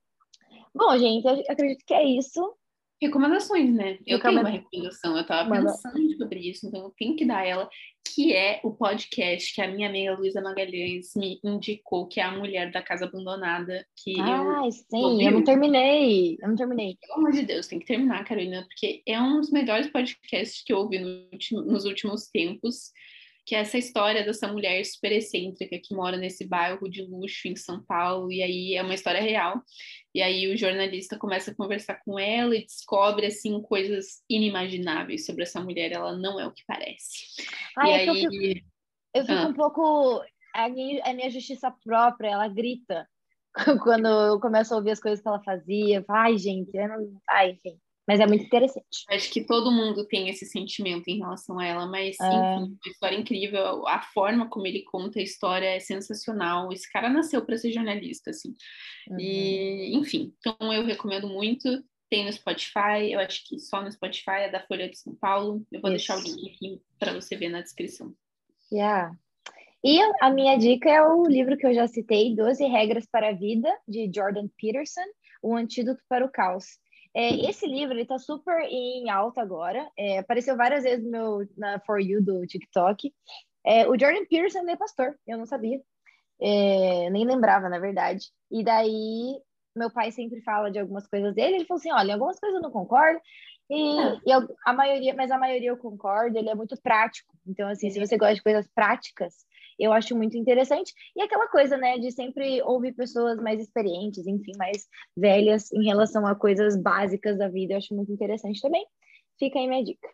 Bom, 0.73 0.97
gente, 0.97 1.27
eu 1.27 1.43
acredito 1.49 1.83
que 1.85 1.93
é 1.93 2.03
isso. 2.03 2.57
Recomendações, 3.01 3.73
né? 3.73 3.97
Eu 4.05 4.19
tenho 4.19 4.33
uma 4.33 4.41
Recomenda- 4.41 4.49
recomendação, 4.49 5.17
eu 5.17 5.25
tava 5.25 5.49
Manda. 5.49 5.71
pensando 5.71 6.17
sobre 6.17 6.39
isso, 6.39 6.67
então 6.67 6.83
eu 6.85 6.93
tenho 6.97 7.15
que 7.15 7.25
dar 7.25 7.45
ela, 7.45 7.69
que 8.15 8.33
é 8.33 8.59
o 8.63 8.71
podcast 8.71 9.53
que 9.53 9.61
a 9.61 9.67
minha 9.67 9.87
amiga 9.87 10.15
Luísa 10.17 10.41
Magalhães 10.41 11.11
me 11.15 11.39
indicou, 11.43 12.07
que 12.07 12.19
é 12.19 12.23
a 12.23 12.31
Mulher 12.35 12.71
da 12.71 12.81
Casa 12.81 13.05
Abandonada, 13.05 13.85
que 14.03 14.17
eu, 14.17 14.23
Ai, 14.23 14.71
sim, 14.71 14.85
ouviu? 15.03 15.27
eu 15.27 15.31
não 15.33 15.43
terminei. 15.43 16.37
Eu 16.41 16.47
não 16.49 16.55
terminei. 16.55 16.97
pelo 16.99 17.19
amor 17.19 17.31
de 17.33 17.43
Deus, 17.43 17.67
tem 17.67 17.77
que 17.79 17.85
terminar, 17.85 18.23
Carolina, 18.25 18.63
porque 18.63 19.03
é 19.05 19.21
um 19.21 19.39
dos 19.39 19.51
melhores 19.51 19.87
podcasts 19.91 20.63
que 20.65 20.73
eu 20.73 20.79
ouvi 20.79 20.97
no 20.99 21.27
último- 21.31 21.61
nos 21.61 21.85
últimos 21.85 22.27
tempos, 22.29 22.91
que 23.47 23.55
é 23.55 23.59
essa 23.59 23.77
história 23.77 24.25
dessa 24.25 24.45
mulher 24.45 24.83
super 24.83 25.09
excêntrica 25.09 25.79
que 25.81 25.95
mora 25.95 26.17
nesse 26.17 26.45
bairro 26.45 26.89
de 26.89 27.01
luxo 27.03 27.47
em 27.47 27.55
São 27.55 27.81
Paulo, 27.81 28.29
e 28.29 28.43
aí 28.43 28.75
é 28.75 28.83
uma 28.83 28.93
história 28.93 29.21
real. 29.21 29.63
E 30.13 30.21
aí 30.21 30.53
o 30.53 30.57
jornalista 30.57 31.17
começa 31.17 31.51
a 31.51 31.55
conversar 31.55 32.01
com 32.03 32.19
ela 32.19 32.53
e 32.53 32.65
descobre 32.65 33.25
assim 33.25 33.61
coisas 33.61 34.21
inimagináveis 34.29 35.25
sobre 35.25 35.43
essa 35.43 35.61
mulher, 35.61 35.93
ela 35.93 36.17
não 36.17 36.37
é 36.37 36.45
o 36.45 36.51
que 36.51 36.65
parece. 36.67 37.23
Ai, 37.77 37.89
e 37.89 37.93
é 37.93 38.03
que 38.03 38.09
eu 38.09 38.13
aí 38.13 38.19
fico, 38.19 38.67
eu 39.13 39.21
fico 39.25 39.39
Ah. 39.39 39.47
um 39.47 39.53
pouco. 39.53 40.21
A 40.53 40.67
minha, 40.67 41.01
a 41.05 41.13
minha 41.13 41.29
justiça 41.29 41.71
própria, 41.85 42.31
ela 42.31 42.49
grita 42.49 43.07
quando 43.81 44.07
eu 44.07 44.41
começo 44.41 44.73
a 44.73 44.77
ouvir 44.77 44.91
as 44.91 44.99
coisas 44.99 45.21
que 45.21 45.27
ela 45.27 45.41
fazia. 45.41 46.03
Ai, 46.09 46.37
gente, 46.37 46.75
eu 46.75 46.89
não... 46.89 47.21
Ai, 47.29 47.51
enfim. 47.51 47.79
Mas 48.07 48.21
é 48.21 48.25
muito 48.25 48.45
interessante. 48.45 49.03
acho 49.09 49.29
que 49.29 49.43
todo 49.43 49.69
mundo 49.69 50.07
tem 50.07 50.29
esse 50.29 50.45
sentimento 50.45 51.09
em 51.09 51.19
relação 51.19 51.59
a 51.59 51.65
ela, 51.65 51.85
mas 51.85 52.17
É. 52.21 52.25
enfim, 52.25 52.63
uma 52.63 52.91
história 52.91 53.17
incrível, 53.17 53.85
a 53.87 54.01
forma 54.01 54.49
como 54.49 54.65
ele 54.65 54.83
conta 54.83 55.19
a 55.19 55.23
história 55.23 55.67
é 55.67 55.79
sensacional. 55.79 56.71
Esse 56.71 56.89
cara 56.89 57.09
nasceu 57.09 57.45
para 57.45 57.57
ser 57.57 57.73
jornalista, 57.73 58.29
assim. 58.29 58.55
Uhum. 59.09 59.19
E, 59.19 59.95
enfim, 59.95 60.33
então 60.39 60.73
eu 60.73 60.85
recomendo 60.85 61.27
muito. 61.27 61.83
Tem 62.09 62.23
no 62.23 62.31
Spotify, 62.31 63.11
eu 63.11 63.19
acho 63.19 63.45
que 63.45 63.59
só 63.59 63.81
no 63.81 63.91
Spotify 63.91 64.43
é 64.43 64.49
da 64.49 64.61
Folha 64.61 64.89
de 64.89 64.97
São 64.97 65.13
Paulo. 65.13 65.61
Eu 65.69 65.81
vou 65.81 65.89
deixar 65.89 66.15
o 66.15 66.19
Isso. 66.19 66.37
link 66.37 66.55
aqui 66.55 66.81
para 66.97 67.13
você 67.13 67.35
ver 67.35 67.49
na 67.49 67.59
descrição. 67.59 68.13
Yeah. 68.71 69.13
E 69.83 69.99
a 70.21 70.29
minha 70.29 70.57
dica 70.57 70.89
é 70.89 71.01
o 71.01 71.25
livro 71.25 71.57
que 71.57 71.67
eu 71.67 71.73
já 71.73 71.87
citei, 71.87 72.33
12 72.33 72.65
Regras 72.65 73.05
para 73.05 73.29
a 73.29 73.33
Vida, 73.33 73.69
de 73.87 74.09
Jordan 74.13 74.47
Peterson, 74.57 75.03
O 75.41 75.55
Antídoto 75.55 76.01
para 76.09 76.25
o 76.25 76.31
Caos. 76.31 76.65
É, 77.13 77.49
esse 77.49 77.65
livro 77.65 77.93
ele 77.93 78.03
está 78.03 78.17
super 78.19 78.61
em 78.63 79.09
alta 79.09 79.41
agora. 79.41 79.89
É, 79.97 80.19
apareceu 80.19 80.55
várias 80.55 80.83
vezes 80.83 81.03
no 81.03 81.11
meu, 81.11 81.49
na 81.57 81.79
For 81.81 81.99
You 81.99 82.23
do 82.23 82.45
TikTok. 82.45 83.13
É, 83.65 83.87
o 83.87 83.99
Jordan 83.99 84.25
Peterson 84.29 84.67
é 84.69 84.75
pastor, 84.75 85.17
eu 85.27 85.37
não 85.37 85.45
sabia. 85.45 85.81
É, 86.39 87.09
nem 87.09 87.25
lembrava, 87.25 87.69
na 87.69 87.79
verdade. 87.79 88.27
E 88.51 88.63
daí, 88.63 89.39
meu 89.75 89.91
pai 89.91 90.11
sempre 90.11 90.41
fala 90.41 90.71
de 90.71 90.79
algumas 90.79 91.07
coisas 91.07 91.33
dele. 91.33 91.55
Ele 91.57 91.65
falou 91.65 91.79
assim: 91.79 91.91
olha, 91.91 92.13
algumas 92.13 92.39
coisas 92.39 92.55
eu 92.57 92.61
não 92.61 92.71
concordo, 92.71 93.19
e, 93.69 93.99
e 94.25 94.31
eu- 94.31 94.47
a 94.65 94.71
maioria, 94.73 95.13
mas 95.15 95.31
a 95.31 95.37
maioria 95.37 95.69
eu 95.69 95.77
concordo. 95.77 96.37
Ele 96.37 96.49
é 96.49 96.55
muito 96.55 96.79
prático. 96.81 97.33
Então, 97.45 97.67
assim, 97.67 97.89
se 97.89 97.99
você 97.99 98.17
gosta 98.17 98.35
de 98.35 98.43
coisas 98.43 98.67
práticas, 98.73 99.45
eu 99.79 99.93
acho 99.93 100.15
muito 100.15 100.37
interessante. 100.37 100.93
E 101.15 101.21
aquela 101.21 101.47
coisa, 101.47 101.77
né, 101.77 101.97
de 101.97 102.11
sempre 102.11 102.61
ouvir 102.63 102.93
pessoas 102.93 103.37
mais 103.41 103.61
experientes, 103.61 104.25
enfim, 104.25 104.51
mais 104.57 104.87
velhas 105.15 105.71
em 105.71 105.83
relação 105.83 106.25
a 106.25 106.35
coisas 106.35 106.75
básicas 106.81 107.37
da 107.37 107.47
vida, 107.47 107.73
eu 107.73 107.77
acho 107.77 107.95
muito 107.95 108.11
interessante 108.11 108.61
também. 108.61 108.85
Fica 109.37 109.59
aí 109.59 109.67
minha 109.67 109.83
dica. 109.83 110.07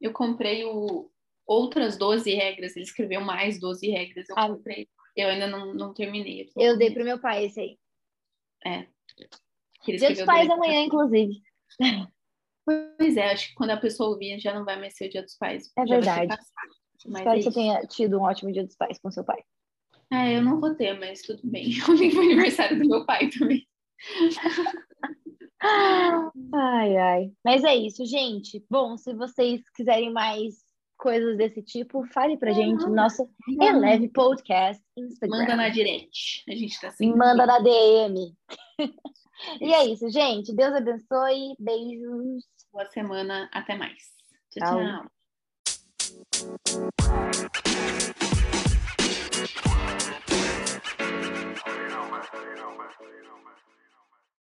Eu 0.00 0.12
comprei 0.12 0.64
o 0.64 1.10
Outras 1.46 1.96
12 1.96 2.34
Regras, 2.34 2.76
ele 2.76 2.84
escreveu 2.84 3.22
mais 3.22 3.58
12 3.58 3.88
regras, 3.88 4.28
eu 4.28 4.34
Ah. 4.36 4.48
comprei. 4.48 4.86
Eu 5.16 5.28
ainda 5.28 5.46
não, 5.46 5.74
não 5.74 5.94
terminei. 5.94 6.48
Eu 6.54 6.74
com 6.74 6.78
dei 6.78 6.90
pro 6.92 7.04
meu 7.04 7.18
pai 7.18 7.46
esse 7.46 7.60
aí. 7.60 7.78
Ele 9.86 9.96
Dia 9.96 10.10
dos 10.10 10.22
Pais 10.24 10.48
amanhã, 10.50 10.82
inclusive. 10.82 11.40
Pois 12.64 13.16
é, 13.16 13.32
acho 13.32 13.48
que 13.48 13.54
quando 13.54 13.70
a 13.70 13.78
pessoa 13.78 14.10
ouvir 14.10 14.38
já 14.38 14.52
não 14.52 14.64
vai 14.64 14.78
mais 14.78 14.94
ser 14.94 15.06
o 15.06 15.10
Dia 15.10 15.22
dos 15.22 15.36
Pais. 15.36 15.72
É 15.76 15.84
verdade. 15.86 16.36
Mas 17.06 17.20
Espero 17.20 17.38
é 17.38 17.38
que 17.38 17.42
você 17.44 17.52
tenha 17.52 17.86
tido 17.86 18.18
um 18.18 18.22
ótimo 18.22 18.52
Dia 18.52 18.64
dos 18.64 18.76
Pais 18.76 18.98
com 18.98 19.10
seu 19.10 19.24
pai. 19.24 19.42
É, 20.10 20.36
eu 20.36 20.42
não 20.42 20.58
vou 20.58 20.74
ter, 20.74 20.98
mas 20.98 21.22
tudo 21.22 21.40
bem. 21.44 21.70
Ontem 21.88 22.10
foi 22.10 22.24
aniversário 22.24 22.78
do 22.78 22.88
meu 22.88 23.04
pai 23.04 23.28
também. 23.28 23.66
Ai, 26.54 26.96
ai. 26.96 27.32
Mas 27.44 27.64
é 27.64 27.74
isso, 27.74 28.04
gente. 28.06 28.64
Bom, 28.70 28.96
se 28.96 29.12
vocês 29.12 29.68
quiserem 29.70 30.12
mais 30.12 30.54
coisas 30.96 31.36
desse 31.36 31.62
tipo, 31.62 32.04
fale 32.12 32.36
pra 32.36 32.52
gente 32.52 32.84
no 32.84 32.94
nosso 32.94 33.28
Eleve 33.60 34.08
Podcast 34.08 34.82
Instagram. 34.96 35.38
Manda 35.38 35.56
na 35.56 35.68
direct. 35.68 36.44
A 36.48 36.54
gente 36.54 36.80
tá 36.80 36.90
sempre. 36.90 37.18
Manda 37.18 37.46
na 37.46 37.58
DM. 37.60 38.36
e 39.60 39.74
é 39.74 39.86
isso, 39.86 40.08
gente. 40.10 40.54
Deus 40.54 40.74
abençoe. 40.74 41.54
Beijos. 41.58 42.44
Boa 42.72 42.86
semana. 42.86 43.48
Até 43.52 43.76
mais. 43.76 44.02
Tchau, 44.50 44.66
Tchau. 44.66 44.78
tchau. 44.78 45.17
Thank 46.38 47.66
you. 47.66 47.67